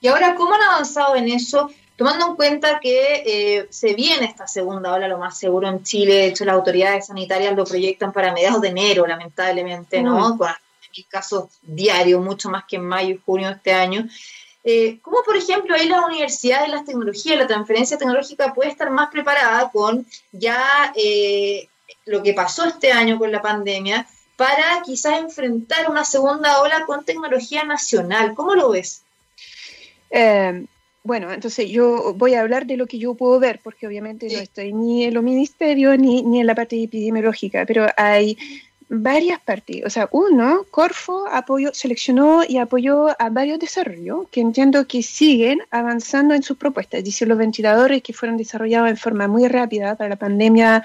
Y 0.00 0.08
ahora, 0.08 0.34
¿cómo 0.34 0.54
han 0.54 0.62
avanzado 0.62 1.16
en 1.16 1.28
eso? 1.28 1.70
Tomando 1.98 2.28
en 2.28 2.36
cuenta 2.36 2.78
que 2.78 3.24
eh, 3.26 3.66
se 3.70 3.92
viene 3.94 4.26
esta 4.26 4.46
segunda 4.46 4.92
ola, 4.92 5.08
lo 5.08 5.18
más 5.18 5.36
seguro 5.36 5.68
en 5.68 5.82
Chile, 5.82 6.14
de 6.14 6.26
hecho 6.28 6.44
las 6.44 6.54
autoridades 6.54 7.08
sanitarias 7.08 7.56
lo 7.56 7.64
proyectan 7.64 8.12
para 8.12 8.32
mediados 8.32 8.60
de 8.60 8.68
enero, 8.68 9.04
lamentablemente, 9.04 10.00
¿no? 10.00 10.36
Mm. 10.36 10.38
casos 11.08 11.46
diarios, 11.60 12.22
mucho 12.22 12.50
más 12.50 12.66
que 12.66 12.76
en 12.76 12.84
mayo 12.84 13.16
y 13.16 13.20
junio 13.26 13.48
de 13.48 13.54
este 13.54 13.72
año. 13.72 14.08
Eh, 14.62 15.00
¿Cómo, 15.02 15.24
por 15.24 15.36
ejemplo, 15.36 15.74
ahí 15.74 15.88
la 15.88 16.06
universidad 16.06 16.62
de 16.62 16.68
las 16.68 16.84
tecnologías, 16.84 17.36
la 17.36 17.48
transferencia 17.48 17.98
tecnológica 17.98 18.54
puede 18.54 18.70
estar 18.70 18.90
más 18.90 19.10
preparada 19.10 19.68
con 19.72 20.06
ya 20.30 20.92
eh, 20.94 21.68
lo 22.04 22.22
que 22.22 22.32
pasó 22.32 22.64
este 22.64 22.92
año 22.92 23.18
con 23.18 23.32
la 23.32 23.42
pandemia 23.42 24.06
para 24.36 24.82
quizás 24.84 25.18
enfrentar 25.18 25.90
una 25.90 26.04
segunda 26.04 26.60
ola 26.60 26.84
con 26.86 27.04
tecnología 27.04 27.64
nacional? 27.64 28.34
¿Cómo 28.36 28.54
lo 28.54 28.70
ves? 28.70 29.02
Eh, 30.10 30.64
bueno, 31.02 31.32
entonces 31.32 31.70
yo 31.70 32.14
voy 32.14 32.34
a 32.34 32.40
hablar 32.40 32.66
de 32.66 32.76
lo 32.76 32.86
que 32.86 32.98
yo 32.98 33.14
puedo 33.14 33.38
ver, 33.40 33.60
porque 33.62 33.86
obviamente 33.86 34.28
no 34.30 34.38
estoy 34.38 34.72
ni 34.72 35.04
en 35.04 35.14
los 35.14 35.22
ministerios 35.22 35.98
ni, 35.98 36.22
ni 36.22 36.40
en 36.40 36.46
la 36.46 36.54
parte 36.54 36.82
epidemiológica, 36.82 37.64
pero 37.66 37.86
hay 37.96 38.36
varias 38.88 39.40
partes. 39.40 39.82
O 39.84 39.90
sea, 39.90 40.08
uno, 40.12 40.64
Corfo 40.70 41.26
apoyó, 41.30 41.72
seleccionó 41.74 42.42
y 42.46 42.58
apoyó 42.58 43.08
a 43.20 43.28
varios 43.30 43.58
desarrollos 43.58 44.26
que 44.30 44.40
entiendo 44.40 44.86
que 44.86 45.02
siguen 45.02 45.60
avanzando 45.70 46.34
en 46.34 46.42
sus 46.42 46.56
propuestas. 46.56 47.04
Dice 47.04 47.26
los 47.26 47.38
ventiladores 47.38 48.02
que 48.02 48.12
fueron 48.12 48.36
desarrollados 48.36 48.88
en 48.88 48.96
forma 48.96 49.28
muy 49.28 49.46
rápida 49.48 49.94
para 49.96 50.10
la 50.10 50.16
pandemia 50.16 50.84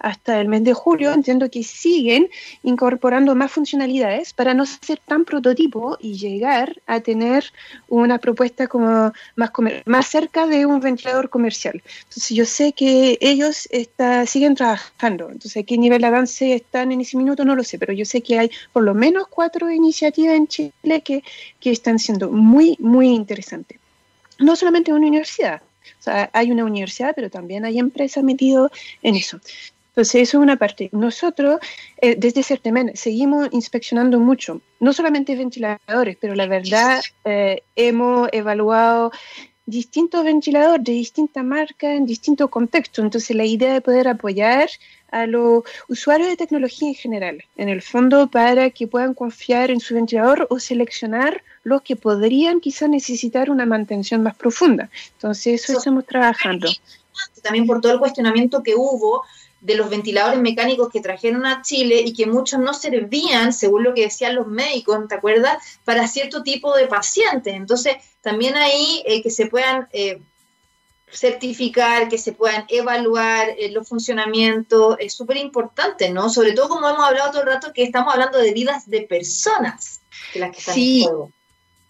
hasta 0.00 0.40
el 0.40 0.48
mes 0.48 0.64
de 0.64 0.74
julio, 0.74 1.12
entiendo 1.12 1.50
que 1.50 1.62
siguen 1.62 2.28
incorporando 2.62 3.34
más 3.34 3.52
funcionalidades 3.52 4.32
para 4.32 4.54
no 4.54 4.66
ser 4.66 5.00
tan 5.06 5.24
prototipo 5.24 5.96
y 6.00 6.14
llegar 6.14 6.80
a 6.86 7.00
tener 7.00 7.44
una 7.88 8.18
propuesta 8.18 8.66
como 8.66 9.12
más, 9.36 9.50
más 9.84 10.06
cerca 10.06 10.46
de 10.46 10.66
un 10.66 10.80
ventilador 10.80 11.30
comercial. 11.30 11.82
Entonces 12.04 12.30
yo 12.30 12.44
sé 12.44 12.72
que 12.72 13.18
ellos 13.20 13.68
está, 13.70 14.26
siguen 14.26 14.54
trabajando. 14.54 15.30
Entonces, 15.30 15.62
¿a 15.62 15.62
qué 15.62 15.78
nivel 15.78 16.00
de 16.00 16.06
avance 16.06 16.54
están 16.54 16.92
en 16.92 17.00
ese 17.00 17.16
minuto? 17.16 17.43
No 17.44 17.56
lo 17.56 17.64
sé, 17.64 17.78
pero 17.78 17.92
yo 17.92 18.04
sé 18.04 18.22
que 18.22 18.38
hay 18.38 18.50
por 18.72 18.82
lo 18.82 18.94
menos 18.94 19.28
cuatro 19.28 19.70
iniciativas 19.70 20.34
en 20.34 20.48
Chile 20.48 21.02
que, 21.04 21.22
que 21.60 21.70
están 21.70 21.98
siendo 21.98 22.30
muy, 22.30 22.76
muy 22.78 23.08
interesantes. 23.08 23.78
No 24.38 24.56
solamente 24.56 24.92
una 24.92 25.06
universidad, 25.06 25.62
o 25.98 26.02
sea, 26.02 26.30
hay 26.32 26.50
una 26.50 26.64
universidad, 26.64 27.12
pero 27.14 27.30
también 27.30 27.64
hay 27.64 27.78
empresas 27.78 28.24
metidas 28.24 28.70
en 29.02 29.16
eso. 29.16 29.40
Entonces, 29.94 30.28
eso 30.28 30.38
es 30.38 30.42
una 30.42 30.56
parte. 30.56 30.88
Nosotros, 30.90 31.60
eh, 32.00 32.16
desde 32.18 32.42
Certemen, 32.42 32.96
seguimos 32.96 33.48
inspeccionando 33.52 34.18
mucho, 34.18 34.60
no 34.80 34.92
solamente 34.92 35.36
ventiladores, 35.36 36.16
pero 36.20 36.34
la 36.34 36.48
verdad, 36.48 37.00
eh, 37.24 37.62
hemos 37.76 38.28
evaluado 38.32 39.12
distintos 39.66 40.24
ventiladores 40.24 40.84
de 40.84 40.92
distintas 40.92 41.44
marcas 41.44 41.96
en 41.96 42.06
distintos 42.06 42.50
contextos. 42.50 43.04
Entonces, 43.04 43.34
la 43.36 43.44
idea 43.44 43.72
de 43.72 43.80
poder 43.80 44.08
apoyar 44.08 44.68
a 45.10 45.26
los 45.26 45.62
usuarios 45.88 46.28
de 46.28 46.36
tecnología 46.36 46.88
en 46.88 46.94
general, 46.94 47.44
en 47.56 47.68
el 47.68 47.82
fondo, 47.82 48.28
para 48.28 48.70
que 48.70 48.86
puedan 48.86 49.14
confiar 49.14 49.70
en 49.70 49.80
su 49.80 49.94
ventilador 49.94 50.46
o 50.50 50.58
seleccionar 50.58 51.42
los 51.62 51.82
que 51.82 51.96
podrían 51.96 52.60
quizás 52.60 52.88
necesitar 52.88 53.50
una 53.50 53.64
mantención 53.64 54.22
más 54.22 54.34
profunda. 54.34 54.90
Entonces, 55.12 55.62
eso, 55.62 55.78
estamos 55.78 56.04
trabajando. 56.04 56.68
También 57.42 57.66
por 57.66 57.80
todo 57.80 57.92
el 57.92 57.98
cuestionamiento 58.00 58.62
que 58.62 58.74
hubo 58.74 59.22
de 59.64 59.76
los 59.76 59.88
ventiladores 59.88 60.38
mecánicos 60.40 60.90
que 60.90 61.00
trajeron 61.00 61.46
a 61.46 61.62
Chile 61.62 62.02
y 62.04 62.12
que 62.12 62.26
muchos 62.26 62.60
no 62.60 62.74
servían, 62.74 63.50
según 63.50 63.82
lo 63.82 63.94
que 63.94 64.02
decían 64.02 64.34
los 64.34 64.46
médicos, 64.46 65.08
¿te 65.08 65.14
acuerdas?, 65.14 65.56
para 65.86 66.06
cierto 66.06 66.42
tipo 66.42 66.76
de 66.76 66.86
pacientes. 66.86 67.54
Entonces, 67.54 67.96
también 68.20 68.56
ahí 68.56 69.02
eh, 69.06 69.22
que 69.22 69.30
se 69.30 69.46
puedan 69.46 69.88
eh, 69.92 70.20
certificar, 71.10 72.10
que 72.10 72.18
se 72.18 72.32
puedan 72.32 72.66
evaluar 72.68 73.48
eh, 73.56 73.70
los 73.70 73.88
funcionamientos, 73.88 74.96
es 75.00 75.14
súper 75.14 75.38
importante, 75.38 76.10
¿no? 76.10 76.28
Sobre 76.28 76.52
todo 76.52 76.68
como 76.68 76.86
hemos 76.86 77.02
hablado 77.02 77.30
todo 77.30 77.40
el 77.40 77.48
rato, 77.48 77.72
que 77.72 77.84
estamos 77.84 78.12
hablando 78.12 78.36
de 78.36 78.52
vidas 78.52 78.90
de 78.90 79.00
personas, 79.00 80.02
que 80.34 80.40
las 80.40 80.50
que 80.50 80.58
están 80.58 80.78
en 80.78 81.02
juego. 81.04 81.32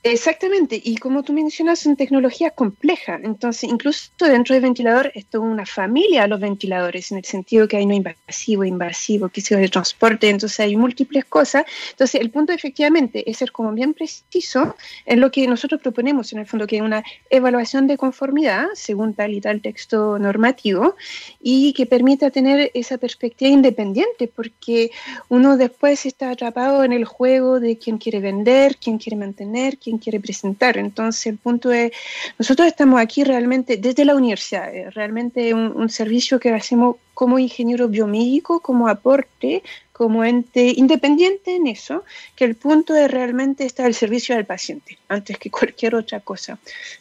Exactamente, 0.06 0.78
y 0.84 0.96
como 0.96 1.22
tú 1.22 1.32
mencionas, 1.32 1.78
son 1.78 1.96
tecnologías 1.96 2.52
complejas. 2.52 3.22
Entonces, 3.24 3.70
incluso 3.70 4.10
dentro 4.18 4.52
del 4.52 4.62
ventilador, 4.62 5.10
es 5.14 5.24
una 5.32 5.64
familia 5.64 6.26
los 6.26 6.40
ventiladores, 6.40 7.10
en 7.10 7.16
el 7.16 7.24
sentido 7.24 7.66
que 7.66 7.78
hay 7.78 7.86
no 7.86 7.94
invasivo, 7.94 8.64
invasivo, 8.64 9.30
que 9.30 9.40
sea 9.40 9.56
de 9.56 9.70
transporte, 9.70 10.28
entonces 10.28 10.60
hay 10.60 10.76
múltiples 10.76 11.24
cosas. 11.24 11.64
Entonces, 11.92 12.20
el 12.20 12.30
punto 12.30 12.52
efectivamente 12.52 13.28
es 13.30 13.38
ser 13.38 13.50
como 13.50 13.72
bien 13.72 13.94
preciso 13.94 14.76
en 15.06 15.20
lo 15.20 15.30
que 15.30 15.46
nosotros 15.46 15.80
proponemos, 15.80 16.34
en 16.34 16.40
el 16.40 16.46
fondo, 16.46 16.66
que 16.66 16.76
es 16.76 16.82
una 16.82 17.02
evaluación 17.30 17.86
de 17.86 17.96
conformidad, 17.96 18.66
según 18.74 19.14
tal 19.14 19.32
y 19.32 19.40
tal 19.40 19.62
texto 19.62 20.18
normativo, 20.18 20.96
y 21.40 21.72
que 21.72 21.86
permita 21.86 22.28
tener 22.30 22.70
esa 22.74 22.98
perspectiva 22.98 23.50
independiente, 23.50 24.28
porque 24.28 24.90
uno 25.30 25.56
después 25.56 26.04
está 26.04 26.28
atrapado 26.28 26.84
en 26.84 26.92
el 26.92 27.06
juego 27.06 27.58
de 27.58 27.78
quién 27.78 27.96
quiere 27.96 28.20
vender, 28.20 28.76
quién 28.76 28.98
quiere 28.98 29.16
mantener, 29.16 29.78
quién 29.78 29.93
quiere 29.98 30.20
presentar. 30.20 30.78
Entonces, 30.78 31.26
el 31.26 31.38
punto 31.38 31.72
es, 31.72 31.92
nosotros 32.38 32.68
estamos 32.68 33.00
aquí 33.00 33.24
realmente 33.24 33.76
desde 33.76 34.04
la 34.04 34.14
universidad, 34.14 34.70
realmente 34.90 35.54
un, 35.54 35.88
servicio 35.88 36.40
que 36.40 36.50
hacemos 36.50 36.96
como 37.12 37.38
ingeniero 37.38 37.88
biomédico, 37.88 38.60
como 38.60 38.88
aporte, 38.88 39.62
como 39.92 40.24
ente 40.24 40.72
independiente 40.76 41.54
en 41.54 41.68
eso, 41.68 42.02
que 42.34 42.44
el 42.44 42.56
punto 42.56 42.96
es 42.96 43.08
realmente 43.08 43.64
estar 43.64 43.86
al 43.86 43.94
servicio 43.94 44.34
del 44.34 44.44
paciente, 44.44 44.98
antes 45.08 45.38
que 45.38 45.50
cualquier 45.52 45.94
otra 45.94 46.18
cosa, 46.18 46.58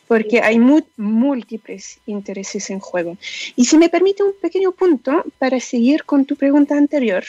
porque 0.08 0.42
hay 0.42 0.60
múltiples 0.60 2.00
intereses 2.06 2.70
en 2.70 2.80
juego. 2.80 3.18
Y 3.56 3.66
si 3.66 3.80
me 3.80 3.90
permite 3.90 4.22
un 4.22 4.34
pequeño 4.40 4.74
punto 4.74 5.24
para 5.40 5.60
seguir 5.60 6.04
con 6.04 6.26
tu 6.26 6.36
pregunta 6.36 6.78
anterior, 6.78 7.24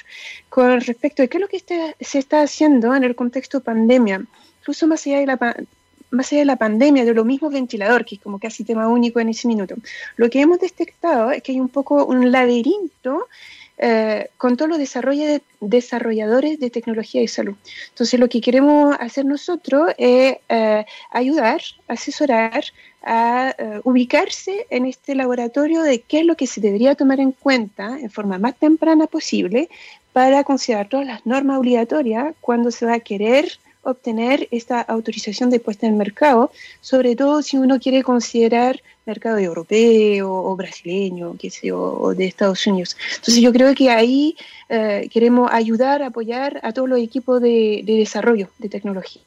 con 0.51 0.83
respecto 0.83 1.23
a 1.23 1.29
qué 1.29 1.39
es 1.39 1.41
lo 1.41 1.49
que 1.49 1.62
se 1.99 2.19
está 2.19 2.43
haciendo 2.43 2.95
en 2.95 3.05
el 3.05 3.15
contexto 3.15 3.62
pandemia 3.62 4.27
incluso 4.65 4.87
más 4.87 5.07
allá 5.07 5.19
de 5.19 5.27
la, 5.27 5.57
más 6.11 6.33
allá 6.33 6.39
de 6.41 6.47
la 6.47 6.57
pandemia, 6.57 7.05
de 7.05 7.12
lo 7.12 7.27
mismo 7.27 7.51
ventilador, 7.51 8.07
que 8.07 8.15
es 8.15 8.21
como 8.23 8.39
casi 8.39 8.65
tema 8.65 8.89
único 8.89 9.21
en 9.21 9.29
ese 9.29 9.47
minuto, 9.47 9.75
lo 10.17 10.31
que 10.31 10.41
hemos 10.41 10.59
detectado 10.59 11.31
es 11.31 11.43
que 11.43 11.53
hay 11.53 11.61
un 11.61 11.69
poco 11.69 12.07
un 12.07 12.33
laberinto 12.33 13.29
eh, 13.77 14.31
con 14.39 14.57
todos 14.57 14.71
los 14.71 14.79
desarrolladores 15.61 16.61
de 16.61 16.71
tecnología 16.71 17.21
de 17.21 17.29
salud. 17.29 17.57
Entonces, 17.91 18.19
lo 18.19 18.29
que 18.29 18.41
queremos 18.41 18.97
hacer 18.99 19.27
nosotros 19.27 19.91
es 19.99 20.37
eh, 20.49 20.87
ayudar, 21.11 21.61
asesorar 21.87 22.65
a 23.03 23.55
eh, 23.59 23.81
ubicarse 23.85 24.67
en 24.71 24.87
este 24.87 25.15
laboratorio 25.15 25.83
de 25.83 26.01
qué 26.01 26.21
es 26.21 26.25
lo 26.25 26.37
que 26.37 26.47
se 26.47 26.62
debería 26.62 26.95
tomar 26.95 27.21
en 27.21 27.33
cuenta 27.33 27.99
en 28.01 28.11
forma 28.11 28.39
más 28.39 28.57
temprana 28.57 29.07
posible 29.09 29.69
para 30.15 30.43
considerar 30.45 30.89
todas 30.89 31.07
las 31.07 31.27
normas 31.27 31.59
obligatorias 31.59 32.35
cuando 32.41 32.71
se 32.71 32.87
va 32.87 32.95
a 32.95 33.01
querer 33.01 33.59
obtener 33.85 34.49
esta 34.51 34.80
autorización 34.80 35.51
de 35.51 35.61
puesta 35.61 35.87
en 35.87 35.97
mercado, 35.97 36.51
sobre 36.80 37.16
todo 37.16 37.43
si 37.43 37.57
uno 37.57 37.78
quiere 37.78 38.03
considerar 38.03 38.82
mercado 39.07 39.39
europeo 39.39 40.32
o 40.32 40.57
brasileño, 40.57 41.37
o 41.72 42.14
de 42.14 42.26
Estados 42.26 42.66
Unidos. 42.66 42.97
Entonces 43.16 43.41
yo 43.41 43.53
creo 43.53 43.74
que 43.74 43.91
ahí 43.91 44.37
eh, 44.68 45.09
queremos 45.12 45.51
ayudar, 45.53 46.03
apoyar 46.03 46.61
a 46.62 46.72
todos 46.72 46.89
los 46.89 46.99
equipos 46.99 47.41
de, 47.41 47.82
desarrollo 47.85 48.49
de 48.59 48.68
tecnología. 48.68 49.22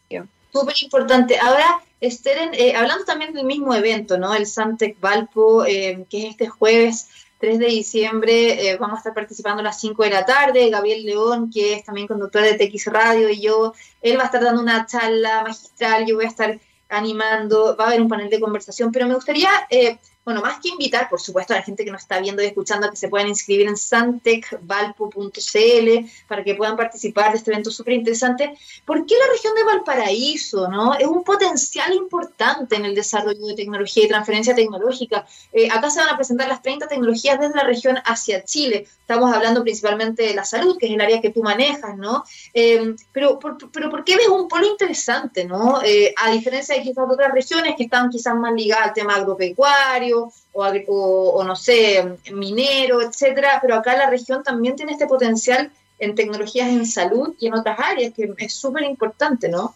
Súper 0.51 0.75
importante. 0.81 1.37
Ahora, 1.39 1.81
Esther, 2.01 2.51
eh, 2.53 2.75
hablando 2.75 3.05
también 3.05 3.33
del 3.33 3.45
mismo 3.45 3.73
evento, 3.73 4.17
¿no? 4.17 4.33
El 4.33 4.47
Santec 4.47 4.99
Valpo, 4.99 5.65
eh, 5.65 6.05
que 6.09 6.19
es 6.19 6.31
este 6.31 6.47
jueves 6.47 7.09
3 7.39 7.59
de 7.59 7.67
diciembre 7.67 8.69
eh, 8.69 8.77
vamos 8.77 8.95
a 8.95 8.97
estar 8.99 9.13
participando 9.13 9.61
a 9.61 9.63
las 9.63 9.79
5 9.79 10.03
de 10.03 10.09
la 10.09 10.25
tarde. 10.25 10.69
Gabriel 10.69 11.05
León, 11.05 11.51
que 11.53 11.73
es 11.73 11.83
también 11.83 12.07
conductor 12.07 12.41
de 12.41 12.53
TX 12.53 12.87
Radio, 12.87 13.29
y 13.29 13.41
yo, 13.41 13.73
él 14.01 14.17
va 14.17 14.23
a 14.23 14.25
estar 14.25 14.43
dando 14.43 14.61
una 14.61 14.85
charla 14.85 15.43
magistral, 15.43 16.05
yo 16.05 16.15
voy 16.15 16.25
a 16.25 16.29
estar 16.29 16.59
animando, 16.89 17.75
va 17.77 17.85
a 17.85 17.87
haber 17.87 18.01
un 18.01 18.07
panel 18.07 18.29
de 18.29 18.39
conversación, 18.39 18.91
pero 18.91 19.07
me 19.07 19.15
gustaría 19.15 19.49
eh, 19.69 19.97
bueno, 20.27 20.41
más 20.41 20.59
que 20.59 20.67
invitar, 20.67 21.07
por 21.07 21.21
supuesto, 21.21 21.53
a 21.53 21.55
la 21.55 21.63
gente 21.63 21.85
que 21.85 21.91
nos 21.91 22.01
está 22.01 22.19
viendo 22.19 22.43
y 22.43 22.47
escuchando 22.47 22.89
que 22.89 22.97
se 22.97 23.07
puedan 23.07 23.29
inscribir 23.29 23.65
en 23.65 23.77
santecvalpo.cl 23.77 26.09
para 26.27 26.43
que 26.43 26.53
puedan 26.53 26.75
participar 26.75 27.31
de 27.31 27.37
este 27.37 27.49
evento 27.49 27.71
súper 27.71 27.93
interesante. 27.93 28.53
¿Por 28.83 29.05
qué 29.05 29.15
la 29.17 29.31
región 29.31 29.55
de 29.55 29.63
Valparaíso 29.63 30.67
no? 30.67 30.95
es 30.95 31.07
un 31.07 31.23
potencial 31.23 31.93
importante 31.93 32.75
en 32.75 32.83
el 32.83 32.93
desarrollo 32.93 33.47
de 33.47 33.53
tecnología 33.53 34.03
y 34.03 34.09
transferencia 34.09 34.53
tecnológica? 34.53 35.25
Eh, 35.53 35.69
acá 35.71 35.89
se 35.89 36.01
van 36.01 36.09
a 36.09 36.17
presentar 36.17 36.49
las 36.49 36.61
30 36.61 36.89
tecnologías 36.89 37.39
desde 37.39 37.55
la 37.55 37.63
región 37.63 37.97
hacia 38.03 38.43
Chile. 38.43 38.85
Estamos 38.99 39.33
hablando 39.33 39.63
principalmente 39.63 40.23
de 40.23 40.33
la 40.33 40.43
salud, 40.43 40.77
que 40.77 40.87
es 40.87 40.91
el 40.91 40.99
área 40.99 41.21
que 41.21 41.29
tú 41.29 41.41
manejas, 41.41 41.95
¿no? 41.95 42.25
Eh, 42.53 42.95
pero, 43.13 43.39
por, 43.39 43.71
pero 43.71 43.89
¿por 43.89 44.03
qué 44.03 44.17
ves 44.17 44.27
un 44.27 44.49
polo 44.49 44.67
interesante, 44.67 45.45
no? 45.45 45.81
Eh, 45.81 46.13
a 46.17 46.31
diferencia 46.31 46.75
de 46.75 46.81
quizás 46.81 47.05
otras 47.09 47.31
regiones 47.31 47.75
que 47.77 47.83
están 47.83 48.09
quizás 48.09 48.35
más 48.35 48.51
ligadas 48.51 48.87
al 48.87 48.93
tema 48.93 49.15
agropecuario, 49.15 50.16
o, 50.53 51.43
no 51.43 51.55
sé, 51.55 52.17
minero, 52.31 53.01
etcétera, 53.01 53.59
pero 53.61 53.75
acá 53.75 53.95
la 53.95 54.09
región 54.09 54.43
también 54.43 54.75
tiene 54.75 54.93
este 54.93 55.07
potencial 55.07 55.71
en 55.99 56.15
tecnologías 56.15 56.69
en 56.69 56.85
salud 56.85 57.35
y 57.39 57.47
en 57.47 57.55
otras 57.55 57.79
áreas 57.79 58.13
que 58.13 58.33
es 58.37 58.53
súper 58.53 58.83
importante, 58.83 59.49
¿no? 59.49 59.73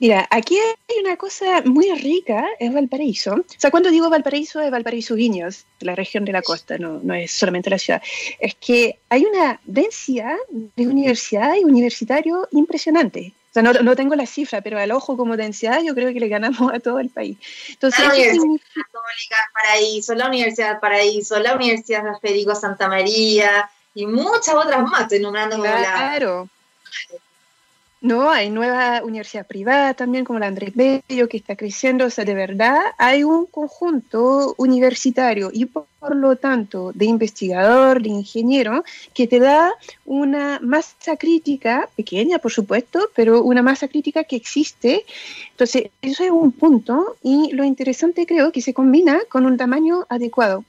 Mira, 0.00 0.26
aquí 0.30 0.56
hay 0.58 1.00
una 1.00 1.16
cosa 1.16 1.62
muy 1.64 1.90
rica, 1.92 2.46
es 2.58 2.72
Valparaíso. 2.72 3.34
O 3.34 3.44
sea, 3.56 3.70
cuando 3.70 3.90
digo 3.90 4.10
Valparaíso, 4.10 4.60
es 4.60 4.70
Valparaíso 4.70 5.14
Viños, 5.14 5.66
la 5.80 5.94
región 5.94 6.24
de 6.24 6.32
la 6.32 6.42
costa, 6.42 6.78
no, 6.78 7.00
no 7.02 7.14
es 7.14 7.32
solamente 7.32 7.70
la 7.70 7.78
ciudad. 7.78 8.02
Es 8.38 8.54
que 8.54 8.98
hay 9.08 9.24
una 9.24 9.60
densidad 9.64 10.36
de 10.50 10.86
universidad 10.86 11.54
y 11.56 11.64
universitario 11.64 12.48
impresionante 12.52 13.32
sea, 13.62 13.62
no, 13.62 13.72
no, 13.72 13.96
tengo 13.96 14.14
la 14.14 14.26
cifra, 14.26 14.60
pero 14.60 14.78
al 14.78 14.90
ojo 14.90 15.16
como 15.16 15.36
densidad 15.36 15.80
yo 15.82 15.94
creo 15.94 16.12
que 16.12 16.20
le 16.20 16.28
ganamos 16.28 16.72
a 16.72 16.80
todo 16.80 16.98
el 17.00 17.10
país. 17.10 17.38
Entonces, 17.68 18.00
la 18.00 18.12
Universidad 18.12 18.56
Católica 18.74 19.50
Paraíso, 19.54 20.14
la 20.14 20.26
Universidad 20.28 20.80
Paraíso, 20.80 21.38
la 21.38 21.54
Universidad 21.54 22.04
de 22.04 22.18
Federico 22.20 22.54
Santa 22.54 22.88
María 22.88 23.70
y 23.94 24.06
muchas 24.06 24.54
otras 24.54 24.82
más, 24.82 25.02
estoy 25.02 25.20
nombrando 25.20 25.56
como 25.56 25.68
Claro. 25.68 26.48
No, 28.08 28.30
hay 28.30 28.48
nueva 28.48 29.02
universidad 29.04 29.46
privada 29.46 29.92
también, 29.92 30.24
como 30.24 30.38
la 30.38 30.46
Andrés 30.46 30.72
Bello, 30.74 31.28
que 31.28 31.36
está 31.36 31.56
creciendo. 31.56 32.06
O 32.06 32.10
sea, 32.10 32.24
de 32.24 32.32
verdad 32.32 32.78
hay 32.96 33.22
un 33.22 33.44
conjunto 33.44 34.54
universitario 34.56 35.50
y 35.52 35.66
por, 35.66 35.84
lo 36.16 36.36
tanto 36.36 36.90
de 36.94 37.04
investigador, 37.04 38.00
de 38.00 38.08
ingeniero, 38.08 38.82
que 39.12 39.26
te 39.26 39.40
da 39.40 39.74
una 40.06 40.58
masa 40.62 41.18
crítica, 41.18 41.86
pequeña 41.96 42.38
por 42.38 42.50
supuesto, 42.50 43.10
pero 43.14 43.42
una 43.42 43.60
masa 43.60 43.88
crítica 43.88 44.24
que 44.24 44.36
existe. 44.36 45.04
Entonces, 45.50 45.90
eso 46.00 46.24
es 46.24 46.30
un 46.30 46.52
punto 46.52 47.18
y 47.22 47.52
lo 47.52 47.62
interesante 47.62 48.24
creo 48.24 48.52
que 48.52 48.62
se 48.62 48.72
combina 48.72 49.20
con 49.28 49.44
un 49.44 49.58
tamaño 49.58 50.06
adecuado 50.08 50.64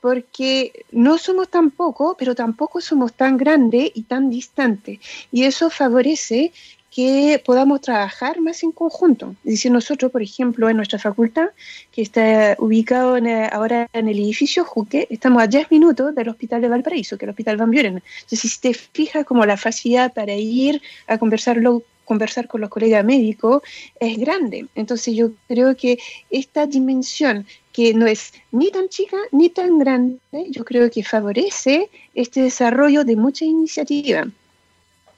porque 0.00 0.84
no 0.92 1.16
somos 1.16 1.48
tan 1.48 1.70
poco, 1.70 2.14
pero 2.18 2.34
tampoco 2.34 2.82
somos 2.82 3.14
tan 3.14 3.38
grande 3.38 3.90
y 3.94 4.02
tan 4.02 4.28
distante. 4.28 5.00
Y 5.32 5.44
eso 5.44 5.70
favorece 5.70 6.52
que 6.94 7.42
podamos 7.44 7.80
trabajar 7.80 8.40
más 8.40 8.62
en 8.62 8.70
conjunto. 8.70 9.34
Es 9.44 9.54
decir, 9.54 9.72
nosotros, 9.72 10.12
por 10.12 10.22
ejemplo, 10.22 10.70
en 10.70 10.76
nuestra 10.76 11.00
facultad, 11.00 11.48
que 11.90 12.02
está 12.02 12.54
ubicado 12.60 13.16
ahora 13.50 13.88
en 13.92 14.08
el 14.08 14.16
edificio 14.16 14.64
Juque, 14.64 15.08
estamos 15.10 15.42
a 15.42 15.48
10 15.48 15.72
minutos 15.72 16.14
del 16.14 16.28
Hospital 16.28 16.62
de 16.62 16.68
Valparaíso, 16.68 17.18
que 17.18 17.24
es 17.24 17.26
el 17.26 17.30
Hospital 17.30 17.56
Van 17.56 17.72
Buren. 17.72 18.00
Entonces, 18.22 18.52
si 18.52 18.60
te 18.60 18.74
fijas 18.74 19.26
como 19.26 19.44
la 19.44 19.56
facilidad 19.56 20.12
para 20.12 20.34
ir 20.34 20.80
a 21.08 21.18
conversarlo 21.18 21.82
conversar 22.04 22.46
con 22.46 22.60
los 22.60 22.68
colegas 22.68 23.02
médicos 23.02 23.62
es 23.98 24.18
grande. 24.18 24.66
Entonces 24.74 25.16
yo 25.16 25.30
creo 25.48 25.74
que 25.74 25.98
esta 26.28 26.66
dimensión 26.66 27.46
que 27.72 27.94
no 27.94 28.06
es 28.06 28.34
ni 28.52 28.70
tan 28.70 28.90
chica 28.90 29.16
ni 29.32 29.48
tan 29.48 29.78
grande, 29.78 30.18
yo 30.50 30.66
creo 30.66 30.90
que 30.90 31.02
favorece 31.02 31.88
este 32.14 32.42
desarrollo 32.42 33.04
de 33.04 33.16
mucha 33.16 33.46
iniciativa. 33.46 34.26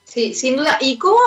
Sí, 0.05 0.33
sin 0.33 0.57
duda. 0.57 0.79
¿Y 0.81 0.97
cómo 0.97 1.18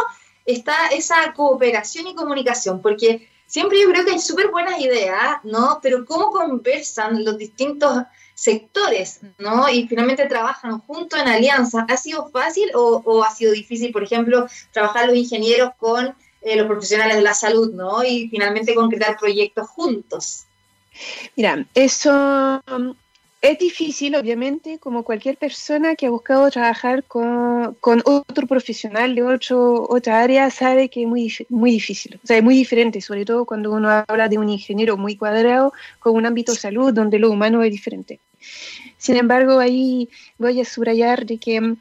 está 0.53 0.87
esa 0.87 1.33
cooperación 1.33 2.07
y 2.07 2.15
comunicación, 2.15 2.81
porque 2.81 3.29
siempre 3.45 3.81
yo 3.81 3.89
creo 3.89 4.05
que 4.05 4.11
hay 4.11 4.19
súper 4.19 4.49
buenas 4.49 4.79
ideas, 4.79 5.39
¿no? 5.43 5.79
Pero 5.81 6.05
cómo 6.05 6.31
conversan 6.31 7.23
los 7.23 7.37
distintos 7.37 8.03
sectores, 8.33 9.21
¿no? 9.37 9.69
Y 9.69 9.87
finalmente 9.87 10.25
trabajan 10.25 10.79
juntos 10.79 11.19
en 11.19 11.27
alianza. 11.27 11.85
¿Ha 11.89 11.97
sido 11.97 12.29
fácil 12.29 12.71
o, 12.73 13.23
ha 13.23 13.31
sido 13.31 13.51
difícil, 13.51 13.91
por 13.91 14.03
ejemplo, 14.03 14.47
trabajar 14.71 15.07
los 15.07 15.15
ingenieros 15.15 15.71
con 15.77 16.15
eh, 16.41 16.55
los 16.55 16.67
profesionales 16.67 17.17
de 17.17 17.21
la 17.21 17.33
salud, 17.33 17.73
¿no? 17.73 18.03
Y 18.03 18.29
finalmente 18.29 18.73
concretar 18.73 19.17
proyectos 19.17 19.67
juntos. 19.67 20.45
Mira, 21.35 21.65
eso 21.73 22.61
es 23.41 23.57
difícil, 23.57 24.15
obviamente, 24.15 24.79
como 24.79 25.03
cualquier 25.03 25.37
persona 25.37 25.95
que 25.95 26.07
ha 26.07 26.09
buscado 26.09 26.49
trabajar 26.51 27.05
con, 27.05 27.77
otro 28.03 28.47
profesional 28.47 29.15
de 29.15 29.23
otro, 29.23 29.87
otra 29.89 30.21
área 30.21 30.49
sabe 30.49 30.89
que 30.89 31.03
es 31.03 31.07
muy, 31.07 31.33
muy 31.47 31.71
difícil. 31.71 32.19
O 32.21 32.27
sea, 32.27 32.37
es 32.37 32.43
muy 32.43 32.55
diferente, 32.55 32.99
sobre 32.99 33.23
todo 33.23 33.45
cuando 33.45 33.71
uno 33.71 33.89
habla 33.89 34.27
de 34.27 34.37
un 34.37 34.49
ingeniero 34.49 34.97
muy 34.97 35.15
cuadrado 35.15 35.71
con 35.99 36.15
un 36.15 36.25
ámbito 36.25 36.51
de 36.51 36.59
salud 36.59 36.93
donde 36.93 37.17
lo 37.17 37.31
humano 37.31 37.63
es 37.63 37.71
diferente. 37.71 38.19
Sin 38.97 39.15
embargo, 39.15 39.59
ahí 39.59 40.09
voy 40.37 40.59
a 40.59 40.65
subrayar 40.65 41.25
de 41.25 41.37
que 41.37 41.75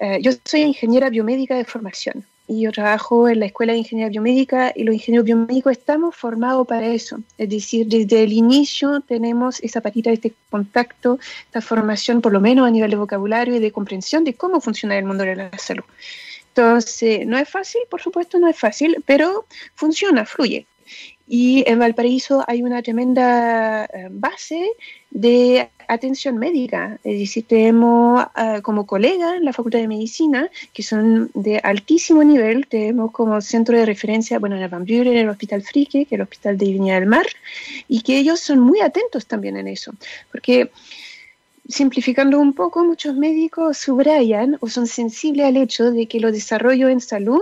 eh, 0.00 0.18
yo 0.22 0.30
soy 0.44 0.60
ingeniera 0.62 1.10
biomédica 1.10 1.56
de 1.56 1.64
formación 1.64 2.24
y 2.50 2.62
yo 2.62 2.72
trabajo 2.72 3.28
en 3.28 3.38
la 3.38 3.46
Escuela 3.46 3.72
de 3.72 3.78
Ingeniería 3.78 4.10
Biomédica 4.10 4.72
y 4.74 4.82
los 4.82 4.92
ingenieros 4.92 5.24
biomédicos 5.24 5.70
estamos 5.70 6.16
formados 6.16 6.66
para 6.66 6.84
eso. 6.88 7.20
Es 7.38 7.48
decir, 7.48 7.86
desde 7.86 8.24
el 8.24 8.32
inicio 8.32 9.00
tenemos 9.02 9.60
esa 9.60 9.80
patita 9.80 10.10
de 10.10 10.14
este 10.14 10.32
contacto, 10.50 11.20
esta 11.44 11.60
formación 11.60 12.20
por 12.20 12.32
lo 12.32 12.40
menos 12.40 12.66
a 12.66 12.70
nivel 12.72 12.90
de 12.90 12.96
vocabulario 12.96 13.54
y 13.54 13.60
de 13.60 13.70
comprensión 13.70 14.24
de 14.24 14.34
cómo 14.34 14.60
funciona 14.60 14.98
el 14.98 15.04
mundo 15.04 15.22
de 15.22 15.36
la 15.36 15.58
salud. 15.58 15.84
Entonces, 16.48 17.24
no 17.24 17.38
es 17.38 17.48
fácil, 17.48 17.82
por 17.88 18.02
supuesto, 18.02 18.40
no 18.40 18.48
es 18.48 18.58
fácil, 18.58 18.96
pero 19.06 19.46
funciona, 19.76 20.26
fluye. 20.26 20.66
Y 21.32 21.62
en 21.68 21.78
Valparaíso 21.78 22.42
hay 22.48 22.60
una 22.64 22.82
tremenda 22.82 23.84
eh, 23.84 24.08
base 24.10 24.68
de 25.12 25.68
atención 25.86 26.38
médica. 26.38 26.98
Es 27.04 27.20
decir, 27.20 27.44
tenemos 27.46 28.24
uh, 28.24 28.60
como 28.62 28.84
colegas 28.84 29.36
en 29.36 29.44
la 29.44 29.52
Facultad 29.52 29.78
de 29.78 29.86
Medicina 29.86 30.50
que 30.72 30.82
son 30.82 31.30
de 31.34 31.58
altísimo 31.58 32.24
nivel. 32.24 32.66
Tenemos 32.66 33.12
como 33.12 33.40
centro 33.42 33.78
de 33.78 33.86
referencia, 33.86 34.40
bueno, 34.40 34.56
en 34.56 34.62
el 34.62 34.68
Van 34.68 34.84
Buren, 34.84 35.06
en 35.06 35.18
el 35.18 35.28
Hospital 35.28 35.62
Frique, 35.62 36.04
que 36.04 36.16
es 36.16 36.18
el 36.18 36.22
Hospital 36.22 36.58
de 36.58 36.66
Viña 36.66 36.94
del 36.96 37.06
Mar, 37.06 37.26
y 37.86 38.00
que 38.00 38.18
ellos 38.18 38.40
son 38.40 38.58
muy 38.58 38.80
atentos 38.80 39.26
también 39.26 39.56
en 39.56 39.68
eso. 39.68 39.92
Porque 40.32 40.72
simplificando 41.68 42.40
un 42.40 42.54
poco, 42.54 42.84
muchos 42.84 43.14
médicos 43.14 43.78
subrayan 43.78 44.56
o 44.58 44.68
son 44.68 44.88
sensibles 44.88 45.46
al 45.46 45.58
hecho 45.58 45.92
de 45.92 46.08
que 46.08 46.18
los 46.18 46.32
desarrollos 46.32 46.90
en 46.90 47.00
salud 47.00 47.40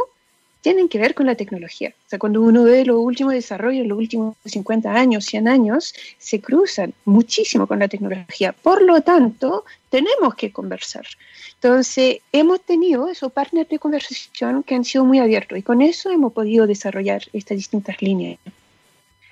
tienen 0.60 0.88
que 0.88 0.98
ver 0.98 1.14
con 1.14 1.26
la 1.26 1.34
tecnología. 1.34 1.94
O 2.06 2.08
sea, 2.08 2.18
cuando 2.18 2.42
uno 2.42 2.64
ve 2.64 2.84
los 2.84 2.98
últimos 2.98 3.32
desarrollos, 3.32 3.86
los 3.86 3.98
últimos 3.98 4.36
50 4.44 4.92
años, 4.92 5.24
100 5.24 5.48
años, 5.48 5.94
se 6.18 6.40
cruzan 6.40 6.94
muchísimo 7.04 7.66
con 7.66 7.78
la 7.78 7.88
tecnología. 7.88 8.52
Por 8.52 8.82
lo 8.82 9.00
tanto, 9.02 9.64
tenemos 9.90 10.34
que 10.34 10.52
conversar. 10.52 11.06
Entonces, 11.54 12.18
hemos 12.32 12.60
tenido 12.60 13.08
esos 13.08 13.32
partners 13.32 13.68
de 13.68 13.78
conversación 13.78 14.62
que 14.62 14.74
han 14.74 14.84
sido 14.84 15.04
muy 15.04 15.18
abiertos 15.18 15.58
y 15.58 15.62
con 15.62 15.82
eso 15.82 16.10
hemos 16.10 16.32
podido 16.32 16.66
desarrollar 16.66 17.22
estas 17.32 17.56
distintas 17.56 18.00
líneas. 18.02 18.38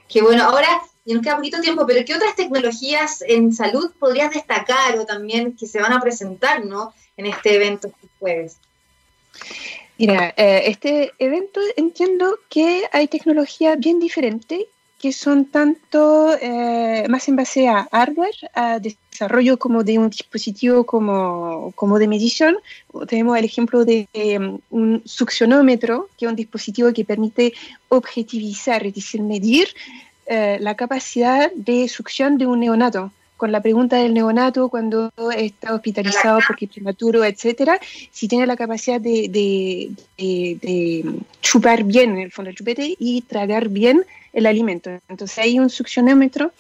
Qué 0.09 0.23
bueno. 0.23 0.45
Ahora, 0.45 0.69
y 1.05 1.15
nos 1.15 1.23
queda 1.23 1.37
poquito 1.37 1.61
tiempo, 1.61 1.87
pero 1.87 2.05
¿qué 2.05 2.15
otras 2.15 2.35
tecnologías 2.35 3.23
en 3.27 3.53
salud 3.53 3.93
podrías 3.99 4.33
destacar 4.33 4.99
o 4.99 5.07
también 5.07 5.57
que 5.57 5.67
se 5.67 5.81
van 5.81 5.93
a 5.93 6.01
presentar 6.01 6.65
¿no? 6.65 6.95
en 7.17 7.27
este 7.27 7.55
evento 7.55 7.89
este 7.89 8.09
jueves? 8.19 8.57
Mira, 9.99 10.35
eh, 10.37 10.65
este 10.67 11.13
evento 11.19 11.61
entiendo 11.77 12.39
que 12.51 12.85
hay 12.93 13.09
tecnologías 13.09 13.79
bien 13.79 13.99
diferentes 13.99 14.67
que 15.01 15.13
son 15.13 15.47
tanto 15.47 16.35
eh, 16.41 17.07
más 17.09 17.29
en 17.29 17.37
base 17.37 17.69
a 17.69 17.87
hardware, 17.93 18.35
a 18.55 18.79
desarrollo 18.79 19.59
como 19.59 19.85
de 19.85 19.99
un 19.99 20.09
dispositivo 20.09 20.85
como, 20.85 21.73
como 21.75 21.99
de 21.99 22.09
medición. 22.09 22.57
Tenemos 23.07 23.39
el 23.39 23.45
ejemplo 23.45 23.85
de 23.85 24.09
em, 24.15 24.59
un 24.71 25.03
succionómetro, 25.05 26.09
que 26.17 26.25
es 26.25 26.31
un 26.31 26.37
dispositivo 26.37 26.93
que 26.93 27.05
permite 27.05 27.53
objetivizar, 27.89 28.87
es 28.87 28.95
decir, 28.95 29.23
medir 29.23 29.69
eh, 30.27 30.59
la 30.61 30.75
capacidad 30.75 31.53
de 31.55 31.89
succión 31.89 32.39
de 32.39 32.47
un 32.47 32.61
neonato 32.61 33.13
con 33.37 33.53
la 33.53 33.61
pregunta 33.61 33.97
del 33.97 34.15
neonato 34.15 34.69
cuando 34.69 35.13
está 35.37 35.75
hospitalizado 35.75 36.41
porque 36.47 36.67
prematuro, 36.67 37.25
etcétera, 37.25 37.79
si 38.11 38.29
tiene 38.29 38.47
la 38.47 38.57
capacidad 38.57 39.01
de, 39.01 39.29
de, 40.17 41.05
chupar 41.41 41.85
bien 41.85 42.13
en 42.13 42.19
el 42.19 42.33
fondo 42.33 42.49
del 42.49 42.57
chupete 42.57 42.97
y 42.99 43.23
tragar 43.23 43.69
bien 43.69 44.05
el 44.33 44.47
alimento. 44.47 44.91
Entonces 45.09 45.39
hay 45.39 45.59
un 45.59 45.71
succionómetro 45.71 46.53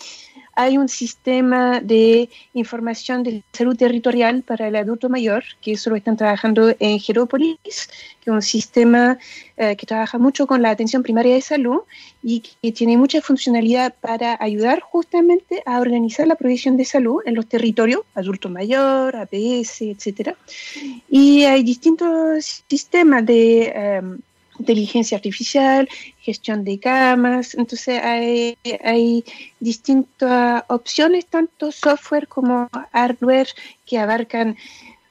hay 0.56 0.78
un 0.78 0.88
sistema 0.88 1.80
de 1.80 2.30
información 2.54 3.22
de 3.22 3.44
salud 3.52 3.76
territorial 3.76 4.42
para 4.42 4.68
el 4.68 4.76
adulto 4.76 5.08
mayor, 5.10 5.44
que 5.60 5.72
eso 5.72 5.90
lo 5.90 5.96
están 5.96 6.16
trabajando 6.16 6.74
en 6.80 6.98
Gerópolis, 6.98 7.58
que 7.62 8.30
es 8.30 8.34
un 8.34 8.40
sistema 8.40 9.18
eh, 9.58 9.76
que 9.76 9.86
trabaja 9.86 10.16
mucho 10.18 10.46
con 10.46 10.62
la 10.62 10.70
atención 10.70 11.02
primaria 11.02 11.34
de 11.34 11.42
salud 11.42 11.80
y 12.22 12.40
que 12.40 12.72
tiene 12.72 12.96
mucha 12.96 13.20
funcionalidad 13.20 13.94
para 14.00 14.36
ayudar 14.40 14.80
justamente 14.80 15.62
a 15.66 15.78
organizar 15.78 16.26
la 16.26 16.36
provisión 16.36 16.78
de 16.78 16.86
salud 16.86 17.20
en 17.26 17.34
los 17.34 17.46
territorios, 17.46 18.00
adulto 18.14 18.48
mayor, 18.48 19.14
APS, 19.14 19.82
etcétera. 19.82 20.36
Y 21.10 21.44
hay 21.44 21.62
distintos 21.62 22.64
sistemas 22.66 23.26
de 23.26 23.68
em, 23.74 24.18
inteligencia 24.58 25.16
artificial, 25.16 25.88
gestión 26.20 26.64
de 26.64 26.78
camas, 26.78 27.54
entonces 27.54 28.02
hay, 28.02 28.56
hay 28.84 29.24
distintas 29.60 30.64
opciones, 30.68 31.26
tanto 31.26 31.72
software 31.72 32.28
como 32.28 32.68
hardware, 32.92 33.48
que 33.84 33.98
abarcan 33.98 34.56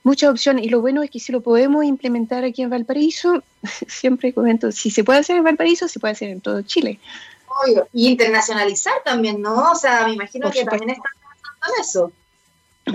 muchas 0.03 0.29
opciones 0.29 0.65
y 0.65 0.69
lo 0.69 0.81
bueno 0.81 1.01
es 1.03 1.09
que 1.09 1.19
si 1.19 1.31
lo 1.31 1.41
podemos 1.41 1.83
implementar 1.83 2.43
aquí 2.43 2.61
en 2.61 2.69
Valparaíso, 2.69 3.43
siempre 3.87 4.33
comento, 4.33 4.71
si 4.71 4.91
se 4.91 5.03
puede 5.03 5.19
hacer 5.19 5.37
en 5.37 5.43
Valparaíso, 5.43 5.87
se 5.87 5.99
puede 5.99 6.13
hacer 6.13 6.29
en 6.29 6.41
todo 6.41 6.61
Chile. 6.61 6.99
Obvio. 7.47 7.87
Y 7.93 8.09
internacionalizar 8.09 8.93
también, 9.03 9.41
¿no? 9.41 9.71
O 9.71 9.75
sea, 9.75 10.05
me 10.05 10.13
imagino 10.13 10.51
que 10.51 10.63
también 10.63 10.91
están 10.91 11.11
pensando 11.21 11.75
en 11.75 11.81
eso. 11.81 12.11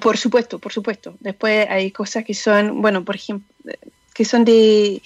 Por 0.01 0.17
supuesto, 0.17 0.59
por 0.59 0.73
supuesto. 0.73 1.15
Después 1.19 1.67
hay 1.69 1.91
cosas 1.91 2.25
que 2.25 2.35
son, 2.35 2.81
bueno, 2.81 3.05
por 3.05 3.17
ejemplo, 3.17 3.49
que 4.15 4.25
son 4.25 4.45
de 4.45 5.03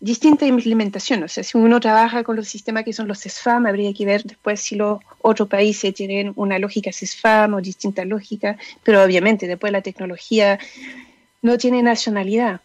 distinta 0.00 0.46
implementación. 0.46 1.22
O 1.22 1.28
sea, 1.28 1.42
si 1.42 1.58
uno 1.58 1.80
trabaja 1.80 2.22
con 2.22 2.36
los 2.36 2.48
sistemas 2.48 2.84
que 2.84 2.92
son 2.92 3.08
los 3.08 3.20
SFAM, 3.20 3.66
habría 3.66 3.92
que 3.92 4.04
ver 4.04 4.22
después 4.24 4.60
si 4.60 4.76
los 4.76 5.00
otros 5.20 5.48
países 5.48 5.94
tienen 5.94 6.32
una 6.36 6.58
lógica 6.58 6.92
SFAM 6.92 7.54
o 7.54 7.60
distinta 7.60 8.04
lógica, 8.04 8.56
pero 8.84 9.02
obviamente 9.02 9.46
después 9.46 9.72
la 9.72 9.82
tecnología 9.82 10.58
no 11.42 11.58
tiene 11.58 11.82
nacionalidad. 11.82 12.60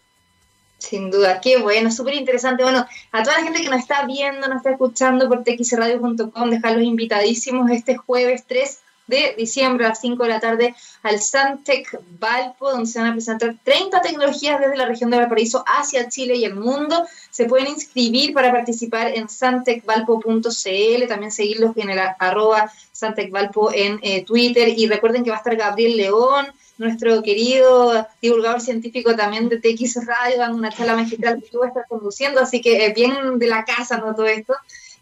Sin 0.78 1.10
duda, 1.10 1.40
qué 1.40 1.58
bueno, 1.58 1.90
súper 1.90 2.14
interesante. 2.14 2.62
Bueno, 2.62 2.86
a 3.12 3.22
toda 3.22 3.38
la 3.38 3.44
gente 3.44 3.62
que 3.62 3.70
nos 3.70 3.80
está 3.80 4.04
viendo, 4.04 4.46
nos 4.48 4.58
está 4.58 4.72
escuchando 4.72 5.28
por 5.28 5.42
txradio.com, 5.42 6.50
dejarlos 6.50 6.84
invitadísimos 6.84 7.70
este 7.70 7.96
jueves 7.96 8.44
3 8.46 8.80
de 9.06 9.34
diciembre 9.36 9.84
a 9.84 9.90
las 9.90 10.00
5 10.00 10.22
de 10.22 10.28
la 10.28 10.40
tarde 10.40 10.74
al 11.02 11.20
Santec 11.20 12.00
Valpo, 12.18 12.70
donde 12.70 12.86
se 12.86 12.98
van 12.98 13.08
a 13.08 13.12
presentar 13.12 13.56
30 13.62 14.00
tecnologías 14.00 14.60
desde 14.60 14.76
la 14.76 14.86
región 14.86 15.10
de 15.10 15.18
Valparaíso 15.18 15.64
hacia 15.66 16.08
Chile 16.08 16.36
y 16.36 16.44
el 16.44 16.54
mundo. 16.54 17.06
Se 17.30 17.44
pueden 17.46 17.68
inscribir 17.68 18.32
para 18.32 18.52
participar 18.52 19.08
en 19.08 19.28
santecvalpo.cl, 19.28 21.08
también 21.08 21.32
seguirlos 21.32 21.76
en 21.76 21.90
el 21.90 21.98
arroba 22.18 22.72
santecvalpo 22.92 23.72
en 23.72 23.98
eh, 24.02 24.24
Twitter 24.24 24.68
y 24.68 24.86
recuerden 24.86 25.24
que 25.24 25.30
va 25.30 25.36
a 25.36 25.40
estar 25.40 25.56
Gabriel 25.56 25.96
León, 25.96 26.46
nuestro 26.78 27.22
querido 27.22 28.06
divulgador 28.20 28.60
científico 28.60 29.14
también 29.14 29.48
de 29.48 29.58
TX 29.58 30.06
Radio, 30.06 30.38
dando 30.38 30.56
una 30.56 30.70
charla 30.70 30.96
magistral 30.96 31.40
que 31.40 31.48
tú 31.48 31.62
estar 31.62 31.84
conduciendo, 31.88 32.40
así 32.40 32.60
que 32.60 32.86
eh, 32.86 32.92
bien 32.94 33.38
de 33.38 33.46
la 33.46 33.64
casa, 33.64 33.98
¿no? 33.98 34.14
Todo 34.14 34.26
esto. 34.26 34.54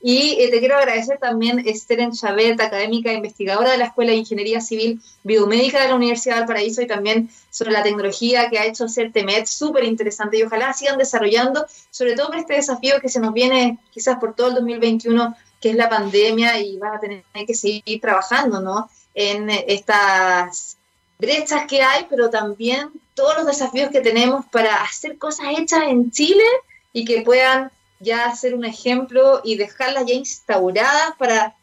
Y 0.04 0.36
eh, 0.40 0.50
te 0.50 0.58
quiero 0.58 0.76
agradecer 0.76 1.18
también 1.18 1.62
Esther 1.64 2.10
Chabet, 2.10 2.60
académica 2.60 3.12
e 3.12 3.14
investigadora 3.14 3.70
de 3.70 3.78
la 3.78 3.84
Escuela 3.86 4.10
de 4.10 4.18
Ingeniería 4.18 4.60
Civil 4.60 5.00
Biomédica 5.22 5.80
de 5.80 5.88
la 5.88 5.94
Universidad 5.94 6.34
de 6.34 6.40
Valparaíso 6.40 6.82
y 6.82 6.88
también 6.88 7.30
sobre 7.50 7.70
la 7.70 7.84
tecnología 7.84 8.50
que 8.50 8.58
ha 8.58 8.66
hecho 8.66 8.88
CERTEMED, 8.88 9.46
súper 9.46 9.84
interesante 9.84 10.38
y 10.38 10.42
ojalá 10.42 10.72
sigan 10.72 10.98
desarrollando, 10.98 11.64
sobre 11.92 12.16
todo 12.16 12.28
con 12.30 12.38
este 12.38 12.54
desafío 12.54 13.00
que 13.00 13.08
se 13.08 13.20
nos 13.20 13.32
viene 13.32 13.78
quizás 13.92 14.18
por 14.18 14.34
todo 14.34 14.48
el 14.48 14.54
2021, 14.56 15.36
que 15.60 15.70
es 15.70 15.76
la 15.76 15.88
pandemia 15.88 16.58
y 16.58 16.78
van 16.78 16.96
a 16.96 17.00
tener 17.00 17.22
que 17.46 17.54
seguir 17.54 18.00
trabajando, 18.00 18.60
¿no? 18.60 18.90
En 19.14 19.48
estas 19.50 20.78
brechas 21.16 21.68
que 21.68 21.80
hay, 21.80 22.06
pero 22.10 22.28
también 22.28 22.90
todos 23.14 23.36
los 23.36 23.46
desafíos 23.46 23.90
que 23.90 24.00
tenemos 24.00 24.46
para 24.46 24.82
hacer 24.82 25.16
cosas 25.16 25.46
hechas 25.56 25.82
en 25.86 26.10
Chile 26.10 26.42
y 26.92 27.04
que 27.04 27.22
puedan 27.22 27.70
ya 28.02 28.34
ser 28.34 28.54
un 28.54 28.64
ejemplo 28.64 29.40
y 29.44 29.56
dejarlas 29.56 30.04
ya 30.06 30.14
instauradas 30.14 31.14
para 31.18 31.54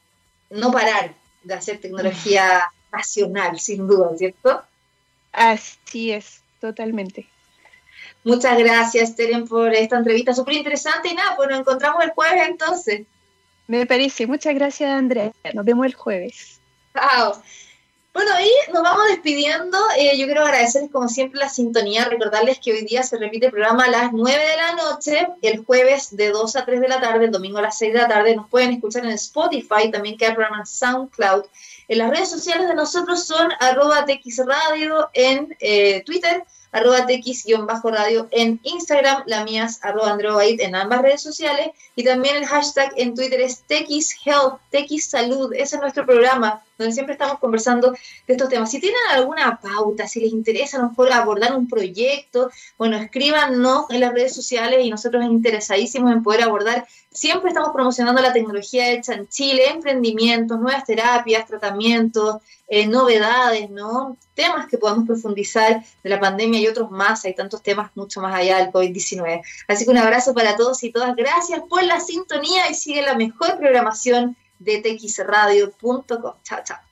no 0.49 0.71
parar 0.71 1.13
de 1.43 1.53
hacer 1.53 1.79
tecnología 1.79 2.63
nacional, 2.91 3.59
sin 3.59 3.87
duda, 3.87 4.17
¿cierto? 4.17 4.63
Así 5.31 6.11
es, 6.11 6.41
totalmente. 6.59 7.27
Muchas 8.23 8.57
gracias, 8.57 9.15
Teren, 9.15 9.47
por 9.47 9.73
esta 9.73 9.97
entrevista 9.97 10.33
súper 10.33 10.55
interesante 10.55 11.09
y 11.09 11.13
nada, 11.13 11.35
pues 11.35 11.49
nos 11.49 11.59
encontramos 11.59 12.03
el 12.03 12.11
jueves 12.11 12.47
entonces. 12.47 13.07
Me 13.67 13.85
parece, 13.85 14.25
muchas 14.25 14.55
gracias, 14.55 14.89
Andrea. 14.89 15.31
Nos 15.53 15.65
vemos 15.65 15.85
el 15.85 15.93
jueves. 15.93 16.59
Chao. 16.93 17.41
Bueno, 18.19 18.31
y 18.41 18.71
nos 18.73 18.83
vamos 18.83 19.07
despidiendo. 19.07 19.77
Eh, 19.97 20.17
yo 20.17 20.25
quiero 20.25 20.43
agradecerles 20.43 20.91
como 20.91 21.07
siempre 21.07 21.39
la 21.39 21.47
sintonía, 21.47 22.03
recordarles 22.03 22.59
que 22.59 22.73
hoy 22.73 22.81
día 22.81 23.01
se 23.01 23.17
repite 23.17 23.45
el 23.45 23.53
programa 23.53 23.85
a 23.85 23.89
las 23.89 24.11
9 24.11 24.37
de 24.37 24.57
la 24.57 24.73
noche, 24.73 25.29
el 25.41 25.63
jueves 25.63 26.13
de 26.17 26.29
2 26.31 26.55
a 26.57 26.65
3 26.65 26.81
de 26.81 26.89
la 26.89 26.99
tarde, 26.99 27.23
el 27.23 27.31
domingo 27.31 27.59
a 27.59 27.61
las 27.61 27.77
6 27.77 27.93
de 27.93 27.99
la 27.99 28.09
tarde. 28.09 28.35
Nos 28.35 28.49
pueden 28.49 28.73
escuchar 28.73 29.05
en 29.05 29.11
Spotify, 29.11 29.89
también 29.89 30.17
queda 30.17 30.31
el 30.31 30.35
programa 30.35 30.59
en 30.59 30.65
SoundCloud. 30.65 31.45
En 31.87 31.97
las 31.97 32.09
redes 32.09 32.29
sociales 32.29 32.67
de 32.67 32.75
nosotros 32.75 33.23
son 33.23 33.53
arroba 33.57 34.05
txradio 34.05 35.09
en 35.13 35.55
eh, 35.61 36.03
Twitter, 36.05 36.43
arroba 36.71 37.05
tx-radio 37.05 38.27
en 38.31 38.59
Instagram, 38.63 39.23
la 39.25 39.43
mía 39.43 39.65
es 39.65 39.83
arroba 39.83 40.17
en 40.45 40.75
ambas 40.75 41.01
redes 41.01 41.21
sociales 41.21 41.69
y 41.95 42.03
también 42.03 42.35
el 42.35 42.45
hashtag 42.45 42.91
en 42.97 43.15
Twitter 43.15 43.41
es 43.41 43.63
txhealth, 43.67 44.59
txsalud, 44.71 45.53
ese 45.53 45.75
es 45.75 45.81
nuestro 45.81 46.05
programa 46.05 46.63
donde 46.79 46.93
siempre 46.93 47.13
estamos 47.13 47.39
conversando 47.39 47.91
de 47.91 48.33
estos 48.33 48.47
temas. 48.47 48.71
Si 48.71 48.79
tienen 48.79 48.99
alguna 49.11 49.59
pauta, 49.61 50.07
si 50.07 50.21
les 50.21 50.31
interesa 50.31 50.77
a 50.77 50.81
lo 50.81 50.89
mejor 50.89 51.11
abordar 51.11 51.55
un 51.55 51.67
proyecto, 51.67 52.49
bueno, 52.77 52.97
escríbanos 52.97 53.85
en 53.89 53.99
las 53.99 54.13
redes 54.13 54.33
sociales 54.33 54.79
y 54.83 54.89
nosotros 54.89 55.25
interesadísimos 55.25 56.13
en 56.13 56.23
poder 56.23 56.43
abordar. 56.43 56.87
Siempre 57.11 57.49
estamos 57.49 57.71
promocionando 57.73 58.21
la 58.21 58.31
tecnología 58.31 58.91
hecha 58.91 59.13
en 59.13 59.27
Chile, 59.27 59.67
emprendimientos, 59.69 60.59
nuevas 60.59 60.85
terapias, 60.85 61.47
tratamientos, 61.47 62.37
eh, 62.67 62.85
novedades, 62.85 63.69
¿no? 63.71 64.15
Temas 64.35 64.67
que 64.67 64.77
podamos 64.77 65.07
profundizar 65.07 65.83
de 66.03 66.09
la 66.09 66.19
pandemia 66.19 66.59
y 66.59 66.67
otros 66.67 66.91
más. 66.91 67.25
Hay 67.25 67.33
tantos 67.33 67.63
temas 67.63 67.89
mucho 67.95 68.21
más 68.21 68.35
allá 68.35 68.57
del 68.57 68.71
COVID-19. 68.71 69.41
Así 69.67 69.85
que 69.85 69.91
un 69.91 69.97
abrazo 69.97 70.35
para 70.35 70.55
todos 70.55 70.83
y 70.83 70.91
todas. 70.91 71.15
Gracias 71.15 71.61
por 71.67 71.83
la 71.83 71.99
sintonía 71.99 72.69
y 72.69 72.75
sigue 72.75 73.01
la 73.01 73.15
mejor 73.15 73.57
programación 73.57 74.37
de 74.59 74.81
txradio.com. 74.81 76.33
Chao, 76.43 76.59
chao. 76.63 76.88